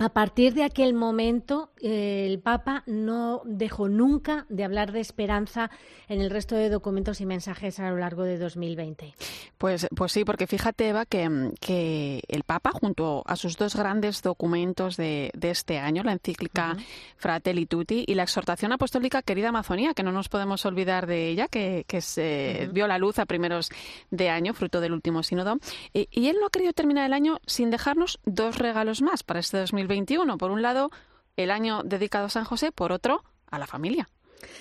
a 0.00 0.10
partir 0.10 0.54
de 0.54 0.62
aquel 0.62 0.94
momento, 0.94 1.70
eh, 1.82 2.26
el 2.28 2.38
Papa 2.38 2.84
no 2.86 3.42
dejó 3.44 3.88
nunca 3.88 4.46
de 4.48 4.62
hablar 4.62 4.92
de 4.92 5.00
esperanza 5.00 5.70
en 6.08 6.20
el 6.20 6.30
resto 6.30 6.54
de 6.54 6.70
documentos 6.70 7.20
y 7.20 7.26
mensajes 7.26 7.80
a 7.80 7.90
lo 7.90 7.96
largo 7.96 8.22
de 8.22 8.38
2020. 8.38 9.14
Pues, 9.58 9.88
pues 9.96 10.12
sí, 10.12 10.24
porque 10.24 10.46
fíjate, 10.46 10.90
Eva, 10.90 11.04
que, 11.04 11.50
que 11.60 12.22
el 12.28 12.44
Papa, 12.44 12.70
junto 12.70 13.24
a 13.26 13.34
sus 13.34 13.56
dos 13.56 13.74
grandes 13.74 14.22
documentos 14.22 14.96
de, 14.96 15.32
de 15.34 15.50
este 15.50 15.78
año, 15.78 16.04
la 16.04 16.12
encíclica 16.12 16.76
Fratelli 17.16 17.66
Tutti 17.66 18.04
y 18.06 18.14
la 18.14 18.22
exhortación 18.22 18.70
apostólica 18.70 19.22
Querida 19.22 19.48
Amazonía, 19.48 19.94
que 19.94 20.04
no 20.04 20.12
nos 20.12 20.28
podemos 20.28 20.64
olvidar 20.64 21.08
de 21.08 21.28
ella, 21.28 21.48
que, 21.48 21.84
que 21.88 22.02
se 22.02 22.68
vio 22.72 22.86
la 22.86 22.98
luz 22.98 23.18
a 23.18 23.26
primeros 23.26 23.70
de 24.12 24.30
año, 24.30 24.54
fruto 24.54 24.80
del 24.80 24.92
último 24.92 25.24
sínodo, 25.24 25.58
y, 25.92 26.08
y 26.12 26.28
él 26.28 26.36
no 26.40 26.46
ha 26.46 26.50
querido 26.50 26.72
terminar 26.72 27.04
el 27.04 27.12
año 27.12 27.40
sin 27.46 27.70
dejarnos 27.70 28.20
dos 28.24 28.58
regalos 28.58 29.02
más 29.02 29.24
para 29.24 29.40
este 29.40 29.58
2020 29.58 29.87
por 30.38 30.50
un 30.50 30.62
lado, 30.62 30.90
el 31.36 31.50
año 31.50 31.82
dedicado 31.82 32.26
a 32.26 32.30
San 32.30 32.44
José, 32.44 32.72
por 32.72 32.92
otro, 32.92 33.24
a 33.50 33.58
la 33.58 33.66
familia. 33.66 34.08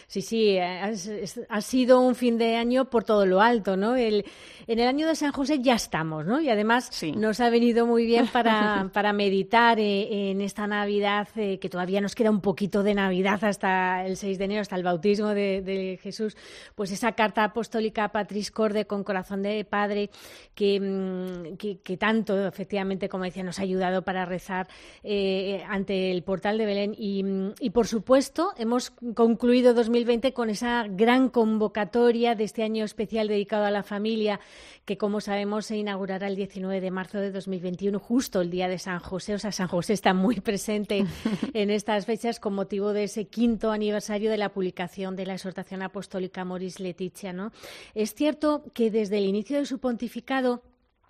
Sí, 0.08 0.22
sí, 0.22 0.58
ha 0.60 1.62
sido 1.62 2.02
un 2.02 2.16
fin 2.16 2.38
de 2.38 2.56
año 2.56 2.90
por 2.90 3.04
todo 3.04 3.26
lo 3.26 3.42
alto, 3.42 3.78
¿no? 3.78 3.96
El, 3.96 4.26
en 4.68 4.80
el 4.80 4.88
año 4.88 5.08
de 5.08 5.16
San 5.16 5.32
José 5.32 5.60
ya 5.62 5.76
estamos, 5.76 6.26
¿no? 6.26 6.42
Y 6.42 6.50
además 6.50 6.92
nos 7.16 7.40
ha 7.40 7.50
venido 7.50 7.86
muy 7.86 8.06
bien 8.06 8.28
para, 8.34 8.90
para 8.94 9.14
meditar 9.14 9.80
eh, 9.80 10.32
en 10.32 10.42
esta 10.42 10.68
Navidad, 10.68 11.28
eh, 11.36 11.58
que 11.60 11.70
todavía 11.70 12.02
nos 12.02 12.16
queda 12.16 12.30
un 12.30 12.42
poquito 12.42 12.84
de 12.84 12.94
Navidad 12.94 13.44
hasta 13.44 14.06
el 14.06 14.18
6 14.18 14.38
de 14.38 14.46
enero, 14.46 14.62
hasta 14.62 14.76
el 14.76 14.84
bautismo 14.84 15.30
de, 15.30 16.00
Jesús, 16.02 16.36
pues 16.76 16.92
esa 16.92 17.14
carta 17.14 17.44
apostólica 17.44 18.10
Patris 18.10 18.52
Corde 18.52 18.86
con 18.86 19.04
corazón 19.04 19.42
de 19.42 19.64
padre 19.64 20.10
que, 20.54 20.80
mm, 20.80 21.58
que, 21.58 21.98
tanto, 21.98 22.48
efectivamente, 22.48 23.10
como 23.10 23.24
decía, 23.24 23.44
nos 23.44 23.60
ha 23.60 23.64
ayudado 23.64 24.02
para 24.02 24.26
rezar 24.26 24.68
eh, 25.04 25.64
ante 25.68 26.12
el 26.12 26.24
portal 26.24 26.58
de 26.58 26.66
Belén. 26.66 26.96
Y, 26.98 27.24
mm, 27.24 27.54
y, 27.60 27.70
por 27.70 27.88
supuesto, 27.88 28.52
hemos 28.58 28.92
concluido 29.14 29.67
2020 29.74 30.34
con 30.34 30.50
esa 30.50 30.86
gran 30.90 31.30
convocatoria 31.30 32.36
de 32.36 32.44
este 32.44 32.64
año 32.64 32.86
especial 32.86 33.28
dedicado 33.28 33.66
a 33.66 33.72
la 33.72 33.84
familia 33.84 34.40
que 34.86 34.98
como 34.98 35.20
sabemos 35.20 35.66
se 35.66 35.76
inaugurará 35.76 36.28
el 36.28 36.36
19 36.36 36.80
de 36.80 36.92
marzo 36.92 37.20
de 37.20 37.32
2021, 37.32 38.00
justo 38.00 38.40
el 38.42 38.50
día 38.50 38.70
de 38.70 38.80
San 38.80 39.00
José. 39.00 39.34
O 39.34 39.40
sea, 39.40 39.52
San 39.52 39.68
José 39.68 39.94
está 39.94 40.14
muy 40.14 40.40
presente 40.40 41.06
en 41.54 41.70
estas 41.70 42.06
fechas 42.06 42.40
con 42.40 42.54
motivo 42.54 42.94
de 42.94 43.04
ese 43.04 43.26
quinto 43.26 43.72
aniversario 43.72 44.32
de 44.32 44.38
la 44.38 44.50
publicación 44.50 45.16
de 45.16 45.26
la 45.26 45.34
exhortación 45.34 45.82
apostólica 45.82 46.46
Moris 46.46 46.80
Leticia. 46.80 47.34
¿no? 47.34 47.52
Es 47.96 48.14
cierto 48.14 48.64
que 48.74 48.90
desde 48.90 49.18
el 49.18 49.26
inicio 49.26 49.58
de 49.58 49.66
su 49.66 49.80
pontificado 49.80 50.62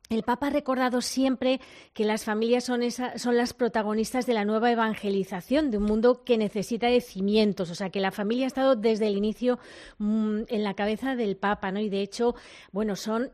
el 0.10 0.24
Papa 0.24 0.48
ha 0.48 0.52
recordado 0.52 1.02
siempre 1.02 1.60
que 1.94 2.06
las 2.06 2.24
familias 2.24 2.64
son, 2.64 2.82
son, 2.92 3.38
las 3.38 3.54
protagonistas 3.54 4.26
de 4.26 4.34
la 4.34 4.46
nueva 4.46 4.72
evangelización, 4.72 5.70
de 5.70 5.78
un 5.78 5.84
mundo 5.84 6.24
que 6.24 6.38
necesita 6.38 6.88
de 6.88 7.02
cimientos. 7.02 7.70
O 7.70 7.76
sea, 7.76 7.90
que 7.90 8.00
la 8.00 8.12
familia 8.12 8.46
ha 8.46 8.48
estado 8.48 8.76
desde 8.76 9.08
el 9.08 9.18
inicio 9.18 9.60
mm, 9.98 10.44
en 10.48 10.64
la 10.64 10.76
cabeza 10.76 11.16
del 11.16 11.36
Papa, 11.36 11.72
¿no? 11.72 11.80
Y 11.80 11.90
de 11.90 12.02
hecho, 12.02 12.36
bueno, 12.72 12.96
son 12.96 13.32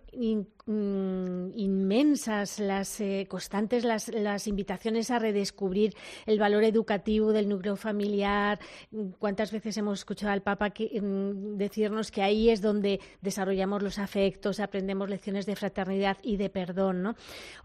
Mm, 0.65 1.51
inmensas, 1.57 2.57
las 2.57 3.01
eh, 3.01 3.27
constantes, 3.29 3.83
las, 3.83 4.07
las, 4.07 4.47
invitaciones 4.47 5.11
a 5.11 5.19
redescubrir 5.19 5.93
el 6.25 6.39
valor 6.39 6.63
educativo 6.63 7.33
del 7.33 7.49
núcleo 7.49 7.75
familiar. 7.75 8.59
¿Cuántas 9.19 9.51
veces 9.51 9.75
hemos 9.75 9.99
escuchado 9.99 10.31
al 10.31 10.41
Papa 10.41 10.69
mm, 10.69 11.57
decirnos 11.57 12.11
que 12.11 12.21
ahí 12.21 12.49
es 12.49 12.61
donde 12.61 13.01
desarrollamos 13.19 13.83
los 13.83 13.99
afectos, 13.99 14.61
aprendemos 14.61 15.09
lecciones 15.09 15.45
de 15.45 15.57
fraternidad 15.57 16.15
y 16.23 16.37
de 16.37 16.49
perdón? 16.49 17.03
¿no? 17.03 17.15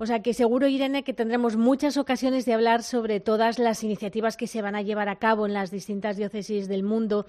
O 0.01 0.07
sea 0.07 0.21
que 0.21 0.35
seguro, 0.35 0.67
Irene, 0.67 1.05
que 1.05 1.15
tendremos 1.15 1.57
muchas 1.57 1.99
ocasiones 1.99 2.47
de 2.47 2.55
hablar 2.55 2.83
sobre 2.83 3.21
todas 3.21 3.61
las 3.61 3.85
iniciativas 3.85 4.37
que 4.37 4.49
se 4.49 4.61
van 4.61 4.75
a 4.75 4.83
llevar 4.83 5.09
a 5.09 5.21
cabo 5.21 5.47
en 5.47 5.53
las 5.53 5.71
distintas 5.71 6.17
diócesis 6.17 6.67
del 6.67 6.83
mundo 6.83 7.27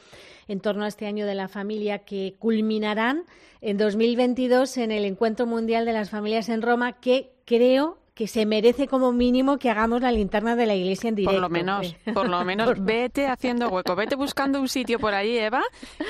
en 0.48 0.62
torno 0.62 0.86
a 0.86 0.88
este 0.88 1.06
año 1.06 1.28
de 1.28 1.36
la 1.36 1.48
familia 1.48 2.00
que 2.00 2.34
culminarán 2.40 3.26
en 3.62 3.78
2022 3.78 4.78
en 4.78 4.92
el 4.92 5.04
Encuentro 5.04 5.46
Mundial 5.46 5.59
de 5.68 5.94
las 5.94 6.10
Familias 6.10 6.50
en 6.50 6.62
Roma, 6.62 6.94
que 6.94 7.32
creo 7.46 7.98
que 8.14 8.28
se 8.28 8.46
merece 8.46 8.88
como 8.88 9.12
mínimo 9.12 9.58
que 9.58 9.70
hagamos 9.70 10.02
la 10.02 10.12
linterna 10.12 10.56
de 10.56 10.66
la 10.66 10.76
iglesia 10.76 11.08
en 11.08 11.16
directo. 11.16 11.36
Por 11.36 11.42
lo 11.42 11.50
menos, 11.50 11.96
por 12.14 12.28
lo 12.28 12.44
menos 12.44 12.84
vete 12.84 13.28
haciendo 13.28 13.70
hueco, 13.70 13.96
vete 13.96 14.16
buscando 14.16 14.60
un 14.60 14.68
sitio 14.68 15.00
por 15.00 15.14
ahí, 15.14 15.38
Eva, 15.38 15.62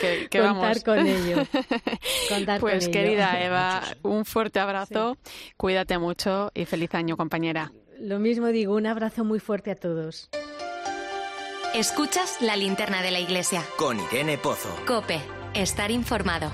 que, 0.01 0.27
Contar 0.29 0.83
con 0.83 1.05
ello. 1.05 1.43
pues 2.59 2.89
querida 2.89 3.39
Eva, 3.43 3.83
un 4.01 4.25
fuerte 4.25 4.59
abrazo, 4.59 5.17
cuídate 5.55 5.97
mucho 5.99 6.51
y 6.55 6.65
feliz 6.65 6.93
año, 6.95 7.15
compañera. 7.15 7.71
Lo 7.99 8.17
mismo 8.17 8.47
digo, 8.47 8.75
un 8.75 8.87
abrazo 8.87 9.23
muy 9.23 9.39
fuerte 9.39 9.71
a 9.71 9.75
todos. 9.75 10.29
Escuchas 11.75 12.41
la 12.41 12.55
linterna 12.55 13.03
de 13.03 13.11
la 13.11 13.19
iglesia. 13.19 13.61
Con 13.77 13.99
Irene 13.99 14.39
Pozo. 14.39 14.69
Cope, 14.87 15.19
estar 15.53 15.91
informado. 15.91 16.51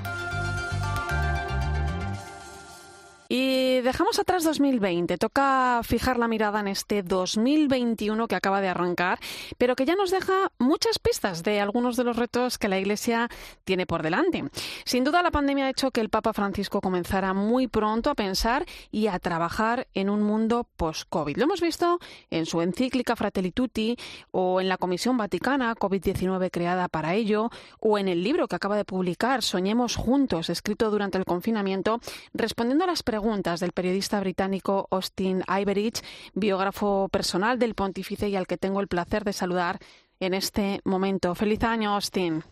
Dejamos 3.86 4.18
atrás 4.18 4.44
2020. 4.44 5.18
Toca 5.18 5.80
fijar 5.84 6.18
la 6.18 6.28
mirada 6.28 6.60
en 6.60 6.68
este 6.68 7.04
2021 7.04 8.28
que 8.28 8.36
acaba 8.36 8.60
de 8.60 8.68
arrancar, 8.68 9.20
pero 9.60 9.76
que 9.76 9.86
ya 9.86 9.96
nos 9.96 10.10
deja 10.10 10.52
muchas 10.58 10.98
pistas 10.98 11.44
de 11.44 11.62
algunos 11.62 11.96
de 11.96 12.04
los 12.04 12.18
retos 12.18 12.58
que 12.58 12.68
la 12.68 12.80
Iglesia 12.80 13.30
tiene 13.64 13.86
por 13.86 14.02
delante. 14.02 14.44
Sin 14.86 15.04
duda, 15.04 15.22
la 15.22 15.30
pandemia 15.30 15.66
ha 15.66 15.70
hecho 15.70 15.92
que 15.92 16.02
el 16.02 16.10
Papa 16.10 16.34
Francisco 16.34 16.82
comenzara 16.82 17.34
muy 17.34 17.68
pronto 17.68 18.10
a 18.10 18.16
pensar 18.16 18.66
y 18.92 19.06
a 19.06 19.20
trabajar 19.20 19.88
en 19.94 20.10
un 20.10 20.24
mundo 20.24 20.68
post-COVID. 20.78 21.38
Lo 21.38 21.44
hemos 21.44 21.62
visto 21.62 22.00
en 22.32 22.48
su 22.48 22.62
encíclica 22.62 23.16
Fratelli 23.16 23.52
Tutti 23.52 23.96
o 24.32 24.62
en 24.62 24.68
la 24.68 24.78
Comisión 24.78 25.16
Vaticana 25.16 25.76
COVID-19 25.76 26.50
creada 26.50 26.88
para 26.88 27.14
ello 27.14 27.52
o 27.80 28.00
en 28.00 28.08
el 28.08 28.24
libro 28.24 28.48
que 28.48 28.56
acaba 28.56 28.78
de 28.78 28.86
publicar 28.86 29.44
Soñemos 29.44 29.96
Juntos, 29.96 30.50
escrito 30.50 30.90
durante 30.90 31.20
el 31.20 31.26
confinamiento, 31.26 32.00
respondiendo 32.34 32.86
a 32.86 32.88
las 32.88 33.04
preguntas 33.04 33.60
del 33.60 33.75
periodista 33.76 34.20
británico 34.20 34.88
Austin 34.90 35.44
Iverich, 35.48 36.02
biógrafo 36.34 37.10
personal 37.10 37.60
del 37.60 37.76
pontífice 37.76 38.30
y 38.30 38.36
al 38.36 38.48
que 38.48 38.58
tengo 38.58 38.82
el 38.82 38.88
placer 38.88 39.24
de 39.24 39.34
saludar 39.34 39.78
en 40.20 40.34
este 40.34 40.82
momento. 40.84 41.36
Feliz 41.36 41.62
año, 41.64 41.94
Austin. 41.94 42.44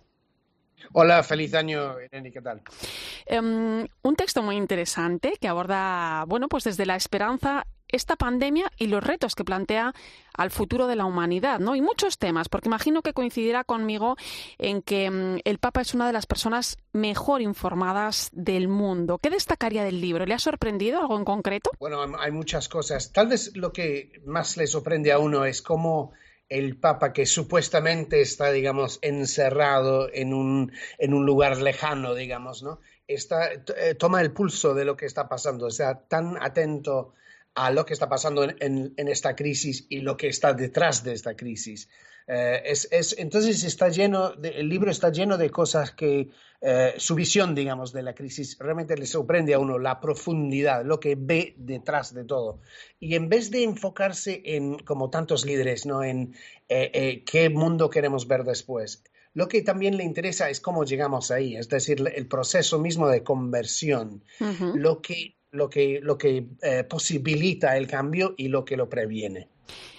Hola, 0.91 1.23
feliz 1.23 1.53
año, 1.55 1.99
Irene, 1.99 2.31
¿qué 2.31 2.41
tal? 2.41 2.61
Em, 3.25 3.87
un 4.01 4.15
texto 4.15 4.43
muy 4.43 4.57
interesante 4.57 5.33
que 5.39 5.47
aborda, 5.47 6.25
bueno, 6.27 6.47
pues 6.49 6.65
desde 6.65 6.85
la 6.85 6.95
esperanza 6.95 7.65
esta 7.93 8.15
pandemia 8.15 8.71
y 8.77 8.87
los 8.87 9.03
retos 9.03 9.35
que 9.35 9.45
plantea 9.45 9.93
al 10.33 10.51
futuro 10.51 10.87
de 10.87 10.95
la 10.95 11.05
humanidad, 11.05 11.59
¿no? 11.59 11.75
Y 11.75 11.81
muchos 11.81 12.17
temas, 12.17 12.49
porque 12.49 12.67
imagino 12.67 13.01
que 13.01 13.13
coincidirá 13.13 13.63
conmigo 13.63 14.17
en 14.57 14.81
que 14.81 15.09
mm, 15.09 15.39
el 15.45 15.59
Papa 15.59 15.81
es 15.81 15.93
una 15.93 16.07
de 16.07 16.13
las 16.13 16.25
personas 16.25 16.77
mejor 16.91 17.41
informadas 17.41 18.29
del 18.33 18.67
mundo. 18.67 19.19
¿Qué 19.19 19.29
destacaría 19.29 19.83
del 19.83 20.01
libro? 20.01 20.25
¿Le 20.25 20.33
ha 20.33 20.39
sorprendido 20.39 20.99
algo 20.99 21.17
en 21.17 21.23
concreto? 21.23 21.71
Bueno, 21.79 22.03
hay 22.19 22.31
muchas 22.31 22.67
cosas. 22.67 23.13
Tal 23.13 23.27
vez 23.27 23.55
lo 23.55 23.71
que 23.71 24.11
más 24.25 24.57
le 24.57 24.67
sorprende 24.67 25.11
a 25.11 25.19
uno 25.19 25.45
es 25.45 25.61
cómo 25.61 26.13
el 26.49 26.77
Papa 26.77 27.13
que 27.13 27.25
supuestamente 27.25 28.21
está, 28.21 28.51
digamos, 28.51 28.99
encerrado 29.01 30.09
en 30.11 30.33
un, 30.33 30.71
en 30.97 31.13
un 31.13 31.25
lugar 31.25 31.57
lejano, 31.57 32.15
digamos, 32.15 32.63
¿no? 32.63 32.79
Está, 33.07 33.51
eh, 33.53 33.95
toma 33.97 34.21
el 34.21 34.31
pulso 34.31 34.73
de 34.73 34.85
lo 34.85 34.95
que 34.95 35.05
está 35.05 35.27
pasando, 35.27 35.67
o 35.67 35.71
sea, 35.71 36.07
tan 36.07 36.41
atento 36.41 37.13
a 37.55 37.71
lo 37.71 37.85
que 37.85 37.93
está 37.93 38.09
pasando 38.09 38.43
en, 38.43 38.93
esta 38.97 39.35
crisis 39.35 39.85
y 39.89 39.99
lo 39.99 40.17
que 40.17 40.27
está 40.27 40.53
detrás 40.53 41.03
de 41.03 41.13
esta 41.13 41.35
crisis. 41.35 41.89
Eh, 42.25 42.61
es, 42.65 43.15
entonces 43.17 43.63
está 43.63 43.89
lleno, 43.89 44.33
el 44.41 44.69
libro 44.69 44.89
está 44.89 45.11
lleno 45.11 45.37
de 45.37 45.49
cosas 45.49 45.91
que 45.91 46.29
eh, 46.61 46.93
su 46.97 47.15
visión, 47.15 47.53
digamos, 47.53 47.91
de 47.91 48.01
la 48.01 48.15
crisis 48.15 48.57
realmente 48.57 48.95
le 48.97 49.05
sorprende 49.05 49.53
a 49.53 49.59
uno 49.59 49.77
la 49.77 49.99
profundidad, 49.99 50.85
lo 50.85 50.99
que 50.99 51.15
ve 51.15 51.53
detrás 51.57 52.13
de 52.13 52.23
todo. 52.23 52.61
Y 52.99 53.15
en 53.15 53.29
vez 53.29 53.51
de 53.51 53.63
enfocarse 53.63 54.41
en, 54.45 54.79
como 54.79 55.09
tantos 55.09 55.45
líderes, 55.45 55.85
¿no? 55.85 56.03
en 56.03 56.33
eh, 56.69 57.23
qué 57.25 57.49
mundo 57.49 57.89
queremos 57.89 58.27
ver 58.27 58.45
después, 58.45 59.03
lo 59.33 59.47
que 59.47 59.61
también 59.63 59.97
le 59.97 60.03
interesa 60.03 60.49
es 60.49 60.61
cómo 60.61 60.85
llegamos 60.85 61.31
ahí, 61.31 61.55
es 61.55 61.67
decir, 61.67 62.03
el 62.15 62.27
proceso 62.27 62.79
mismo 62.79 63.09
de 63.09 63.23
conversión, 63.23 64.23
lo 64.75 65.01
que 65.01 65.35
lo 65.53 65.69
que, 65.69 65.99
lo 66.01 66.17
que 66.17 66.47
eh, 66.61 66.83
posibilita 66.83 67.77
el 67.77 67.87
cambio 67.87 68.33
y 68.37 68.49
lo 68.49 68.65
que 68.65 68.75
lo 68.75 68.89
previene. 68.89 69.47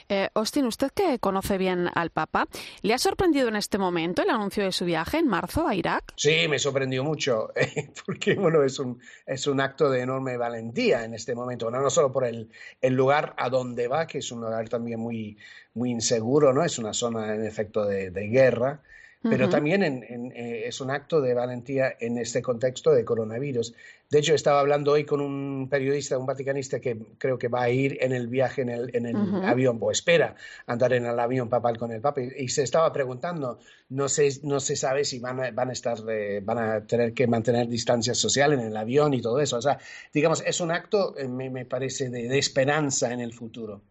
Eh, 0.09 0.29
Austin, 0.35 0.67
usted 0.67 0.91
que 0.91 1.19
conoce 1.19 1.57
bien 1.57 1.89
al 1.95 2.11
Papa, 2.11 2.47
¿le 2.83 2.93
ha 2.93 2.99
sorprendido 2.99 3.49
en 3.49 3.57
este 3.57 3.79
momento 3.79 4.23
el 4.23 4.29
anuncio 4.29 4.63
de 4.63 4.73
su 4.73 4.85
viaje 4.85 5.19
en 5.19 5.29
marzo 5.29 5.67
a 5.67 5.75
Irak? 5.75 6.13
Sí, 6.17 6.47
me 6.47 6.59
sorprendió 6.59 7.03
mucho, 7.03 7.51
porque 8.07 8.35
bueno, 8.35 8.63
es 8.63 8.79
un, 8.79 9.01
es 9.27 9.47
un 9.47 9.61
acto 9.61 9.89
de 9.89 10.03
enorme 10.03 10.37
valentía 10.37 11.05
en 11.05 11.15
este 11.15 11.35
momento, 11.35 11.71
no, 11.71 11.89
solo 11.89 12.13
por 12.13 12.27
el, 12.27 12.51
el, 12.83 12.93
lugar 12.93 13.35
a 13.39 13.49
donde 13.49 13.89
va, 13.89 14.07
que 14.07 14.19
es 14.19 14.31
un 14.31 14.43
lugar 14.43 14.69
también 14.69 15.01
muy, 15.01 15.39
muy 15.73 15.91
inseguro, 15.91 16.53
¿no? 16.53 16.63
Es 16.63 16.79
una 16.79 16.93
zona 16.93 17.35
en 17.35 17.47
efecto 17.47 17.87
de, 17.87 18.11
de 18.11 18.29
guerra, 18.29 18.83
pero 19.29 19.49
también 19.49 19.83
eh, 19.83 20.64
es 20.66 20.81
un 20.81 20.91
acto 20.91 21.20
de 21.20 21.33
valentía 21.33 21.95
en 21.99 22.18
este 22.18 22.43
contexto 22.43 22.93
de 22.93 23.05
coronavirus. 23.05 23.75
De 24.11 24.18
hecho, 24.18 24.35
estaba 24.35 24.61
hablando 24.61 24.93
hoy 24.93 25.05
con 25.05 25.20
un 25.20 25.68
periodista, 25.68 26.18
un 26.18 26.27
vaticanista 26.27 26.79
que 26.79 26.99
creo 27.18 27.39
que 27.39 27.49
va 27.49 27.62
a 27.62 27.70
ir 27.70 27.99
en 28.01 28.12
el 28.12 28.29
viaje 28.29 28.62
en 28.62 28.68
el, 28.68 28.95
en 28.95 29.07
el 29.07 29.45
avión, 29.45 29.79
o 29.81 29.91
espera 29.91 30.37
andar 30.66 30.93
en 30.93 31.07
el 31.07 31.18
avión 31.18 31.49
papal 31.49 31.79
con 31.79 31.91
el 31.91 32.01
Papa, 32.01 32.20
y, 32.20 32.49
se 32.49 32.62
estaba 32.62 32.93
preguntando, 32.93 33.59
no 33.95 34.09
se, 34.09 34.28
no 34.42 34.61
se 34.61 34.76
sabe 34.76 35.05
si 35.05 35.20
van 35.20 35.40
a, 35.40 35.51
van 35.53 35.70
a 35.70 35.72
estar, 35.72 35.99
eh, 36.11 36.40
van 36.42 36.59
a 36.59 36.86
tener 36.86 37.14
que 37.14 37.26
mantener 37.26 37.68
distancia 37.68 38.14
social 38.14 38.53
en 38.53 38.61
el 38.61 38.76
avión 38.76 39.14
y 39.14 39.22
todo 39.22 39.40
eso. 39.40 39.57
O 39.57 39.62
sea, 39.62 39.78
digamos, 40.12 40.42
es 40.45 40.61
un 40.61 40.70
acto, 40.72 41.16
eh, 41.16 41.28
me, 41.28 41.64
parece, 41.64 42.11
de, 42.11 42.38
esperanza 42.38 43.12
en 43.12 43.20
el 43.20 43.32
futuro. 43.32 43.82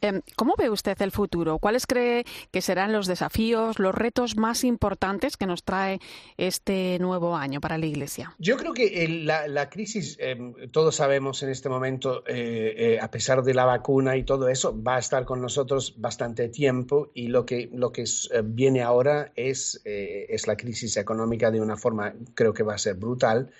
Em, 0.00 0.20
¿Cómo 0.36 0.54
ve 0.56 0.70
usted 0.70 1.00
el 1.00 1.10
futuro? 1.10 1.58
¿Cuáles 1.58 1.86
cree 1.86 2.24
que 2.50 2.60
serán 2.60 2.92
los 2.92 3.06
desafíos, 3.06 3.78
los 3.78 3.94
retos 3.94 4.36
más 4.36 4.64
importantes 4.64 5.36
que 5.36 5.46
nos 5.46 5.64
trae 5.64 5.98
este 6.36 6.98
nuevo 7.00 7.34
año 7.34 7.60
para 7.60 7.78
la 7.78 7.86
Iglesia? 7.86 8.34
Yo 8.38 8.56
creo 8.56 8.74
que 8.74 9.08
la, 9.08 9.70
crisis, 9.70 10.16
em, 10.20 10.54
todos 10.70 10.96
sabemos 10.96 11.42
en 11.42 11.48
este 11.48 11.68
momento, 11.68 12.22
eh, 12.26 12.74
eh, 12.76 12.98
a 13.00 13.10
pesar 13.10 13.42
de 13.42 13.54
la 13.54 13.64
vacuna 13.64 14.16
y 14.16 14.24
todo 14.24 14.48
eso, 14.48 14.80
va 14.80 14.96
a 14.96 14.98
estar 14.98 15.24
con 15.24 15.40
nosotros 15.40 15.94
bastante 15.96 16.48
tiempo 16.48 17.10
y 17.14 17.28
lo 17.28 17.46
que, 17.46 17.70
lo 17.72 17.92
que 17.92 18.02
eh, 18.02 18.42
viene 18.44 18.82
ahora 18.82 19.32
es, 19.38 19.80
es 19.84 20.46
la 20.46 20.56
crisis 20.56 20.96
económica 20.96 21.50
de 21.50 21.60
una 21.60 21.76
forma, 21.76 22.14
creo 22.34 22.52
que 22.52 22.62
va 22.62 22.74
a 22.74 22.78
ser 22.78 22.94
brutal 22.94 23.50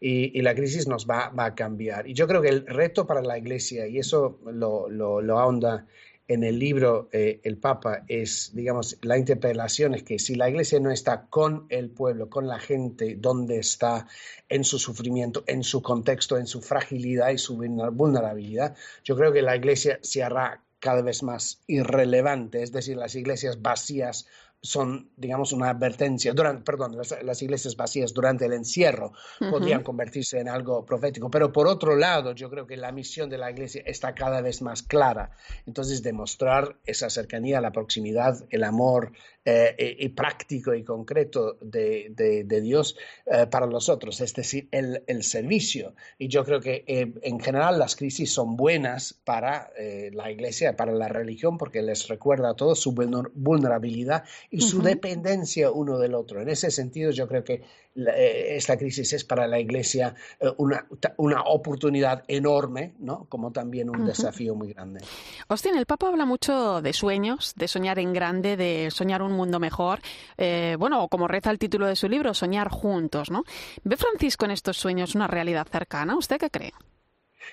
y, 0.00 0.40
la 0.40 0.54
crisis 0.54 0.88
nos 0.88 1.06
va, 1.06 1.32
a 1.36 1.54
cambiar. 1.54 2.08
Y 2.08 2.14
yo 2.14 2.26
creo 2.26 2.40
que 2.40 2.48
el 2.48 2.66
reto 2.66 3.06
para 3.06 3.20
la 3.20 3.38
Iglesia, 3.38 3.86
y 3.86 3.98
eso 3.98 4.40
lo, 4.46 4.88
lo, 4.88 5.38
ahonda 5.38 5.86
en 6.26 6.42
el 6.44 6.58
libro 6.58 7.08
eh, 7.12 7.40
el 7.42 7.58
Papa, 7.58 8.04
es, 8.08 8.52
digamos, 8.54 8.96
la 9.02 9.18
interpelación 9.18 9.94
es 9.94 10.02
que 10.04 10.18
si 10.18 10.36
la 10.36 10.48
Iglesia 10.48 10.80
no 10.80 10.90
está 10.90 11.26
con 11.28 11.66
el 11.68 11.90
pueblo, 11.90 12.30
con 12.30 12.46
la 12.46 12.58
gente, 12.58 13.16
donde 13.18 13.58
está, 13.58 14.06
en 14.48 14.64
su 14.64 14.78
sufrimiento, 14.78 15.44
en 15.46 15.62
su 15.62 15.82
contexto, 15.82 16.38
en 16.38 16.46
su 16.46 16.62
fragilidad 16.62 17.30
y 17.30 17.38
su 17.38 17.56
vulnerabilidad, 17.56 18.76
yo 19.04 19.16
creo 19.16 19.32
que 19.32 19.42
la 19.42 19.56
Iglesia 19.56 19.98
se 20.02 20.22
hará 20.22 20.62
cada 20.78 21.02
vez 21.02 21.22
más 21.22 21.62
irrelevante, 21.66 22.62
es 22.62 22.72
decir, 22.72 22.96
las 22.96 23.14
iglesias 23.14 23.60
vacías 23.60 24.26
son, 24.62 25.10
digamos, 25.16 25.52
una 25.52 25.70
advertencia, 25.70 26.34
durante, 26.34 26.62
perdón, 26.62 26.96
las, 26.96 27.42
iglesias 27.42 27.76
vacías 27.76 28.12
durante 28.12 28.44
el 28.44 28.52
encierro 28.52 29.12
podrían 29.50 29.82
convertirse 29.82 30.38
en 30.38 30.48
algo 30.48 30.84
profético, 30.84 31.30
pero 31.30 31.50
por 31.50 31.66
otro 31.66 31.96
lado, 31.96 32.32
yo 32.32 32.50
creo 32.50 32.66
que 32.66 32.76
la 32.76 32.92
misión 32.92 33.30
de 33.30 33.38
la 33.38 33.50
iglesia 33.50 33.82
está 33.86 34.14
cada 34.14 34.42
vez 34.42 34.60
más 34.60 34.82
clara. 34.82 35.30
Entonces, 35.66 36.02
demostrar 36.02 36.76
esa 36.84 37.08
cercanía, 37.08 37.60
la 37.60 37.72
proximidad, 37.72 38.44
el 38.50 38.64
amor 38.64 39.12
eh, 39.46 39.96
y, 39.98 40.10
práctico 40.10 40.74
y 40.74 40.84
concreto 40.84 41.56
de, 41.62 42.12
de, 42.14 42.60
Dios 42.60 42.94
eh, 43.24 43.46
para 43.50 43.66
nosotros, 43.66 44.20
es 44.20 44.34
decir, 44.34 44.68
el, 44.70 45.02
el, 45.06 45.22
servicio. 45.22 45.94
Y 46.18 46.28
yo 46.28 46.44
creo 46.44 46.60
que 46.60 46.84
eh, 46.86 47.14
en 47.22 47.40
general 47.40 47.78
las 47.78 47.96
crisis 47.96 48.30
son 48.34 48.56
buenas 48.56 49.14
para 49.24 49.70
la 50.12 50.30
iglesia, 50.30 50.76
para 50.76 50.92
la 50.92 51.08
religión, 51.08 51.56
porque 51.56 51.80
les 51.80 52.08
recuerda 52.08 52.50
a 52.50 52.54
todos 52.54 52.80
su 52.80 52.92
vulnerabilidad 52.92 54.24
y 54.50 54.60
su 54.62 54.82
dependencia 54.82 55.70
uno 55.70 55.98
del 55.98 56.14
otro. 56.14 56.42
En 56.42 56.48
ese 56.48 56.70
sentido, 56.70 57.12
yo 57.12 57.28
creo 57.28 57.44
que 57.44 57.62
eh, 57.94 58.56
esta 58.56 58.76
crisis 58.76 59.12
es 59.12 59.24
para 59.24 59.46
la 59.46 59.60
Iglesia 59.60 60.14
eh, 60.40 60.50
una, 60.58 60.86
una 61.18 61.42
oportunidad 61.42 62.24
enorme, 62.26 62.94
¿no? 62.98 63.26
como 63.28 63.52
también 63.52 63.88
un 63.90 64.04
desafío 64.04 64.54
muy 64.54 64.72
grande. 64.72 65.00
Austin, 65.48 65.76
el 65.76 65.86
Papa 65.86 66.08
habla 66.08 66.24
mucho 66.24 66.82
de 66.82 66.92
sueños, 66.92 67.54
de 67.56 67.68
soñar 67.68 68.00
en 68.00 68.12
grande, 68.12 68.56
de 68.56 68.90
soñar 68.90 69.22
un 69.22 69.32
mundo 69.32 69.60
mejor. 69.60 70.00
Eh, 70.36 70.76
bueno, 70.78 71.06
como 71.08 71.28
reza 71.28 71.50
el 71.50 71.58
título 71.58 71.86
de 71.86 71.94
su 71.94 72.08
libro, 72.08 72.34
soñar 72.34 72.68
juntos. 72.68 73.30
¿no? 73.30 73.44
¿Ve 73.84 73.96
Francisco 73.96 74.44
en 74.46 74.50
estos 74.50 74.76
sueños 74.76 75.14
una 75.14 75.28
realidad 75.28 75.66
cercana? 75.70 76.16
¿Usted 76.16 76.38
qué 76.38 76.50
cree? 76.50 76.72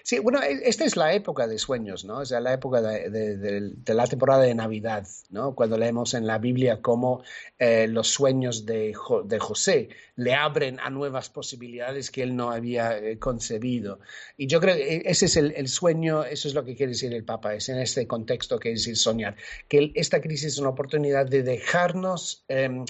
Sí, 0.03 0.19
bueno, 0.19 0.41
e, 0.41 0.61
esta 0.65 0.85
es 0.85 0.95
la 0.95 1.13
época 1.13 1.47
de 1.47 1.57
sueños, 1.57 2.05
¿no? 2.05 2.19
O 2.19 2.25
sea, 2.25 2.39
la 2.39 2.53
época 2.53 2.81
de, 2.81 3.73
la 3.87 4.07
temporada 4.07 4.43
de 4.43 4.55
Navidad, 4.55 5.07
¿no? 5.29 5.55
Cuando 5.55 5.77
leemos 5.77 6.13
en 6.13 6.27
la 6.27 6.37
Biblia 6.37 6.81
cómo 6.81 7.23
eh, 7.59 7.87
los 7.87 8.07
sueños 8.09 8.65
de, 8.65 8.93
José 8.93 9.89
le 10.15 10.33
abren 10.33 10.79
a 10.79 10.89
nuevas 10.89 11.29
posibilidades 11.29 12.11
que 12.11 12.23
él 12.23 12.35
no 12.35 12.51
había 12.51 12.97
eh, 12.97 13.19
concebido. 13.19 13.99
Y 14.35 14.47
yo 14.47 14.59
creo 14.59 14.75
que 14.75 15.03
ese 15.05 15.25
es 15.25 15.37
el, 15.37 15.67
sueño, 15.67 16.23
eso 16.23 16.47
es 16.47 16.53
lo 16.53 16.63
que 16.63 16.75
quiere 16.75 16.93
decir 16.93 17.13
el 17.13 17.23
Papa, 17.23 17.53
es 17.53 17.69
en 17.69 17.79
este 17.79 18.07
contexto 18.07 18.59
que 18.59 18.71
es 18.71 18.81
decir 18.81 18.97
soñar, 18.97 19.35
que 19.67 19.91
esta 19.95 20.21
crisis 20.21 20.53
es 20.53 20.59
una 20.59 20.69
oportunidad 20.69 21.25
de 21.25 21.43
dejarnos... 21.43 22.45
Em, 22.47 22.85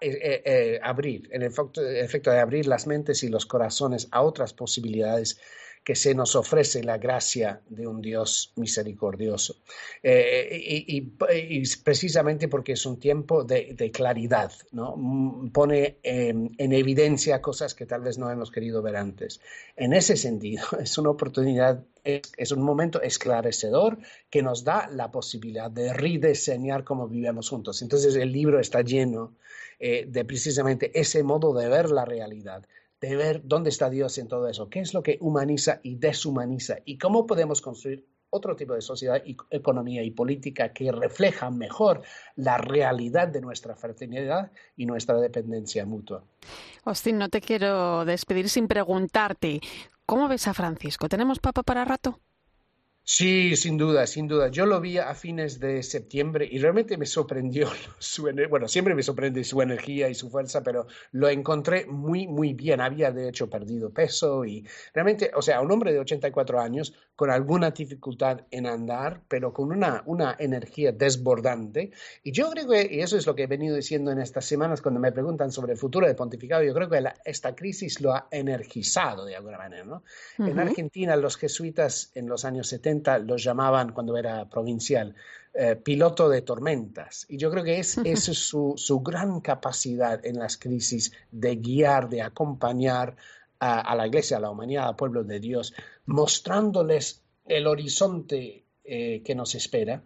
eh, 0.00 0.78
abrir, 0.84 1.28
el 1.32 1.42
efecto, 1.42 1.80
el 1.80 1.96
efecto 1.96 2.30
de 2.30 2.38
abrir 2.38 2.68
las 2.68 2.86
mentes 2.86 3.24
y 3.24 3.28
los 3.28 3.44
corazones 3.44 4.06
a 4.12 4.22
otras 4.22 4.54
posibilidades 4.54 5.40
que 5.84 5.94
se 5.94 6.14
nos 6.14 6.34
ofrece 6.34 6.82
la 6.82 6.96
gracia 6.96 7.60
de 7.68 7.86
un 7.86 8.00
Dios 8.00 8.54
misericordioso. 8.56 9.56
Eh, 10.02 10.84
y, 10.88 11.02
precisamente 11.82 12.48
porque 12.48 12.72
es 12.72 12.86
un 12.86 12.98
tiempo 12.98 13.44
de, 13.44 13.90
claridad, 13.92 14.50
¿no? 14.72 14.94
Mm, 14.96 15.50
pone 15.50 15.98
em, 16.02 16.50
en 16.56 16.72
evidencia 16.72 17.42
cosas 17.42 17.74
que 17.74 17.84
tal 17.84 18.00
vez 18.00 18.16
no 18.16 18.30
hemos 18.30 18.50
querido 18.50 18.80
ver 18.80 18.96
antes. 18.96 19.40
En 19.76 19.92
ese 19.92 20.16
sentido, 20.16 20.64
es 20.80 20.96
una 20.96 21.10
oportunidad, 21.10 21.84
es, 22.02 22.50
un 22.50 22.62
momento 22.62 23.02
esclarecedor 23.02 23.98
que 24.30 24.42
nos 24.42 24.64
da 24.64 24.88
la 24.90 25.10
posibilidad 25.10 25.70
de 25.70 25.92
rediseñar 25.92 26.84
cómo 26.84 27.08
vivimos 27.08 27.50
juntos. 27.50 27.82
Entonces 27.82 28.16
el 28.16 28.32
libro 28.32 28.58
está 28.58 28.80
lleno 28.80 29.34
eh, 29.78 30.06
de 30.08 30.24
precisamente 30.24 30.98
ese 30.98 31.22
modo 31.22 31.52
de 31.52 31.68
ver 31.68 31.90
la 31.90 32.06
realidad 32.06 32.64
de 33.08 33.16
ver 33.16 33.42
dónde 33.44 33.70
está 33.70 33.90
Dios 33.90 34.18
en 34.18 34.28
todo 34.28 34.48
eso, 34.48 34.68
qué 34.68 34.80
es 34.80 34.94
lo 34.94 35.02
que 35.02 35.18
humaniza 35.20 35.80
y 35.82 35.96
deshumaniza 35.96 36.78
y 36.84 36.98
cómo 36.98 37.26
podemos 37.26 37.60
construir 37.60 38.06
otro 38.30 38.56
tipo 38.56 38.74
de 38.74 38.80
sociedad 38.80 39.22
economía 39.50 40.02
y 40.02 40.10
política 40.10 40.72
que 40.72 40.90
refleja 40.90 41.50
mejor 41.50 42.02
la 42.34 42.58
realidad 42.58 43.28
de 43.28 43.40
nuestra 43.40 43.76
fraternidad 43.76 44.50
y 44.76 44.86
nuestra 44.86 45.16
dependencia 45.20 45.86
mutua. 45.86 46.24
Austin, 46.84 47.18
no 47.18 47.28
te 47.28 47.40
quiero 47.40 48.04
despedir 48.04 48.48
sin 48.48 48.66
preguntarte, 48.66 49.60
¿cómo 50.04 50.26
ves 50.26 50.48
a 50.48 50.54
Francisco? 50.54 51.08
¿Tenemos 51.08 51.38
papa 51.38 51.62
para 51.62 51.84
rato? 51.84 52.18
Sí, 53.06 53.54
sin 53.56 53.76
duda, 53.76 54.06
sin 54.06 54.28
duda. 54.28 54.48
Yo 54.48 54.64
lo 54.64 54.80
vi 54.80 54.96
a 54.96 55.14
fines 55.14 55.60
de 55.60 55.82
septiembre 55.82 56.48
y 56.50 56.58
realmente 56.58 56.96
me 56.96 57.04
sorprendió 57.04 57.68
su 57.98 58.32
bueno, 58.48 58.66
siempre 58.66 58.94
me 58.94 59.02
sorprende 59.02 59.44
su 59.44 59.60
energía 59.60 60.08
y 60.08 60.14
su 60.14 60.30
fuerza, 60.30 60.62
pero 60.62 60.86
lo 61.12 61.28
encontré 61.28 61.84
muy, 61.84 62.26
muy 62.26 62.54
bien. 62.54 62.80
Había 62.80 63.12
de 63.12 63.28
hecho 63.28 63.50
perdido 63.50 63.90
peso 63.90 64.46
y 64.46 64.66
realmente, 64.94 65.30
o 65.34 65.42
sea, 65.42 65.60
un 65.60 65.70
hombre 65.70 65.92
de 65.92 65.98
84 65.98 66.58
años 66.58 66.94
con 67.14 67.30
alguna 67.30 67.72
dificultad 67.72 68.40
en 68.50 68.66
andar, 68.66 69.20
pero 69.28 69.52
con 69.52 69.70
una, 69.70 70.02
una 70.06 70.34
energía 70.38 70.90
desbordante. 70.90 71.90
Y 72.22 72.32
yo 72.32 72.48
creo 72.52 72.66
que, 72.66 72.88
y 72.90 73.00
eso 73.00 73.18
es 73.18 73.26
lo 73.26 73.34
que 73.34 73.42
he 73.42 73.46
venido 73.46 73.76
diciendo 73.76 74.12
en 74.12 74.18
estas 74.18 74.46
semanas 74.46 74.80
cuando 74.80 74.98
me 74.98 75.12
preguntan 75.12 75.52
sobre 75.52 75.72
el 75.72 75.78
futuro 75.78 76.06
del 76.06 76.16
pontificado, 76.16 76.62
yo 76.62 76.72
creo 76.72 76.88
que 76.88 77.04
esta 77.26 77.54
crisis 77.54 78.00
lo 78.00 78.14
ha 78.14 78.28
energizado 78.30 79.26
de 79.26 79.36
alguna 79.36 79.58
manera, 79.58 79.84
¿no? 79.84 80.04
En 80.38 80.58
Argentina, 80.58 81.16
los 81.16 81.36
jesuitas 81.36 82.10
en 82.14 82.28
los 82.28 82.46
años 82.46 82.68
70 82.68 82.93
los 83.24 83.42
llamaban 83.42 83.92
cuando 83.92 84.16
era 84.16 84.48
provincial. 84.48 85.14
Eh, 85.56 85.76
piloto 85.76 86.28
de 86.28 86.42
tormentas. 86.42 87.26
Y 87.28 87.36
yo 87.36 87.48
creo 87.48 87.62
que 87.62 87.78
es, 87.78 87.96
es 87.98 88.24
su, 88.24 88.74
su, 88.76 89.00
gran 89.00 89.40
capacidad 89.40 90.24
en 90.26 90.40
las 90.40 90.56
crisis 90.56 91.12
de 91.30 91.54
guiar, 91.54 92.08
de 92.08 92.22
acompañar 92.22 93.14
a, 93.60 93.94
la 93.94 94.06
iglesia, 94.06 94.36
a 94.38 94.40
la 94.40 94.50
humanidad, 94.50 94.88
al 94.88 94.96
pueblo 94.96 95.22
de 95.22 95.38
Dios, 95.38 95.72
mostrándoles 96.06 97.22
el 97.46 97.68
horizonte 97.68 98.64
eh, 98.82 99.22
que 99.24 99.34
nos 99.34 99.54
espera 99.54 100.02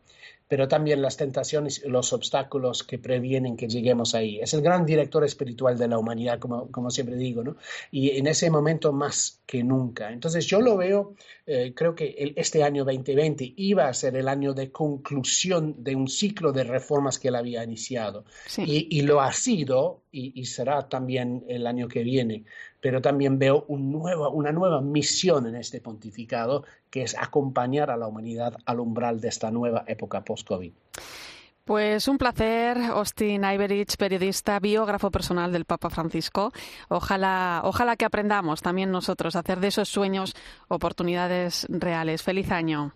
pero 0.49 0.67
también 0.67 1.03
las 1.03 1.17
tentaciones 1.17 1.83
y 1.85 1.89
los 1.89 2.13
obstáculos 2.13 2.83
que 2.83 2.99
previenen 2.99 3.57
que 3.57 3.69
lleguemos 3.69 4.15
ahí. 4.15 4.41
Es 4.41 4.55
el 4.55 4.63
gran 4.63 4.87
director 4.87 5.23
espiritual 5.25 5.77
de 5.79 5.89
la 5.89 5.99
humanidad, 5.99 6.39
como, 6.39 6.71
como 6.71 6.91
siempre 6.91 7.17
digo, 7.17 7.45
¿no? 7.45 7.57
Y 7.91 8.17
en 8.17 8.27
ese 8.27 8.51
momento 8.51 8.93
más 8.93 9.43
que 9.47 9.63
nunca. 9.63 10.11
Entonces 10.11 10.47
yo 10.47 10.61
lo 10.61 10.77
veo, 10.77 11.15
eh, 11.47 11.73
creo 11.75 11.95
que 11.95 12.33
este 12.37 12.63
año 12.63 12.85
2020 12.85 13.55
iba 13.57 13.89
a 13.89 13.95
ser 13.95 14.17
el 14.17 14.29
año 14.29 14.55
de 14.55 14.73
conclusión 14.73 15.77
de 15.79 15.95
un 15.95 16.09
ciclo 16.09 16.53
de 16.53 16.65
reformas 16.65 17.19
que 17.19 17.29
él 17.29 17.35
había 17.35 17.63
iniciado. 17.63 18.25
Y, 18.57 19.03
lo 19.03 19.21
ha 19.21 19.33
sido 19.33 20.03
y, 20.11 20.41
y 20.41 20.47
será 20.47 20.89
también 20.89 21.45
el 21.49 21.67
año 21.67 21.89
que 21.89 22.03
viene 22.03 22.45
pero 22.81 23.03
también 23.03 23.39
veo 23.39 23.65
un 23.69 23.91
nuevo, 23.91 24.31
una 24.31 24.53
nueva 24.53 24.81
misión 24.81 25.47
en 25.47 25.57
este 25.57 25.81
pontificado, 25.81 26.65
que 26.91 27.03
es 27.03 27.17
acompañar 27.19 27.91
a 27.91 27.97
la 27.97 28.07
humanidad 28.07 28.57
al 28.65 28.81
umbral 28.81 29.21
de 29.21 29.29
esta 29.29 29.51
nueva 29.51 29.85
época 29.87 30.25
post-COVID. 30.25 30.73
Pues 31.65 32.09
un 32.09 32.17
placer, 32.17 32.79
Austin 32.79 33.45
Iverich, 33.45 33.97
periodista, 33.99 34.59
biógrafo 34.59 35.11
personal 35.11 35.53
del 35.53 35.67
Papa 35.67 35.91
Francisco. 35.91 36.51
Ojalá, 36.89 37.61
ojalá 37.63 37.97
que 37.97 38.07
aprendamos 38.07 38.63
también 38.63 38.91
nosotros 38.91 39.37
a 39.37 39.41
hacer 39.41 39.61
de 39.61 39.69
esos 39.69 39.91
sueños 39.91 40.35
oportunidades 40.69 41.67
reales. 41.69 42.23
Feliz 42.23 42.51
año. 42.51 42.95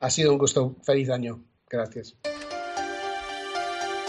Ha 0.00 0.08
sido 0.08 0.32
un 0.32 0.38
gusto. 0.38 0.76
Feliz 0.82 1.10
año. 1.10 1.42
Gracias. 1.68 2.16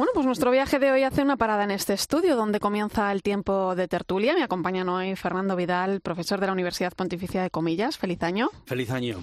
Bueno, 0.00 0.12
pues 0.14 0.24
nuestro 0.24 0.50
viaje 0.50 0.78
de 0.78 0.90
hoy 0.90 1.02
hace 1.02 1.20
una 1.20 1.36
parada 1.36 1.62
en 1.62 1.70
este 1.70 1.92
estudio 1.92 2.34
donde 2.34 2.58
comienza 2.58 3.12
el 3.12 3.22
tiempo 3.22 3.74
de 3.74 3.86
tertulia. 3.86 4.32
Me 4.32 4.42
acompañan 4.42 4.88
hoy 4.88 5.14
Fernando 5.14 5.56
Vidal, 5.56 6.00
profesor 6.00 6.40
de 6.40 6.46
la 6.46 6.54
Universidad 6.54 6.94
Pontificia 6.94 7.42
de 7.42 7.50
Comillas. 7.50 7.98
Feliz 7.98 8.22
año. 8.22 8.48
Feliz 8.64 8.90
año. 8.90 9.18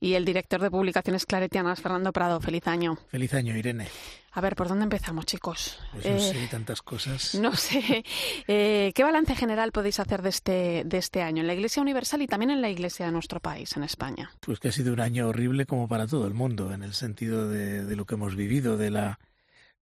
Y 0.00 0.14
el 0.14 0.24
director 0.24 0.62
de 0.62 0.70
publicaciones 0.70 1.26
claretianas, 1.26 1.82
Fernando 1.82 2.10
Prado. 2.10 2.40
Feliz 2.40 2.66
año. 2.66 2.96
Feliz 3.10 3.34
año, 3.34 3.54
Irene. 3.54 3.86
A 4.32 4.40
ver, 4.40 4.56
¿por 4.56 4.66
dónde 4.66 4.84
empezamos, 4.84 5.26
chicos? 5.26 5.78
Pues 5.92 6.06
no 6.06 6.18
sé, 6.18 6.44
eh, 6.44 6.48
tantas 6.50 6.80
cosas. 6.80 7.34
No 7.42 7.54
sé. 7.54 8.02
Eh, 8.48 8.92
¿Qué 8.94 9.02
balance 9.02 9.36
general 9.36 9.72
podéis 9.72 10.00
hacer 10.00 10.22
de 10.22 10.30
este, 10.30 10.84
de 10.86 10.96
este 10.96 11.20
año 11.20 11.42
en 11.42 11.48
la 11.48 11.52
Iglesia 11.52 11.82
Universal 11.82 12.22
y 12.22 12.28
también 12.28 12.50
en 12.50 12.62
la 12.62 12.70
Iglesia 12.70 13.04
de 13.04 13.12
nuestro 13.12 13.40
país, 13.40 13.76
en 13.76 13.84
España? 13.84 14.30
Pues 14.40 14.58
que 14.58 14.68
ha 14.68 14.72
sido 14.72 14.94
un 14.94 15.00
año 15.00 15.28
horrible 15.28 15.66
como 15.66 15.86
para 15.86 16.06
todo 16.06 16.26
el 16.26 16.32
mundo, 16.32 16.72
en 16.72 16.82
el 16.82 16.94
sentido 16.94 17.46
de, 17.46 17.84
de 17.84 17.94
lo 17.94 18.06
que 18.06 18.14
hemos 18.14 18.34
vivido, 18.36 18.78
de 18.78 18.90
la 18.90 19.18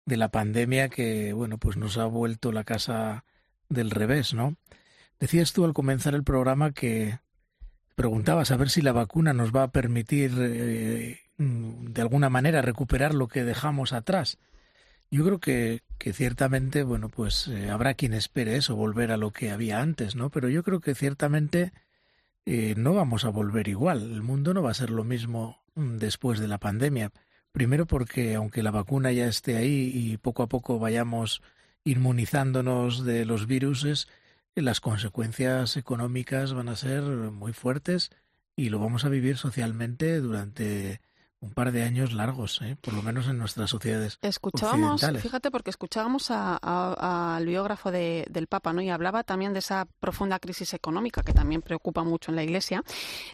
de 0.05 0.17
la 0.17 0.31
pandemia 0.31 0.89
que, 0.89 1.33
bueno, 1.33 1.59
pues 1.59 1.77
nos 1.77 1.99
ha 1.99 2.07
vuelto 2.07 2.53
la 2.53 2.65
casa 2.65 3.25
del 3.69 3.91
revés, 3.91 4.35
¿no? 4.35 4.57
Decías 5.21 5.53
tú 5.53 5.65
al 5.65 5.75
comenzar 5.75 6.15
el 6.15 6.25
programa 6.25 6.73
que 6.73 7.21
preguntabas 7.95 8.51
a 8.51 8.57
ver 8.57 8.71
si 8.71 8.83
la 8.83 8.93
vacuna 8.93 9.33
nos 9.33 9.55
va 9.55 9.65
a 9.65 9.71
permitir 9.73 10.33
eh, 10.39 11.21
de 11.39 12.03
alguna 12.03 12.31
manera 12.31 12.63
recuperar 12.63 13.15
lo 13.15 13.29
que 13.29 13.45
dejamos 13.45 13.93
atrás. 13.93 14.39
Yo 15.11 15.25
creo 15.25 15.39
que, 15.41 15.83
que 15.99 16.13
ciertamente, 16.13 16.83
bueno, 16.83 17.09
pues 17.09 17.47
eh, 17.49 17.71
habrá 17.71 17.95
quien 17.95 18.15
espere 18.15 18.57
eso, 18.57 18.77
volver 18.77 19.13
a 19.13 19.17
lo 19.17 19.31
que 19.31 19.51
había 19.51 19.81
antes, 19.81 20.17
¿no? 20.17 20.31
Pero 20.31 20.49
yo 20.49 20.63
creo 20.63 20.81
que 20.81 20.95
ciertamente 20.95 21.73
eh, 22.47 22.75
no 22.77 22.95
vamos 22.95 23.25
a 23.25 23.29
volver 23.29 23.69
igual. 23.69 24.03
El 24.03 24.23
mundo 24.23 24.55
no 24.55 24.63
va 24.63 24.71
a 24.71 24.75
ser 24.75 24.91
lo 24.91 25.05
mismo 25.05 25.63
mm, 25.75 25.99
después 25.99 26.41
de 26.41 26.49
la 26.49 26.59
pandemia. 26.59 27.13
Primero 27.53 27.87
porque 27.87 28.35
aunque 28.35 28.63
la 28.63 28.71
vacuna 28.71 29.13
ya 29.13 29.27
esté 29.27 29.57
ahí 29.57 29.91
y 29.95 30.17
poco 30.17 30.43
a 30.43 30.49
poco 30.49 30.79
vayamos 30.79 31.43
inmunizándonos 31.85 33.05
de 33.05 33.27
los 33.27 33.47
virus, 33.47 34.09
las 34.55 34.81
consecuencias 34.81 35.77
económicas 35.77 36.55
van 36.55 36.69
a 36.69 36.77
ser 36.77 37.03
muy 37.03 37.53
fuertes 37.53 38.11
y 38.57 38.71
lo 38.71 38.79
vamos 38.79 39.05
a 39.05 39.11
vivir 39.11 39.37
socialmente 39.37 40.21
durante 40.21 41.01
un 41.43 41.51
par 41.51 41.73
de 41.73 41.83
años 41.83 42.13
largos, 42.13 42.63
¿eh? 42.63 42.77
por 42.81 42.95
lo 42.95 43.03
menos 43.03 43.27
en 43.27 43.37
nuestras 43.37 43.69
sociedades. 43.69 44.19
Escuchábamos, 44.23 45.05
fíjate, 45.21 45.51
porque 45.51 45.71
escuchábamos 45.71 46.31
al 46.31 47.45
biógrafo 47.45 47.91
del 47.91 48.47
Papa, 48.49 48.73
¿no? 48.73 48.81
Y 48.81 48.91
hablaba 48.91 49.25
también 49.25 49.53
de 49.53 49.59
esa 49.59 49.87
profunda 49.99 50.39
crisis 50.39 50.73
económica 50.73 51.23
que 51.23 51.33
también 51.33 51.61
preocupa 51.61 52.05
mucho 52.05 52.31
en 52.31 52.37
la 52.37 52.45
Iglesia. 52.45 52.85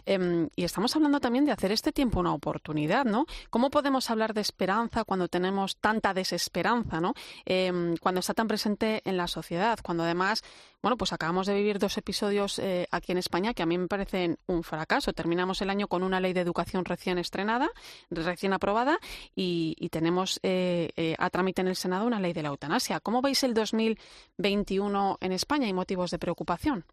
Em, 0.07 0.49
y 0.55 0.63
estamos 0.63 0.95
hablando 0.95 1.19
también 1.19 1.45
de 1.45 1.51
hacer 1.51 1.71
este 1.71 1.91
tiempo 1.91 2.19
una 2.19 2.33
oportunidad, 2.33 3.05
¿no? 3.05 3.27
¿Cómo 3.51 3.69
podemos 3.69 4.09
hablar 4.09 4.33
de 4.33 4.41
esperanza 4.41 5.03
cuando 5.03 5.27
tenemos 5.27 5.77
tanta 5.77 6.13
desesperanza, 6.15 6.99
¿no? 6.99 7.13
Em, 7.45 7.95
cuando 7.97 8.21
está 8.21 8.33
tan 8.33 8.47
presente 8.47 9.03
en 9.05 9.17
la 9.17 9.27
sociedad, 9.27 9.77
cuando 9.83 10.03
además 10.03 10.41
bueno, 10.81 10.97
pues 10.97 11.11
acabamos 11.11 11.45
de 11.47 11.55
vivir 11.55 11.77
dos 11.77 11.97
episodios 11.97 12.57
eh, 12.59 12.87
aquí 12.91 13.11
en 13.11 13.17
España 13.17 13.53
que 13.53 13.63
a 13.63 13.65
mí 13.65 13.77
me 13.77 13.87
parecen 13.87 14.37
un 14.47 14.63
fracaso. 14.63 15.11
Terminamos 15.11 15.61
el 15.61 15.69
año 15.69 15.87
con 15.87 16.03
una 16.03 16.19
ley 16.19 16.33
de 16.33 16.41
educación 16.41 16.85
recién 16.85 17.17
estrenada, 17.17 17.69
recién 18.09 18.53
aprobada, 18.53 18.99
y, 19.35 19.75
tenemos 19.91 20.39
eh, 20.43 20.89
eh, 20.95 21.15
a 21.17 21.29
trámite 21.29 21.61
en 21.61 21.67
el 21.67 21.75
Senado 21.75 22.05
una 22.05 22.19
ley 22.19 22.31
de 22.31 22.43
la 22.43 22.49
eutanasia. 22.49 22.99
¿Cómo 22.99 23.21
veis 23.21 23.43
el 23.43 23.53
2021 23.53 25.17
en 25.19 25.31
España 25.31 25.67
y 25.67 25.73
motivos 25.73 26.11
de 26.11 26.19
preocupación? 26.19 26.85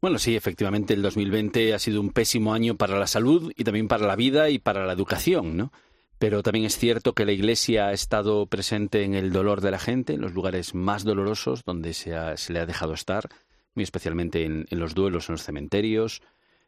Bueno, 0.00 0.18
sí, 0.18 0.34
efectivamente, 0.34 0.94
el 0.94 1.02
2020 1.02 1.74
ha 1.74 1.78
sido 1.78 2.00
un 2.00 2.10
pésimo 2.10 2.54
año 2.54 2.76
para 2.76 2.98
la 2.98 3.06
salud 3.06 3.52
y 3.56 3.64
también 3.64 3.88
para 3.88 4.06
la 4.06 4.16
vida 4.16 4.48
y 4.48 4.58
para 4.58 4.86
la 4.86 4.92
educación, 4.92 5.56
¿no? 5.56 5.72
Pero 6.18 6.42
también 6.42 6.64
es 6.64 6.76
cierto 6.76 7.14
que 7.14 7.24
la 7.24 7.32
Iglesia 7.32 7.88
ha 7.88 7.92
estado 7.92 8.46
presente 8.46 9.04
en 9.04 9.14
el 9.14 9.32
dolor 9.32 9.60
de 9.60 9.70
la 9.70 9.78
gente, 9.78 10.14
en 10.14 10.20
los 10.20 10.34
lugares 10.34 10.74
más 10.74 11.04
dolorosos 11.04 11.62
donde 11.64 11.94
se, 11.94 12.10
le 12.10 12.58
ha 12.58 12.66
dejado 12.66 12.92
estar, 12.92 13.28
muy 13.74 13.84
especialmente 13.84 14.44
en, 14.44 14.66
los 14.70 14.94
duelos 14.94 15.28
en 15.28 15.34
los 15.34 15.44
cementerios, 15.44 16.22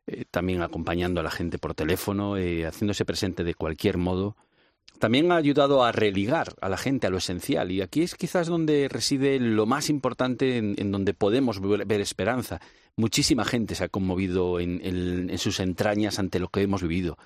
eh, 0.07 0.25
también 0.31 0.63
acompañando 0.63 1.21
a 1.21 1.25
la 1.25 1.33
gente 1.33 1.59
por 1.59 1.75
teléfono, 1.75 2.37
eh, 2.37 2.65
haciéndose 2.65 3.05
presente 3.05 3.43
de 3.43 3.55
cualquier 3.55 3.99
modo. 3.99 4.37
También 5.01 5.33
ha 5.33 5.37
ayudado 5.37 5.83
a 5.83 5.93
religar 5.93 6.55
a 6.61 6.69
la 6.69 6.77
gente 6.77 7.07
a 7.07 7.11
lo 7.11 7.19
esencial 7.19 7.73
y 7.73 7.81
aquí 7.81 8.03
es 8.03 8.15
quizás 8.15 8.47
donde 8.47 8.87
reside 8.89 9.41
lo 9.41 9.67
más 9.67 9.89
importante 9.89 10.59
en, 10.59 10.93
donde 10.93 11.15
podemos 11.15 11.61
ver, 11.61 12.01
esperanza. 12.01 12.61
Muchísima 12.97 13.45
gente 13.45 13.75
se 13.75 13.85
ha 13.85 13.89
conmovido 13.89 14.61
en 14.61 15.39
sus 15.39 15.59
entrañas 15.59 16.19
ante 16.19 16.39
lo 16.39 16.49
que 16.49 16.61
hemos 16.61 16.83
vivido 16.83 17.17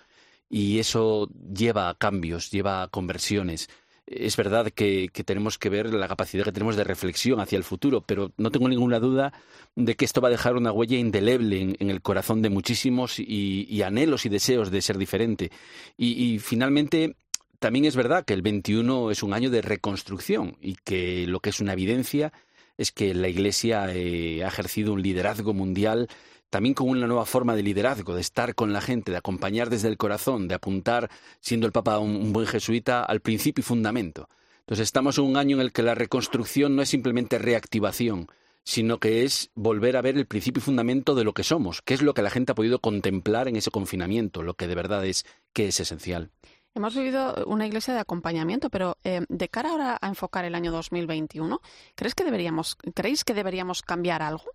y 0.49 0.78
eso 0.78 1.28
lleva 1.53 1.88
a 1.88 1.95
cambios, 1.95 2.51
lleva 2.51 2.82
a 2.82 2.88
conversiones. 2.88 3.68
Es 4.07 4.36
verdad 4.36 4.70
que, 4.70 5.11
tenemos 5.24 5.59
que 5.59 5.70
ver 5.70 5.92
la 5.95 6.09
capacidad 6.09 6.45
que 6.45 6.53
tenemos 6.53 6.76
de 6.76 6.84
reflexión 6.84 7.40
hacia 7.40 7.57
el 7.57 7.64
futuro, 7.64 8.03
pero 8.03 8.32
no 8.36 8.51
tengo 8.51 8.68
ninguna 8.68 9.01
duda 9.01 9.32
de 9.76 9.97
que 9.97 10.05
esto 10.05 10.20
va 10.20 10.28
a 10.28 10.30
dejar 10.30 10.57
una 10.57 10.72
huella 10.72 10.99
indeleble 10.99 11.76
en, 11.78 11.90
el 11.90 12.03
corazón 12.03 12.42
de 12.42 12.51
muchísimos 12.51 13.18
y, 13.18 13.82
anhelos 13.82 14.26
y 14.26 14.28
deseos 14.28 14.70
de 14.70 14.82
ser 14.82 14.99
diferente. 14.99 15.51
Y, 15.97 16.38
finalmente, 16.38 17.16
también 17.59 17.86
es 17.86 17.97
verdad 17.97 18.26
que 18.26 18.34
el 18.34 18.42
21 18.42 19.11
es 19.11 19.22
un 19.22 19.32
año 19.32 19.49
de 19.49 19.62
reconstrucción 19.62 20.59
y 20.61 20.76
que 20.84 21.26
lo 21.26 21.40
que 21.40 21.51
es 21.51 21.61
una 21.61 21.72
evidencia 21.72 22.32
es 22.76 22.92
que 22.92 23.14
la 23.14 23.28
Iglesia 23.28 23.86
eh, 23.95 24.45
ha 24.45 24.49
ejercido 24.49 24.92
un 24.92 25.03
liderazgo 25.03 25.55
mundial 25.55 26.09
también 26.55 26.74
con 26.74 26.88
una 26.88 27.09
nueva 27.09 27.26
forma 27.26 27.57
de 27.57 27.64
liderazgo, 27.64 28.14
de 28.14 28.20
estar 28.20 28.55
con 28.55 28.72
la 28.72 28.80
gente, 28.80 29.11
de 29.11 29.18
acompañar 29.18 29.70
desde 29.70 29.88
el 29.88 29.96
corazón, 29.96 30.46
de 30.46 30.55
apuntar, 30.55 31.11
siendo 31.40 31.66
el 31.66 31.72
Papa 31.72 31.98
un, 31.98 32.32
buen 32.32 32.46
jesuita, 32.46 33.02
al 33.02 33.18
principio 33.18 33.61
y 33.61 33.64
fundamento. 33.64 34.28
Entonces 34.61 34.84
estamos 34.84 35.18
en 35.18 35.24
un 35.24 35.36
año 35.36 35.57
en 35.57 35.62
el 35.62 35.72
que 35.72 35.82
la 35.82 35.96
reconstrucción 35.96 36.76
no 36.76 36.82
es 36.82 36.88
simplemente 36.88 37.38
reactivación, 37.38 38.28
sino 38.62 39.00
que 39.00 39.24
es 39.24 39.50
volver 39.57 39.96
a 39.96 40.00
ver 40.00 40.16
el 40.16 40.26
principio 40.26 40.61
y 40.61 40.62
fundamento 40.62 41.16
de 41.16 41.24
lo 41.24 41.32
que 41.32 41.42
somos, 41.42 41.82
que 41.82 41.94
es 41.94 42.02
lo 42.02 42.14
que 42.14 42.22
la 42.22 42.30
gente 42.30 42.52
ha 42.52 42.55
podido 42.55 42.78
contemplar 42.78 43.48
en 43.48 43.57
ese 43.57 43.72
confinamiento, 43.72 44.44
lo 44.44 44.55
que 44.55 44.68
de 44.68 44.76
verdad 44.76 45.05
es 45.05 45.26
que 45.52 45.66
es 45.66 45.80
esencial. 45.80 46.30
Hemos 46.72 46.94
vivido 46.94 47.34
una 47.48 47.66
iglesia 47.66 47.94
de 47.94 48.00
acompañamiento, 48.00 48.70
pero 48.70 48.96
eh, 49.02 49.26
de 49.28 49.48
cara 49.48 49.70
ahora 49.70 49.98
a 50.00 50.07
enfocar 50.07 50.44
el 50.44 50.55
año 50.55 50.70
2021, 50.70 51.61
¿crees 51.96 52.14
que 52.14 52.22
deberíamos, 52.22 52.76
¿creéis 52.94 53.24
que 53.24 53.34
deberíamos 53.34 53.82
cambiar 53.82 54.22
algo? 54.22 54.52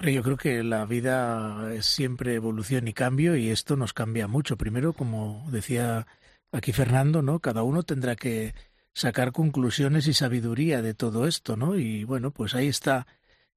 Yo 0.00 0.22
creo 0.22 0.36
que 0.36 0.62
la 0.62 0.84
vida 0.84 1.72
es 1.74 1.86
siempre 1.86 2.34
evolución 2.34 2.88
y 2.88 2.92
cambio 2.92 3.36
y 3.36 3.50
esto 3.50 3.76
nos 3.76 3.92
cambia 3.92 4.26
mucho. 4.28 4.56
Primero, 4.56 4.92
como 4.92 5.46
decía 5.50 6.06
aquí 6.52 6.72
Fernando, 6.72 7.22
¿no? 7.22 7.40
Cada 7.40 7.62
uno 7.62 7.82
tendrá 7.82 8.16
que 8.16 8.54
sacar 8.92 9.32
conclusiones 9.32 10.06
y 10.06 10.14
sabiduría 10.14 10.82
de 10.82 10.94
todo 10.94 11.26
esto, 11.26 11.56
¿no? 11.56 11.76
Y 11.76 12.04
bueno, 12.04 12.30
pues 12.30 12.54
ahí 12.54 12.68
está 12.68 13.06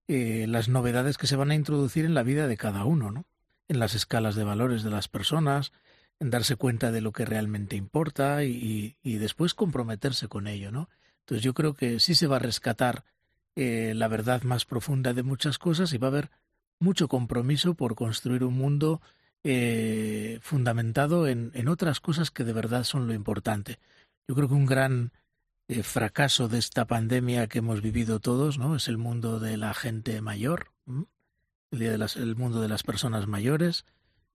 eh, 0.07 0.45
las 0.47 0.69
novedades 0.69 1.17
que 1.17 1.27
se 1.27 1.35
van 1.35 1.51
a 1.51 1.55
introducir 1.55 2.05
en 2.05 2.13
la 2.13 2.23
vida 2.23 2.47
de 2.47 2.57
cada 2.57 2.85
uno, 2.85 3.11
¿no? 3.11 3.25
En 3.67 3.79
las 3.79 3.93
escalas 3.95 4.35
de 4.35 4.43
valores 4.43 4.83
de 4.83 4.89
las 4.89 5.07
personas, 5.07 5.73
en 6.19 6.29
darse 6.29 6.55
cuenta 6.55 6.91
de 6.91 7.01
lo 7.01 7.11
que 7.11 7.25
realmente 7.25 7.75
importa 7.75 8.43
y, 8.43 8.97
y 9.03 9.17
después 9.17 9.53
comprometerse 9.53 10.27
con 10.27 10.47
ello, 10.47 10.71
¿no? 10.71 10.89
Entonces 11.19 11.43
yo 11.43 11.53
creo 11.53 11.73
que 11.73 11.99
sí 11.99 12.15
se 12.15 12.27
va 12.27 12.37
a 12.37 12.39
rescatar 12.39 13.03
eh, 13.59 13.95
la 13.95 14.07
verdad 14.07 14.43
más 14.43 14.65
profunda 14.65 15.15
de 15.15 15.23
muchas 15.23 15.57
cosas 15.57 15.91
y 15.91 15.97
va 15.97 16.09
a 16.09 16.11
haber 16.11 16.29
mucho 16.79 17.07
compromiso 17.07 17.73
por 17.73 17.95
construir 17.95 18.43
un 18.43 18.53
mundo 18.53 19.01
eh, 19.43 20.37
fundamentado 20.43 21.27
en, 21.27 21.49
en, 21.55 21.67
otras 21.67 21.99
cosas 21.99 22.29
que 22.29 22.43
de 22.43 22.53
verdad 22.53 22.83
son 22.83 23.07
lo 23.07 23.15
importante. 23.15 23.79
Yo 24.27 24.35
creo 24.35 24.47
que 24.47 24.53
un 24.53 24.67
gran 24.67 25.11
eh, 25.67 25.81
fracaso 25.81 26.47
de 26.47 26.59
esta 26.59 26.85
pandemia 26.85 27.47
que 27.47 27.57
hemos 27.57 27.81
vivido 27.81 28.19
todos 28.19 28.59
¿no? 28.59 28.75
es 28.75 28.87
el 28.89 28.99
mundo 28.99 29.39
de 29.39 29.57
la 29.57 29.73
gente 29.73 30.21
mayor, 30.21 30.71
el, 31.71 31.79
día 31.79 31.89
de 31.89 31.97
las, 31.97 32.15
el 32.15 32.35
mundo 32.35 32.61
de 32.61 32.69
las 32.69 32.83
personas 32.83 33.25
mayores, 33.25 33.85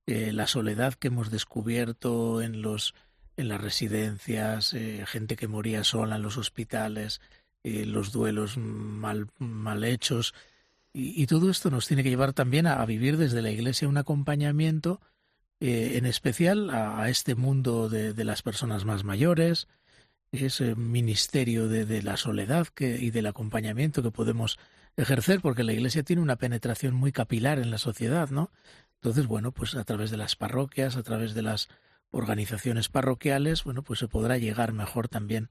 la 0.05 0.49
soledad 0.49 0.95
que 0.95 1.09
hemos 1.09 1.31
descubierto 1.31 2.43
en 2.43 2.61
los 2.61 2.93
en 3.37 3.49
las 3.49 3.61
residencias, 3.61 4.75
gente 5.07 5.37
que 5.37 5.49
moría 5.49 5.85
sola 5.85 6.17
en 6.17 6.23
los 6.23 6.37
hospitales, 6.37 7.21
eh, 7.65 7.87
los 7.87 8.13
duelos 8.13 8.57
mal, 8.57 9.29
mal 9.39 9.85
hechos. 9.85 10.35
Y, 10.93 11.27
todo 11.27 11.51
esto 11.51 11.71
nos 11.71 11.87
tiene 11.87 12.03
que 12.03 12.11
llevar 12.11 12.33
también 12.35 12.67
a, 12.67 12.85
vivir 12.85 13.17
desde 13.17 13.41
la 13.41 13.51
Iglesia 13.51 13.89
un 13.89 13.97
acompañamiento, 13.97 15.01
eh, 15.61 15.93
en 15.97 16.05
especial 16.07 16.71
a, 16.71 17.09
este 17.09 17.35
mundo 17.35 17.89
de, 17.89 18.13
de, 18.13 18.25
las 18.25 18.43
personas 18.43 18.85
más 18.85 19.05
mayores, 19.05 19.69
ese 20.33 20.75
ministerio 20.75 21.69
de, 21.69 21.87
de 21.87 22.03
la 22.03 22.17
soledad 22.17 22.67
que, 22.69 22.99
y 22.99 23.11
del 23.11 23.27
acompañamiento 23.27 24.03
que 24.03 24.11
podemos 24.11 24.59
ejercer, 24.97 25.41
porque 25.41 25.65
la 25.65 25.73
Iglesia 25.73 26.03
tiene 26.03 26.21
una 26.21 26.37
penetración 26.37 26.95
muy 26.95 27.13
capilar 27.13 27.59
en 27.59 27.71
la 27.71 27.79
sociedad, 27.79 28.29
¿no? 28.31 28.51
Entonces, 28.97 29.27
bueno, 29.27 29.53
pues 29.53 29.75
a 29.75 29.85
través 29.85 30.11
de 30.11 30.17
las 30.17 30.37
parroquias, 30.37 30.97
a 30.97 31.03
través 31.03 31.35
de 31.35 31.43
las 31.43 31.69
organizaciones 32.11 32.89
parroquiales, 32.89 33.65
bueno, 33.65 33.83
pues 33.83 33.99
se 33.99 34.09
podrá 34.09 34.37
llegar 34.39 34.73
mejor 34.73 35.09
también 35.09 35.49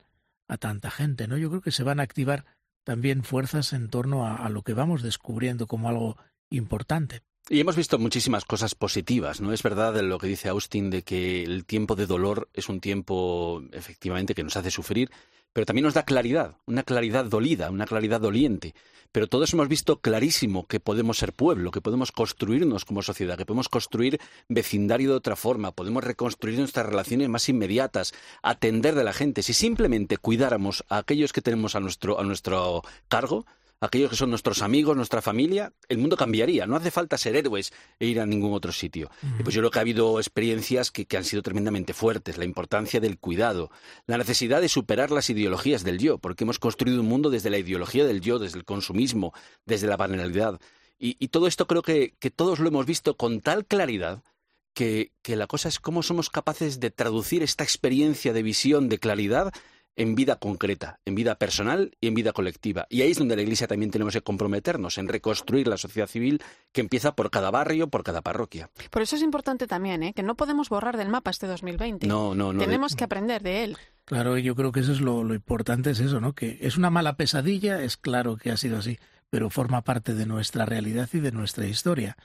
a 0.51 0.57
tanta 0.57 0.91
gente, 0.91 1.29
¿no? 1.29 1.37
Yo 1.37 1.49
creo 1.49 1.61
que 1.61 1.71
se 1.71 1.83
van 1.83 2.01
a 2.01 2.03
activar 2.03 2.43
también 2.83 3.23
fuerzas 3.23 3.71
en 3.71 3.87
torno 3.87 4.27
a, 4.27 4.49
lo 4.49 4.63
que 4.63 4.73
vamos 4.73 5.01
descubriendo 5.01 5.65
como 5.65 5.87
algo 5.87 6.17
importante. 6.49 7.21
Y 7.49 7.61
hemos 7.61 7.77
visto 7.77 7.97
muchísimas 7.97 8.43
cosas 8.43 8.75
positivas, 8.75 9.39
¿no? 9.39 9.53
Es 9.53 9.63
verdad 9.63 9.97
lo 10.01 10.19
que 10.19 10.27
dice 10.27 10.49
Austin 10.49 10.89
de 10.89 11.03
que 11.03 11.43
el 11.43 11.63
tiempo 11.63 11.95
de 11.95 12.05
dolor 12.05 12.49
es 12.53 12.67
un 12.67 12.81
tiempo 12.81 13.63
efectivamente 13.71 14.35
que 14.35 14.43
nos 14.43 14.57
hace 14.57 14.71
sufrir, 14.71 15.09
pero 15.53 15.65
también 15.65 15.85
nos 15.85 15.93
da 15.93 16.03
claridad, 16.03 16.57
una 16.65 16.83
claridad 16.83 17.25
dolida, 17.25 17.69
una 17.69 17.85
claridad 17.85 18.21
doliente. 18.21 18.73
Pero 19.11 19.27
todos 19.27 19.51
hemos 19.51 19.67
visto 19.67 19.99
clarísimo 19.99 20.67
que 20.67 20.79
podemos 20.79 21.17
ser 21.17 21.33
pueblo, 21.33 21.71
que 21.71 21.81
podemos 21.81 22.13
construirnos 22.13 22.85
como 22.85 23.01
sociedad, 23.01 23.37
que 23.37 23.45
podemos 23.45 23.67
construir 23.67 24.21
vecindario 24.47 25.09
de 25.09 25.17
otra 25.17 25.35
forma, 25.35 25.73
podemos 25.73 26.03
reconstruir 26.03 26.59
nuestras 26.59 26.85
relaciones 26.85 27.27
más 27.27 27.49
inmediatas, 27.49 28.13
atender 28.41 28.95
de 28.95 29.03
la 29.03 29.11
gente. 29.11 29.43
Si 29.43 29.53
simplemente 29.53 30.17
cuidáramos 30.17 30.85
a 30.87 30.99
aquellos 30.99 31.33
que 31.33 31.41
tenemos 31.41 31.75
a 31.75 31.81
nuestro, 31.81 32.21
a 32.21 32.23
nuestro 32.23 32.83
cargo, 33.09 33.45
aquellos 33.81 34.11
que 34.11 34.15
son 34.15 34.29
nuestros 34.29 34.61
amigos, 34.61 34.95
nuestra 34.95 35.21
familia, 35.21 35.73
el 35.89 35.97
mundo 35.97 36.15
cambiaría. 36.15 36.67
No 36.67 36.75
hace 36.75 36.91
falta 36.91 37.17
ser 37.17 37.35
héroes 37.35 37.73
e 37.99 38.05
ir 38.05 38.19
a 38.19 38.25
ningún 38.27 38.53
otro 38.53 38.71
sitio. 38.71 39.09
Y 39.39 39.43
pues 39.43 39.55
yo 39.55 39.61
creo 39.61 39.71
que 39.71 39.79
ha 39.79 39.81
habido 39.81 40.19
experiencias 40.19 40.91
que, 40.91 41.17
han 41.17 41.25
sido 41.25 41.41
tremendamente 41.41 41.93
fuertes. 41.93 42.37
La 42.37 42.45
importancia 42.45 42.99
del 42.99 43.17
cuidado, 43.17 43.71
la 44.05 44.19
necesidad 44.19 44.61
de 44.61 44.69
superar 44.69 45.09
las 45.09 45.29
ideologías 45.31 45.83
del 45.83 45.97
yo, 45.97 46.19
porque 46.19 46.43
hemos 46.43 46.59
construido 46.59 47.01
un 47.01 47.07
mundo 47.07 47.31
desde 47.31 47.49
la 47.49 47.57
ideología 47.57 48.05
del 48.05 48.21
yo, 48.21 48.37
desde 48.37 48.59
el 48.59 48.65
consumismo, 48.65 49.33
desde 49.65 49.87
la 49.87 49.97
banalidad. 49.97 50.61
Y, 51.03 51.29
todo 51.29 51.47
esto 51.47 51.65
creo 51.65 51.81
que, 51.81 52.13
todos 52.35 52.59
lo 52.59 52.67
hemos 52.67 52.85
visto 52.85 53.17
con 53.17 53.41
tal 53.41 53.65
claridad 53.65 54.21
que, 54.75 55.11
que 55.23 55.35
la 55.35 55.47
cosa 55.47 55.67
es 55.67 55.79
cómo 55.79 56.03
somos 56.03 56.29
capaces 56.29 56.79
de 56.79 56.91
traducir 56.91 57.41
esta 57.41 57.63
experiencia 57.63 58.33
de 58.33 58.43
visión, 58.43 58.87
de 58.87 58.99
claridad, 58.99 59.51
en 59.95 60.15
vida 60.15 60.37
concreta, 60.37 60.99
en 61.05 61.15
vida 61.15 61.35
personal 61.35 61.91
y 61.99 62.07
en 62.07 62.13
vida 62.13 62.31
colectiva. 62.31 62.87
Y 62.89 63.01
ahí 63.01 63.11
es 63.11 63.17
donde 63.17 63.35
la 63.35 63.41
Iglesia 63.41 63.67
también 63.67 63.91
tenemos 63.91 64.13
que 64.13 64.21
comprometernos, 64.21 64.97
en 64.97 65.07
reconstruir 65.07 65.67
la 65.67 65.77
sociedad 65.77 66.07
civil 66.07 66.41
que 66.71 66.81
empieza 66.81 67.15
por 67.15 67.29
cada 67.29 67.51
barrio, 67.51 67.89
por 67.89 68.03
cada 68.03 68.21
parroquia. 68.21 68.69
Por 68.89 69.01
eso 69.01 69.15
es 69.15 69.21
importante 69.21 69.67
también 69.67 70.03
¿eh? 70.03 70.13
que 70.13 70.23
no 70.23 70.35
podemos 70.35 70.69
borrar 70.69 70.97
del 70.97 71.09
mapa 71.09 71.31
este 71.31 71.47
2020. 71.47 72.07
No, 72.07 72.33
no, 72.35 72.53
no. 72.53 72.59
Tenemos 72.59 72.95
que 72.95 73.03
aprender 73.03 73.43
de 73.43 73.63
él. 73.63 73.77
Claro, 74.05 74.37
yo 74.37 74.55
creo 74.55 74.71
que 74.71 74.79
eso 74.79 74.91
es 74.91 75.01
lo, 75.01 75.23
lo 75.23 75.33
importante, 75.33 75.91
es 75.91 75.99
eso, 75.99 76.19
¿no? 76.19 76.33
Que 76.33 76.57
es 76.61 76.77
una 76.77 76.89
mala 76.89 77.15
pesadilla, 77.15 77.83
es 77.83 77.97
claro 77.97 78.37
que 78.37 78.51
ha 78.51 78.57
sido 78.57 78.77
así, 78.77 78.97
pero 79.29 79.49
forma 79.49 79.83
parte 79.83 80.13
de 80.13 80.25
nuestra 80.25 80.65
realidad 80.65 81.09
y 81.13 81.19
de 81.19 81.31
nuestra 81.31 81.67
historia. 81.67 82.17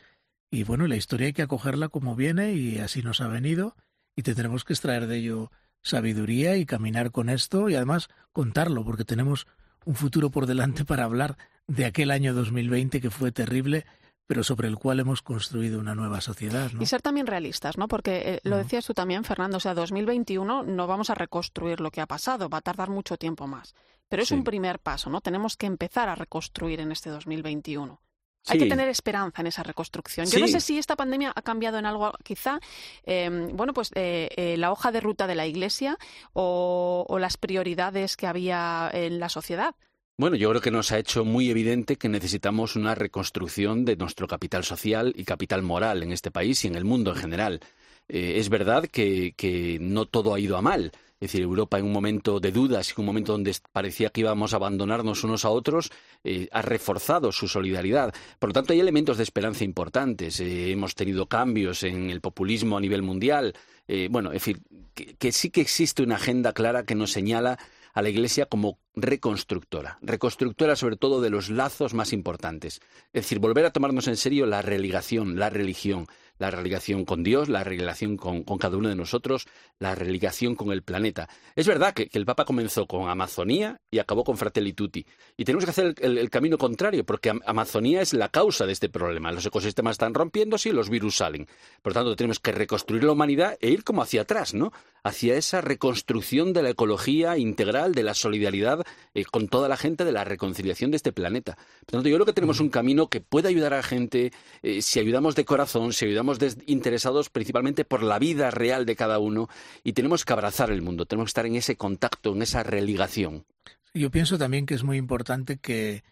Y 0.50 0.64
bueno, 0.64 0.86
la 0.86 0.96
historia 0.96 1.26
hay 1.26 1.32
que 1.32 1.42
acogerla 1.42 1.88
como 1.88 2.16
viene 2.16 2.54
y 2.54 2.78
así 2.78 3.02
nos 3.02 3.20
ha 3.20 3.28
venido 3.28 3.76
y 4.16 4.22
tendremos 4.22 4.64
que 4.64 4.72
extraer 4.72 5.06
de 5.06 5.18
ello 5.18 5.50
sabiduría 5.86 6.56
y 6.56 6.66
caminar 6.66 7.12
con 7.12 7.28
esto 7.28 7.68
y 7.68 7.76
además 7.76 8.08
contarlo, 8.32 8.84
porque 8.84 9.04
tenemos 9.04 9.46
un 9.84 9.94
futuro 9.94 10.30
por 10.30 10.46
delante 10.46 10.84
para 10.84 11.04
hablar 11.04 11.38
de 11.68 11.84
aquel 11.84 12.10
año 12.10 12.34
2020 12.34 13.00
que 13.00 13.10
fue 13.10 13.30
terrible, 13.30 13.86
pero 14.26 14.42
sobre 14.42 14.66
el 14.66 14.76
cual 14.76 14.98
hemos 14.98 15.22
construido 15.22 15.78
una 15.78 15.94
nueva 15.94 16.20
sociedad. 16.20 16.72
Y 16.80 16.86
ser 16.86 17.02
también 17.02 17.28
realistas, 17.28 17.78
¿no? 17.78 17.86
Porque 17.86 18.34
eh, 18.34 18.40
lo 18.42 18.56
decías 18.56 18.84
tú 18.84 18.94
también, 18.94 19.22
Fernando, 19.22 19.58
o 19.58 19.60
sea, 19.60 19.74
2021 19.74 20.64
no 20.64 20.86
vamos 20.88 21.10
a 21.10 21.14
reconstruir 21.14 21.80
lo 21.80 21.92
que 21.92 22.00
ha 22.00 22.06
pasado, 22.06 22.48
va 22.48 22.58
a 22.58 22.62
tardar 22.62 22.90
mucho 22.90 23.16
tiempo 23.16 23.46
más. 23.46 23.74
Pero 24.08 24.22
es 24.22 24.32
un 24.32 24.42
primer 24.42 24.80
paso, 24.80 25.08
¿no? 25.08 25.20
Tenemos 25.20 25.56
que 25.56 25.66
empezar 25.66 26.08
a 26.08 26.16
reconstruir 26.16 26.80
en 26.80 26.90
este 26.90 27.10
2021. 27.10 28.00
Hay 28.48 28.58
que 28.58 28.66
tener 28.66 28.88
esperanza 28.88 29.40
en 29.40 29.48
esa 29.48 29.62
reconstrucción. 29.62 30.26
Yo 30.26 30.38
no 30.38 30.48
sé 30.48 30.60
si 30.60 30.78
esta 30.78 30.96
pandemia 30.96 31.32
ha 31.34 31.42
cambiado 31.42 31.78
en 31.78 31.86
algo, 31.86 32.12
quizá, 32.22 32.60
em, 33.04 33.48
bueno, 33.56 33.72
pues 33.72 33.90
eh, 33.94 34.28
eh, 34.36 34.56
la 34.56 34.72
hoja 34.72 34.92
de 34.92 35.00
ruta 35.00 35.26
de 35.26 35.34
la 35.34 35.46
Iglesia 35.46 35.98
o, 36.32 37.16
las 37.18 37.36
prioridades 37.36 38.16
que 38.16 38.26
había 38.26 38.90
en 38.92 39.18
la 39.18 39.28
sociedad. 39.28 39.74
Bueno, 40.18 40.36
yo 40.36 40.50
creo 40.50 40.60
que 40.60 40.70
nos 40.70 40.92
ha 40.92 40.98
hecho 40.98 41.24
muy 41.24 41.50
evidente 41.50 41.96
que 41.96 42.08
necesitamos 42.08 42.76
una 42.76 42.94
reconstrucción 42.94 43.84
de 43.84 43.96
nuestro 43.96 44.28
capital 44.28 44.64
social 44.64 45.12
y 45.16 45.24
capital 45.24 45.62
moral 45.62 46.02
en 46.02 46.12
este 46.12 46.30
país 46.30 46.64
y 46.64 46.68
en 46.68 46.76
el 46.76 46.84
mundo 46.84 47.12
en 47.12 47.16
general. 47.16 47.60
Eh, 48.08 48.34
es 48.36 48.48
verdad 48.48 48.86
que 48.86 49.78
no 49.80 50.06
todo 50.06 50.34
ha 50.34 50.40
ido 50.40 50.56
a 50.56 50.62
mal. 50.62 50.92
Es 51.18 51.32
decir, 51.32 51.42
Europa 51.42 51.78
en 51.78 51.86
un 51.86 51.92
momento 51.92 52.40
de 52.40 52.52
dudas, 52.52 52.90
en 52.90 53.00
un 53.00 53.06
momento 53.06 53.32
donde 53.32 53.56
parecía 53.72 54.10
que 54.10 54.20
íbamos 54.20 54.52
a 54.52 54.56
abandonarnos 54.56 55.24
unos 55.24 55.46
a 55.46 55.50
otros, 55.50 55.90
eh, 56.24 56.48
ha 56.52 56.60
reforzado 56.60 57.32
su 57.32 57.48
solidaridad. 57.48 58.14
Por 58.38 58.50
lo 58.50 58.52
tanto, 58.52 58.74
hay 58.74 58.80
elementos 58.80 59.16
de 59.16 59.22
esperanza 59.22 59.64
importantes. 59.64 60.40
Eh, 60.40 60.70
hemos 60.70 60.94
tenido 60.94 61.26
cambios 61.26 61.82
en 61.84 62.10
el 62.10 62.20
populismo 62.20 62.76
a 62.76 62.80
nivel 62.80 63.02
mundial. 63.02 63.54
Eh, 63.88 64.08
bueno, 64.10 64.30
es 64.32 64.44
decir, 64.44 64.60
que 64.94 65.32
sí 65.32 65.50
que 65.50 65.62
existe 65.62 66.02
una 66.02 66.16
agenda 66.16 66.52
clara 66.52 66.84
que 66.84 66.94
nos 66.94 67.12
señala 67.12 67.58
a 67.96 68.02
la 68.02 68.10
Iglesia 68.10 68.44
como 68.44 68.78
reconstructora, 68.94 69.98
reconstructora 70.02 70.76
sobre 70.76 70.96
todo 70.96 71.22
de 71.22 71.30
los 71.30 71.48
lazos 71.48 71.94
más 71.94 72.12
importantes. 72.12 72.80
Es 73.14 73.22
decir, 73.22 73.38
volver 73.38 73.64
a 73.64 73.70
tomarnos 73.70 74.06
en 74.06 74.18
serio 74.18 74.44
la 74.44 74.60
religación, 74.60 75.38
la 75.38 75.48
religión, 75.48 76.06
la 76.38 76.50
religación 76.50 77.04
con 77.04 77.22
Dios, 77.22 77.48
la 77.48 77.64
religación 77.64 78.16
con, 78.16 78.44
cada 78.44 78.76
uno 78.76 78.88
de 78.88 78.94
nosotros, 78.94 79.46
la 79.78 79.94
religación 79.94 80.54
con 80.54 80.72
el 80.72 80.82
planeta. 80.82 81.28
Es 81.54 81.66
verdad 81.66 81.94
que, 81.94 82.08
el 82.12 82.24
Papa 82.24 82.44
comenzó 82.44 82.86
con 82.86 83.08
Amazonía 83.08 83.80
y 83.90 83.98
acabó 83.98 84.24
con 84.24 84.36
Fratelli 84.36 84.72
Tutti. 84.72 85.06
Y 85.36 85.44
tenemos 85.44 85.64
que 85.64 85.70
hacer 85.70 85.94
el, 86.00 86.30
camino 86.30 86.58
contrario, 86.58 87.04
porque 87.04 87.32
Amazonía 87.44 88.00
es 88.00 88.12
la 88.12 88.28
causa 88.28 88.66
de 88.66 88.72
este 88.72 88.88
problema. 88.88 89.32
Los 89.32 89.46
ecosistemas 89.46 89.92
están 89.92 90.14
rompiéndose 90.14 90.70
y 90.70 90.72
los 90.72 90.90
virus 90.90 91.16
salen. 91.16 91.46
Por 91.82 91.92
lo 91.92 91.94
tanto, 91.94 92.16
tenemos 92.16 92.40
que 92.40 92.52
reconstruir 92.52 93.04
la 93.04 93.12
humanidad 93.12 93.56
e 93.60 93.70
ir 93.70 93.84
como 93.84 94.02
hacia 94.02 94.22
atrás, 94.22 94.54
¿no? 94.54 94.72
Hacia 95.06 95.36
esa 95.36 95.60
reconstrucción 95.60 96.52
de 96.52 96.62
la 96.62 96.70
ecología 96.70 97.38
integral, 97.38 97.94
de 97.94 98.02
la 98.02 98.12
solidaridad 98.12 98.84
eh, 99.14 99.24
con 99.24 99.46
toda 99.46 99.68
la 99.68 99.76
gente, 99.76 100.04
de 100.04 100.10
la 100.10 100.24
reconciliación 100.24 100.90
de 100.90 100.96
este 100.96 101.12
planeta. 101.12 101.54
Por 101.54 101.94
lo 101.94 101.98
tanto, 101.98 102.08
yo 102.08 102.16
creo 102.16 102.26
que 102.26 102.32
tenemos 102.32 102.58
un 102.58 102.70
camino 102.70 103.08
que 103.08 103.20
puede 103.20 103.46
ayudar 103.46 103.72
a 103.72 103.76
la 103.76 103.82
gente 103.84 104.32
eh, 104.62 104.82
si 104.82 104.98
ayudamos 104.98 105.36
de 105.36 105.44
corazón, 105.44 105.92
si 105.92 106.06
ayudamos 106.06 106.38
interesados 106.66 107.30
principalmente 107.30 107.84
por 107.84 108.02
la 108.02 108.18
vida 108.18 108.50
real 108.50 108.84
de 108.84 108.96
cada 108.96 109.20
uno 109.20 109.48
y 109.84 109.92
tenemos 109.92 110.24
que 110.24 110.32
abrazar 110.32 110.72
el 110.72 110.82
mundo, 110.82 111.06
tenemos 111.06 111.28
que 111.28 111.30
estar 111.30 111.46
en 111.46 111.54
ese 111.54 111.76
contacto, 111.76 112.32
en 112.32 112.42
esa 112.42 112.64
religación. 112.64 113.46
Yo 113.94 114.10
pienso 114.10 114.38
también 114.38 114.66
que 114.66 114.74
es 114.74 114.82
muy 114.82 114.96
importante 114.96 115.58
que, 115.58 116.02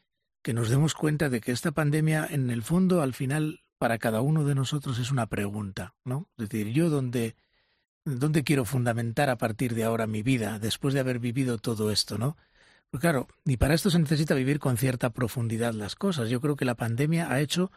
que 0.44 0.54
nos 0.54 0.70
demos 0.70 0.94
cuenta 0.94 1.30
de 1.30 1.40
que 1.40 1.50
esta 1.50 1.72
pandemia, 1.72 2.28
en 2.30 2.48
el 2.48 2.62
fondo, 2.62 3.02
al 3.02 3.12
final, 3.12 3.64
para 3.78 3.98
cada 3.98 4.20
uno 4.20 4.44
de 4.44 4.54
nosotros 4.54 4.98
es 5.00 5.10
una 5.10 5.26
pregunta, 5.26 5.94
¿no? 6.04 6.28
Es 6.38 6.48
decir, 6.48 6.68
yo 6.68 6.90
dónde, 6.90 7.34
dónde 8.04 8.44
quiero 8.44 8.64
fundamentar 8.64 9.30
a 9.30 9.38
partir 9.38 9.74
de 9.74 9.84
ahora 9.84 10.06
mi 10.06 10.22
vida, 10.22 10.58
después 10.58 10.94
de 10.94 11.00
haber 11.00 11.18
vivido 11.18 11.58
todo 11.58 11.90
esto, 11.90 12.18
¿no? 12.18 12.36
Pues 12.90 13.00
claro, 13.00 13.26
y 13.44 13.56
para 13.56 13.74
esto 13.74 13.90
se 13.90 13.98
necesita 13.98 14.34
vivir 14.34 14.60
con 14.60 14.76
cierta 14.76 15.10
profundidad 15.10 15.74
las 15.74 15.96
cosas. 15.96 16.30
Yo 16.30 16.40
creo 16.40 16.56
que 16.56 16.64
la 16.64 16.76
pandemia 16.76 17.30
ha 17.30 17.40
hecho 17.40 17.72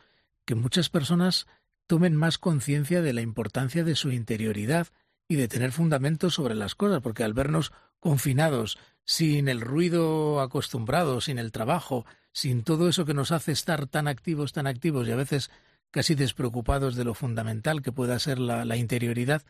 que 0.46 0.56
muchas 0.56 0.90
personas 0.90 1.48
tomen 1.88 2.16
más 2.16 2.38
conciencia 2.38 3.02
de 3.02 3.14
la 3.14 3.22
importancia 3.22 3.84
de 3.84 3.96
su 3.96 4.12
interioridad 4.12 4.88
y 5.28 5.36
de 5.36 5.48
tener 5.48 5.72
fundamentos 5.72 6.36
sobre 6.36 6.56
las 6.56 6.76
cosas, 6.76 7.02
porque 7.02 7.24
al 7.24 7.34
vernos 7.34 7.72
confinados, 8.00 8.78
sin 9.04 9.48
el 9.48 9.62
ruido 9.62 10.42
acostumbrado, 10.42 11.22
sin 11.22 11.40
el 11.40 11.52
trabajo, 11.52 12.06
sin 12.32 12.64
todo 12.64 12.88
eso 12.88 13.06
que 13.06 13.14
nos 13.14 13.32
hace 13.32 13.52
estar 13.52 13.88
tan 13.88 14.08
activos, 14.08 14.54
tan 14.54 14.68
activos 14.68 15.08
y 15.08 15.12
a 15.12 15.16
veces 15.16 15.50
casi 15.92 16.16
despreocupados 16.16 16.96
de 16.96 17.06
lo 17.06 17.14
fundamental 17.14 17.82
que 17.82 17.92
pueda 17.92 18.20
ser 18.20 18.40
la, 18.40 18.78
interioridad, 18.78 19.44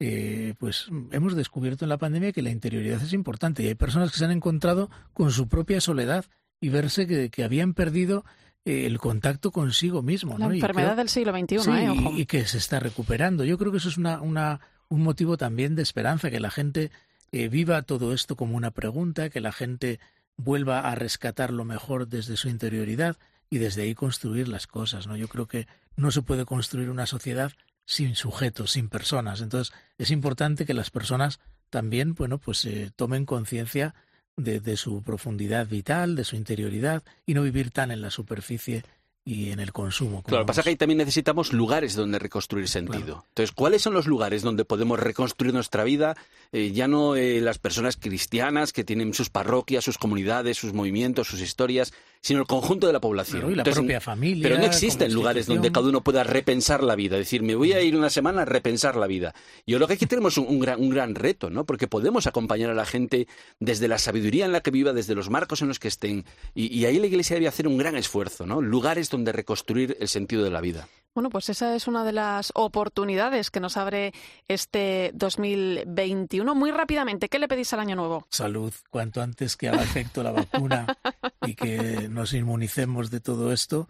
eh, 0.00 0.54
pues 0.58 0.88
hemos 1.10 1.34
descubierto 1.34 1.84
en 1.84 1.88
la 1.88 1.98
pandemia 1.98 2.32
que 2.32 2.42
la 2.42 2.50
interioridad 2.50 3.02
es 3.02 3.12
importante 3.12 3.62
y 3.62 3.68
hay 3.68 3.74
personas 3.74 4.12
que 4.12 4.18
se 4.18 4.24
han 4.24 4.30
encontrado 4.30 4.90
con 5.12 5.30
su 5.32 5.48
propia 5.48 5.80
soledad 5.80 6.24
y 6.60 6.68
verse 6.68 7.30
que 7.30 7.44
habían 7.44 7.74
perdido 7.74 8.24
el 8.68 8.98
contacto 8.98 9.50
consigo 9.50 10.02
mismo. 10.02 10.36
La 10.38 10.46
enfermedad 10.46 10.96
del 10.96 11.08
siglo 11.08 11.32
XXI, 11.32 11.70
¿eh? 11.70 11.94
Y, 12.16 12.26
que 12.26 12.44
se 12.44 12.58
está 12.58 12.80
recuperando. 12.80 13.44
Yo 13.44 13.56
creo 13.58 13.72
que 13.72 13.78
eso 13.78 13.88
es 13.88 13.96
una, 13.96 14.20
una, 14.20 14.60
un 14.88 15.02
motivo 15.02 15.36
también 15.36 15.74
de 15.74 15.82
esperanza, 15.82 16.30
que 16.30 16.40
la 16.40 16.50
gente 16.50 16.90
eh, 17.32 17.48
viva 17.48 17.82
todo 17.82 18.12
esto 18.12 18.36
como 18.36 18.56
una 18.56 18.70
pregunta, 18.70 19.30
que 19.30 19.40
la 19.40 19.52
gente 19.52 20.00
vuelva 20.36 20.80
a 20.80 20.94
rescatar 20.94 21.52
lo 21.52 21.64
mejor 21.64 22.08
desde 22.08 22.36
su 22.36 22.48
interioridad 22.48 23.16
y 23.50 23.58
desde 23.58 23.82
ahí 23.82 23.94
construir 23.94 24.48
las 24.48 24.66
cosas. 24.66 25.06
¿no? 25.06 25.16
Yo 25.16 25.28
creo 25.28 25.46
que 25.46 25.66
no 25.96 26.10
se 26.10 26.22
puede 26.22 26.44
construir 26.44 26.90
una 26.90 27.06
sociedad 27.06 27.52
sin 27.88 28.14
sujetos, 28.14 28.72
sin 28.72 28.90
personas. 28.90 29.40
Entonces 29.40 29.74
es 29.96 30.10
importante 30.10 30.66
que 30.66 30.74
las 30.74 30.90
personas 30.90 31.40
también, 31.70 32.14
bueno, 32.14 32.38
pues 32.38 32.64
eh, 32.66 32.90
tomen 32.94 33.24
conciencia 33.24 33.94
de, 34.36 34.76
su 34.76 35.02
profundidad 35.02 35.66
vital, 35.66 36.14
de 36.14 36.22
su 36.22 36.36
interioridad, 36.36 37.02
y 37.26 37.34
no 37.34 37.42
vivir 37.42 37.70
tan 37.70 37.90
en 37.90 38.02
la 38.02 38.10
superficie 38.10 38.84
y 39.24 39.50
en 39.50 39.58
el 39.58 39.72
consumo. 39.72 40.22
Claro, 40.22 40.40
lo 40.40 40.44
que 40.44 40.48
pasa 40.48 40.60
es 40.60 40.64
que 40.64 40.70
ahí 40.70 40.76
también 40.76 40.98
necesitamos 40.98 41.52
lugares 41.52 41.96
donde 41.96 42.18
reconstruir 42.18 42.68
sentido. 42.68 43.24
Entonces, 43.28 43.52
¿cuáles 43.52 43.82
son 43.82 43.94
los 43.94 44.06
lugares 44.06 44.42
donde 44.42 44.64
podemos 44.64 45.00
reconstruir 45.00 45.54
nuestra 45.54 45.82
vida? 45.82 46.14
Eh, 46.52 46.70
ya 46.72 46.88
no 46.88 47.16
eh, 47.16 47.40
las 47.40 47.58
personas 47.58 47.96
cristianas 47.96 48.72
que 48.72 48.84
tienen 48.84 49.14
sus 49.14 49.30
parroquias, 49.30 49.84
sus 49.84 49.98
comunidades, 49.98 50.58
sus 50.58 50.72
movimientos, 50.72 51.26
sus 51.26 51.40
historias, 51.40 51.92
sino 52.20 52.40
el 52.40 52.46
conjunto 52.46 52.86
de 52.86 52.92
la 52.92 53.00
población. 53.00 53.52
y 53.52 53.54
la 53.54 53.64
propia 53.64 54.00
familia. 54.00 54.42
Pero 54.42 54.58
no 54.58 54.64
existen 54.64 55.12
lugares 55.12 55.46
donde 55.46 55.72
cada 55.72 55.88
uno 55.88 56.02
pueda 56.02 56.24
repensar 56.24 56.82
la 56.82 56.94
vida. 56.94 57.16
Decir, 57.16 57.42
me 57.42 57.54
voy 57.54 57.72
a 57.72 57.80
ir 57.80 57.96
una 57.96 58.10
semana 58.10 58.42
a 58.42 58.44
repensar 58.44 58.96
la 58.96 59.06
vida. 59.06 59.34
Yo 59.66 59.76
creo 59.78 59.88
que 59.88 59.94
aquí 59.94 60.06
tenemos 60.06 60.38
un, 60.38 60.58
gran, 60.58 60.80
un 60.80 60.90
gran 60.90 61.14
reto, 61.14 61.50
¿no? 61.50 61.64
Porque 61.64 61.88
podemos 61.88 62.26
acompañar 62.26 62.70
a 62.70 62.74
la 62.74 62.86
gente 62.86 63.28
desde 63.60 63.88
la 63.88 63.98
sabiduría 63.98 64.44
en 64.44 64.52
la 64.52 64.60
que 64.60 64.70
viva, 64.70 64.92
desde 64.92 65.14
los 65.14 65.30
marcos 65.30 65.62
en 65.62 65.68
los 65.68 65.78
que 65.78 65.88
estén. 65.88 66.24
Y, 66.54 66.74
y 66.76 66.86
ahí 66.86 66.98
la 66.98 67.06
Iglesia 67.06 67.34
debe 67.34 67.48
hacer 67.48 67.66
un 67.68 67.78
gran 67.78 67.96
esfuerzo, 67.96 68.46
¿no? 68.46 68.60
Lugares 68.60 69.10
donde 69.10 69.32
reconstruir 69.32 69.96
el 70.00 70.08
sentido 70.08 70.44
de 70.44 70.50
la 70.50 70.60
vida. 70.60 70.88
Bueno, 71.18 71.30
pues 71.30 71.48
esa 71.48 71.74
es 71.74 71.88
una 71.88 72.04
de 72.04 72.12
las 72.12 72.52
oportunidades 72.54 73.50
que 73.50 73.58
nos 73.58 73.76
abre 73.76 74.14
este 74.46 75.10
2021. 75.14 76.54
Muy 76.54 76.70
rápidamente, 76.70 77.28
¿qué 77.28 77.40
le 77.40 77.48
pedís 77.48 77.72
al 77.72 77.80
año 77.80 77.96
nuevo? 77.96 78.28
Salud, 78.30 78.72
cuanto 78.88 79.20
antes 79.20 79.56
que 79.56 79.68
haga 79.68 79.82
efecto 79.82 80.22
la 80.22 80.30
vacuna 80.30 80.96
y 81.44 81.56
que 81.56 82.08
nos 82.08 82.34
inmunicemos 82.34 83.10
de 83.10 83.18
todo 83.18 83.50
esto 83.52 83.88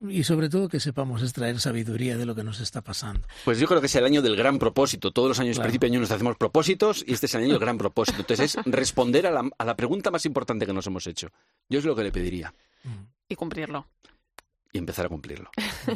y 0.00 0.24
sobre 0.24 0.48
todo 0.48 0.68
que 0.68 0.80
sepamos 0.80 1.22
extraer 1.22 1.60
sabiduría 1.60 2.16
de 2.16 2.26
lo 2.26 2.34
que 2.34 2.42
nos 2.42 2.58
está 2.58 2.82
pasando. 2.82 3.24
Pues 3.44 3.60
yo 3.60 3.68
creo 3.68 3.80
que 3.80 3.86
es 3.86 3.94
el 3.94 4.04
año 4.04 4.20
del 4.20 4.34
gran 4.34 4.58
propósito. 4.58 5.12
Todos 5.12 5.28
los 5.28 5.38
años, 5.38 5.54
claro. 5.54 5.68
principio 5.68 5.88
de 5.88 5.92
año, 5.92 6.00
nos 6.00 6.10
hacemos 6.10 6.36
propósitos 6.36 7.04
y 7.06 7.12
este 7.12 7.26
es 7.26 7.34
el 7.36 7.42
año 7.42 7.52
del 7.52 7.60
gran 7.60 7.78
propósito. 7.78 8.18
Entonces 8.18 8.56
es 8.56 8.64
responder 8.66 9.28
a 9.28 9.30
la, 9.30 9.48
a 9.56 9.64
la 9.64 9.76
pregunta 9.76 10.10
más 10.10 10.26
importante 10.26 10.66
que 10.66 10.72
nos 10.72 10.88
hemos 10.88 11.06
hecho. 11.06 11.28
Yo 11.68 11.78
es 11.78 11.84
lo 11.84 11.94
que 11.94 12.02
le 12.02 12.10
pediría. 12.10 12.52
Y 13.28 13.36
cumplirlo 13.36 13.86
y 14.74 14.78
empezar 14.78 15.06
a 15.06 15.08
cumplirlo. 15.08 15.50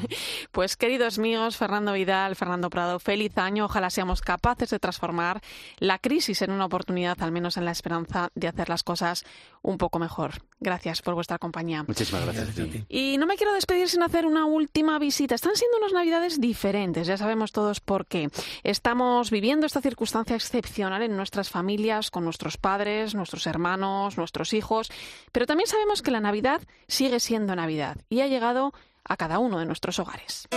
pues 0.52 0.76
queridos 0.76 1.18
míos, 1.18 1.56
Fernando 1.56 1.92
Vidal, 1.92 2.36
Fernando 2.36 2.70
Prado, 2.70 3.00
feliz 3.00 3.36
año. 3.36 3.64
Ojalá 3.64 3.90
seamos 3.90 4.20
capaces 4.20 4.70
de 4.70 4.78
transformar 4.78 5.42
la 5.80 5.98
crisis 5.98 6.40
en 6.42 6.52
una 6.52 6.66
oportunidad, 6.66 7.20
al 7.20 7.32
menos 7.32 7.56
en 7.56 7.64
la 7.64 7.72
esperanza 7.72 8.30
de 8.36 8.46
hacer 8.46 8.68
las 8.68 8.84
cosas 8.84 9.24
un 9.62 9.78
poco 9.78 9.98
mejor. 9.98 10.34
Gracias 10.60 11.02
por 11.02 11.14
vuestra 11.14 11.38
compañía. 11.38 11.84
Muchísimas 11.86 12.24
gracias. 12.24 12.56
gracias 12.56 12.84
y 12.88 13.18
no 13.18 13.26
me 13.26 13.36
quiero 13.36 13.52
despedir 13.52 13.88
sin 13.88 14.02
hacer 14.02 14.26
una 14.26 14.44
última 14.44 14.98
visita. 15.00 15.34
Están 15.34 15.56
siendo 15.56 15.78
unas 15.78 15.92
navidades 15.92 16.40
diferentes, 16.40 17.08
ya 17.08 17.16
sabemos 17.16 17.50
todos 17.50 17.80
por 17.80 18.06
qué. 18.06 18.30
Estamos 18.62 19.32
viviendo 19.32 19.66
esta 19.66 19.80
circunstancia 19.80 20.36
excepcional 20.36 21.02
en 21.02 21.16
nuestras 21.16 21.50
familias, 21.50 22.12
con 22.12 22.24
nuestros 22.24 22.56
padres, 22.56 23.16
nuestros 23.16 23.46
hermanos, 23.48 24.16
nuestros 24.16 24.52
hijos, 24.52 24.90
pero 25.32 25.46
también 25.46 25.66
sabemos 25.66 26.02
que 26.02 26.12
la 26.12 26.20
Navidad 26.20 26.62
sigue 26.86 27.18
siendo 27.18 27.56
Navidad 27.56 27.98
y 28.08 28.20
ha 28.20 28.28
llegado 28.28 28.67
a 29.08 29.16
cada 29.16 29.38
uno 29.38 29.58
de 29.58 29.66
nuestros 29.66 29.98
hogares. 29.98 30.48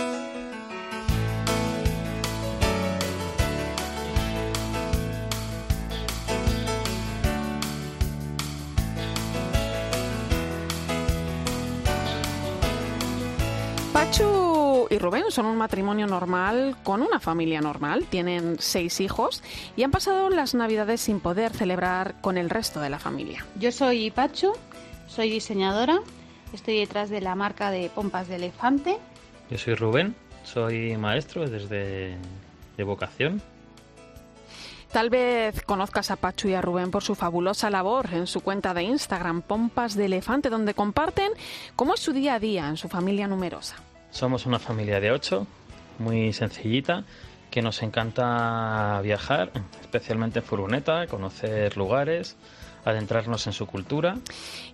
Pachu 13.92 14.88
y 14.90 14.98
Rubén 14.98 15.24
son 15.30 15.46
un 15.46 15.56
matrimonio 15.56 16.06
normal 16.06 16.76
con 16.82 17.02
una 17.02 17.20
familia 17.20 17.60
normal. 17.60 18.04
Tienen 18.10 18.56
seis 18.58 19.00
hijos 19.00 19.42
y 19.76 19.84
han 19.84 19.90
pasado 19.90 20.28
las 20.28 20.54
navidades 20.54 21.00
sin 21.00 21.20
poder 21.20 21.52
celebrar 21.52 22.20
con 22.20 22.36
el 22.36 22.50
resto 22.50 22.80
de 22.80 22.90
la 22.90 22.98
familia. 22.98 23.46
Yo 23.58 23.72
soy 23.72 24.10
Pachu, 24.10 24.52
soy 25.08 25.30
diseñadora, 25.30 26.00
estoy 26.52 26.78
detrás 26.78 27.10
de 27.10 27.20
la 27.20 27.34
marca 27.34 27.70
de 27.70 27.90
pompas 27.94 28.28
de 28.28 28.36
elefante. 28.36 28.98
Yo 29.50 29.58
soy 29.58 29.74
Rubén, 29.74 30.14
soy 30.44 30.96
maestro 30.96 31.48
desde 31.48 32.16
de 32.76 32.84
vocación. 32.84 33.42
Tal 34.92 35.08
vez 35.08 35.62
conozcas 35.62 36.10
a 36.10 36.16
Pachu 36.16 36.48
y 36.48 36.54
a 36.54 36.60
Rubén 36.60 36.90
por 36.90 37.02
su 37.02 37.14
fabulosa 37.14 37.70
labor 37.70 38.10
en 38.12 38.26
su 38.26 38.42
cuenta 38.42 38.74
de 38.74 38.82
Instagram, 38.82 39.40
Pompas 39.40 39.94
de 39.94 40.04
Elefante, 40.04 40.50
donde 40.50 40.74
comparten 40.74 41.32
cómo 41.76 41.94
es 41.94 42.00
su 42.00 42.12
día 42.12 42.34
a 42.34 42.38
día 42.38 42.68
en 42.68 42.76
su 42.76 42.90
familia 42.90 43.26
numerosa. 43.26 43.76
Somos 44.10 44.44
una 44.44 44.58
familia 44.58 45.00
de 45.00 45.10
ocho, 45.10 45.46
muy 45.98 46.34
sencillita, 46.34 47.04
que 47.50 47.62
nos 47.62 47.82
encanta 47.82 49.00
viajar, 49.02 49.50
especialmente 49.80 50.40
en 50.40 50.44
furgoneta, 50.44 51.06
conocer 51.06 51.78
lugares, 51.78 52.36
adentrarnos 52.84 53.46
en 53.46 53.52
su 53.52 53.66
cultura. 53.66 54.18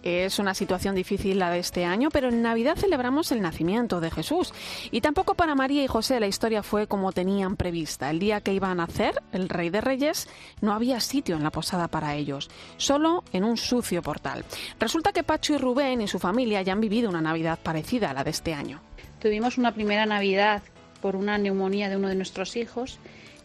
Es 0.03 0.39
una 0.39 0.55
situación 0.55 0.95
difícil 0.95 1.39
la 1.39 1.51
de 1.51 1.59
este 1.59 1.85
año, 1.85 2.09
pero 2.11 2.29
en 2.29 2.43
Navidad 2.43 2.77
celebramos 2.77 3.33
el 3.33 3.43
nacimiento 3.43 4.01
de 4.01 4.11
Jesús. 4.11 4.53
Y 4.91 5.01
tampoco 5.01 5.35
para 5.35 5.55
María 5.55 5.83
y 5.83 5.87
José 5.87 6.21
la 6.21 6.27
historia 6.27 6.63
fue 6.63 6.87
como 6.87 7.13
tenían 7.13 7.57
prevista. 7.57 8.11
El 8.11 8.19
día 8.19 8.41
que 8.41 8.53
iban 8.53 8.73
a 8.73 8.87
nacer, 8.87 9.23
el 9.33 9.49
Rey 9.49 9.71
de 9.71 9.81
Reyes, 9.81 10.29
no 10.61 10.73
había 10.73 11.01
sitio 11.01 11.37
en 11.37 11.43
la 11.43 11.51
posada 11.51 11.89
para 11.89 12.15
ellos, 12.15 12.51
solo 12.77 13.25
en 13.33 13.45
un 13.45 13.57
sucio 13.57 14.03
portal. 14.03 14.45
Resulta 14.79 15.13
que 15.13 15.23
Pacho 15.23 15.55
y 15.55 15.59
Rubén 15.59 16.01
y 16.01 16.09
su 16.09 16.19
familia 16.19 16.63
ya 16.63 16.73
han 16.73 16.81
vivido 16.81 17.09
una 17.09 17.21
Navidad 17.21 17.59
parecida 17.63 18.11
a 18.11 18.15
la 18.15 18.25
de 18.25 18.31
este 18.31 18.55
año. 18.55 18.81
Tuvimos 19.21 19.59
una 19.59 19.73
primera 19.73 20.07
Navidad 20.07 20.63
por 21.01 21.17
una 21.17 21.39
neumonía 21.39 21.89
de 21.89 21.97
uno 21.97 22.09
de 22.09 22.15
nuestros 22.15 22.57
hijos 22.57 22.99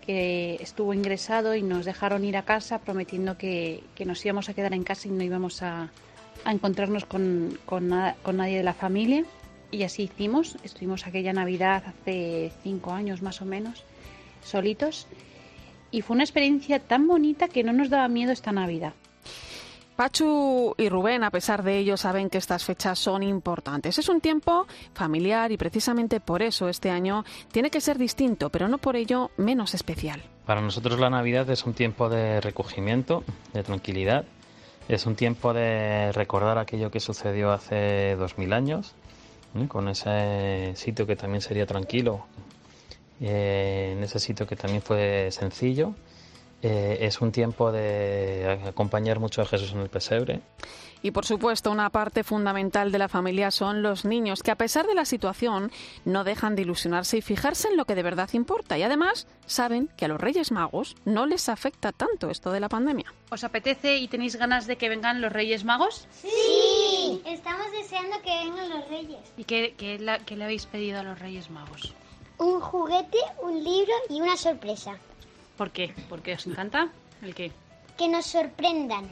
que 0.06 0.56
estuvo 0.60 0.94
ingresado 0.94 1.56
y 1.56 1.62
nos 1.62 1.86
dejaron 1.86 2.26
ir 2.26 2.36
a 2.36 2.44
casa 2.44 2.80
prometiendo 2.80 3.38
que, 3.38 3.84
que 3.96 4.06
nos 4.06 4.24
íbamos 4.26 4.50
a 4.50 4.54
quedar 4.54 4.74
en 4.74 4.84
casa 4.84 5.08
y 5.08 5.12
no 5.12 5.24
íbamos 5.24 5.62
a, 5.62 5.90
a 6.44 6.52
encontrarnos 6.52 7.06
con, 7.06 7.58
con, 7.66 7.92
con, 8.22 8.38
nadie 8.38 8.58
de 8.58 8.64
la 8.64 8.74
familia. 8.74 9.24
Y 9.72 9.84
así 9.84 10.04
hicimos. 10.04 10.58
Estuvimos 10.64 11.08
aquella 11.08 11.34
Navidad 11.34 11.84
hace 11.88 12.52
cinco 12.64 12.92
años 12.92 13.22
más 13.22 13.42
o 13.42 13.46
menos, 13.46 13.84
solitos. 14.44 15.08
Y 15.90 16.02
fue 16.02 16.16
una 16.16 16.24
experiencia 16.24 16.80
tan 16.80 17.08
bonita 17.08 17.48
que 17.48 17.64
no 17.64 17.72
nos 17.72 17.90
daba 17.90 18.08
miedo 18.08 18.32
esta 18.32 18.52
Navidad. 18.52 18.94
Pachu 19.96 20.74
y 20.78 20.90
Rubén, 20.90 21.24
a 21.24 21.30
pesar 21.30 21.64
de 21.64 21.78
ello, 21.78 21.98
saben 21.98 22.30
que 22.30 22.40
estas 22.40 22.64
fechas 22.64 22.98
son 22.98 23.22
importantes. 23.22 23.98
Es 24.00 24.10
un 24.10 24.22
tiempo 24.22 24.66
familiar 24.94 25.52
y 25.52 25.58
precisamente 25.58 26.20
por 26.20 26.42
eso 26.42 26.68
este 26.68 26.90
año 26.90 27.24
tiene 27.52 27.70
que 27.70 27.80
ser 27.80 27.98
distinto, 27.98 28.50
pero 28.50 28.68
no 28.68 28.80
por 28.80 28.96
ello 28.96 29.30
menos 29.38 29.74
especial. 29.74 30.22
Para 30.46 30.62
nosotros 30.62 31.00
la 31.00 31.10
Navidad 31.10 31.50
es 31.50 31.66
un 31.66 31.74
tiempo 31.74 32.10
de 32.10 32.42
recogimiento, 32.42 33.24
de 33.54 33.64
tranquilidad. 33.64 34.26
Es 34.90 35.06
un 35.06 35.16
tiempo 35.16 35.54
de 35.54 36.12
recordar 36.12 36.58
aquello 36.58 36.92
que 36.92 37.00
sucedió 37.00 37.52
hace 37.52 38.16
dos 38.18 38.38
mil 38.38 38.52
años, 38.52 38.96
¿eh? 39.56 39.68
con 39.68 39.88
ese 39.88 40.74
sitio 40.76 41.08
que 41.08 41.16
también 41.16 41.42
sería 41.42 41.66
tranquilo, 41.66 42.26
eh, 43.22 43.94
en 43.96 44.04
ese 44.04 44.20
sitio 44.20 44.46
que 44.46 44.56
también 44.56 44.82
fue 44.82 45.30
sencillo 45.32 45.94
eh, 46.64 47.00
es 47.02 47.20
un 47.20 47.32
tiempo 47.32 47.72
de 47.72 48.60
acompañar 48.68 49.20
mucho 49.20 49.42
a 49.42 49.46
Jesús 49.46 49.74
en 49.74 49.82
el 49.82 49.90
pesebre. 49.90 50.42
Y 51.02 51.12
por 51.12 51.26
supuesto, 51.26 51.70
una 51.70 51.90
parte 51.90 52.24
fundamental 52.24 52.94
de 52.94 52.98
la 52.98 53.10
familia 53.10 53.52
son 53.52 53.82
los 53.82 54.06
niños, 54.06 54.42
que 54.42 54.52
a 54.52 54.56
pesar 54.56 54.88
de 54.88 54.96
la 54.96 55.04
situación 55.04 55.70
no 56.06 56.24
dejan 56.24 56.56
de 56.56 56.62
ilusionarse 56.62 57.18
y 57.18 57.22
fijarse 57.22 57.68
en 57.68 57.76
lo 57.76 57.84
que 57.84 57.96
de 57.96 58.04
verdad 58.04 58.30
importa. 58.32 58.78
Y 58.78 58.84
además 58.84 59.28
saben 59.46 59.90
que 59.98 60.06
a 60.06 60.08
los 60.08 60.22
Reyes 60.22 60.54
Magos 60.54 60.96
no 61.04 61.26
les 61.26 61.50
afecta 61.50 61.92
tanto 61.92 62.30
esto 62.30 62.54
de 62.54 62.62
la 62.62 62.70
pandemia. 62.70 63.14
¿Os 63.30 63.44
apetece 63.44 63.98
y 63.98 64.08
tenéis 64.08 64.38
ganas 64.38 64.66
de 64.66 64.78
que 64.78 64.88
vengan 64.88 65.20
los 65.20 65.34
Reyes 65.34 65.66
Magos? 65.66 66.08
Sí, 66.14 67.22
estamos 67.26 67.70
deseando 67.74 68.22
que 68.22 68.30
vengan 68.46 68.70
los 68.70 68.88
Reyes. 68.88 69.20
¿Y 69.36 69.44
qué, 69.44 69.76
qué, 69.78 70.00
la, 70.00 70.20
qué 70.20 70.38
le 70.38 70.46
habéis 70.46 70.66
pedido 70.68 71.02
a 71.02 71.04
los 71.04 71.20
Reyes 71.20 71.50
Magos? 71.50 71.94
Un 72.38 72.62
juguete, 72.62 73.18
un 73.42 73.62
libro 73.62 73.94
y 74.10 74.22
una 74.22 74.38
sorpresa. 74.38 74.98
¿Por 75.64 75.72
qué? 75.72 75.94
¿Por 76.10 76.22
qué 76.22 76.34
os 76.34 76.46
encanta? 76.46 76.90
¿El 77.22 77.34
qué? 77.34 77.50
Que 77.98 78.10
nos 78.10 78.26
sorprendan. 78.26 79.08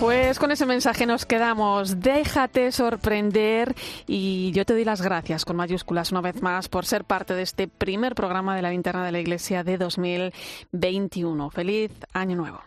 Pues 0.00 0.38
con 0.38 0.50
ese 0.50 0.64
mensaje 0.64 1.04
nos 1.04 1.26
quedamos. 1.26 2.00
Déjate 2.00 2.72
sorprender 2.72 3.74
y 4.06 4.50
yo 4.52 4.64
te 4.64 4.72
doy 4.72 4.86
las 4.86 5.02
gracias 5.02 5.44
con 5.44 5.56
mayúsculas 5.56 6.10
una 6.10 6.22
vez 6.22 6.40
más 6.40 6.70
por 6.70 6.86
ser 6.86 7.04
parte 7.04 7.34
de 7.34 7.42
este 7.42 7.68
primer 7.68 8.14
programa 8.14 8.56
de 8.56 8.62
la 8.62 8.70
linterna 8.70 9.04
de 9.04 9.12
la 9.12 9.20
Iglesia 9.20 9.62
de 9.62 9.76
2021. 9.76 11.50
Feliz 11.50 11.92
año 12.14 12.34
nuevo. 12.34 12.62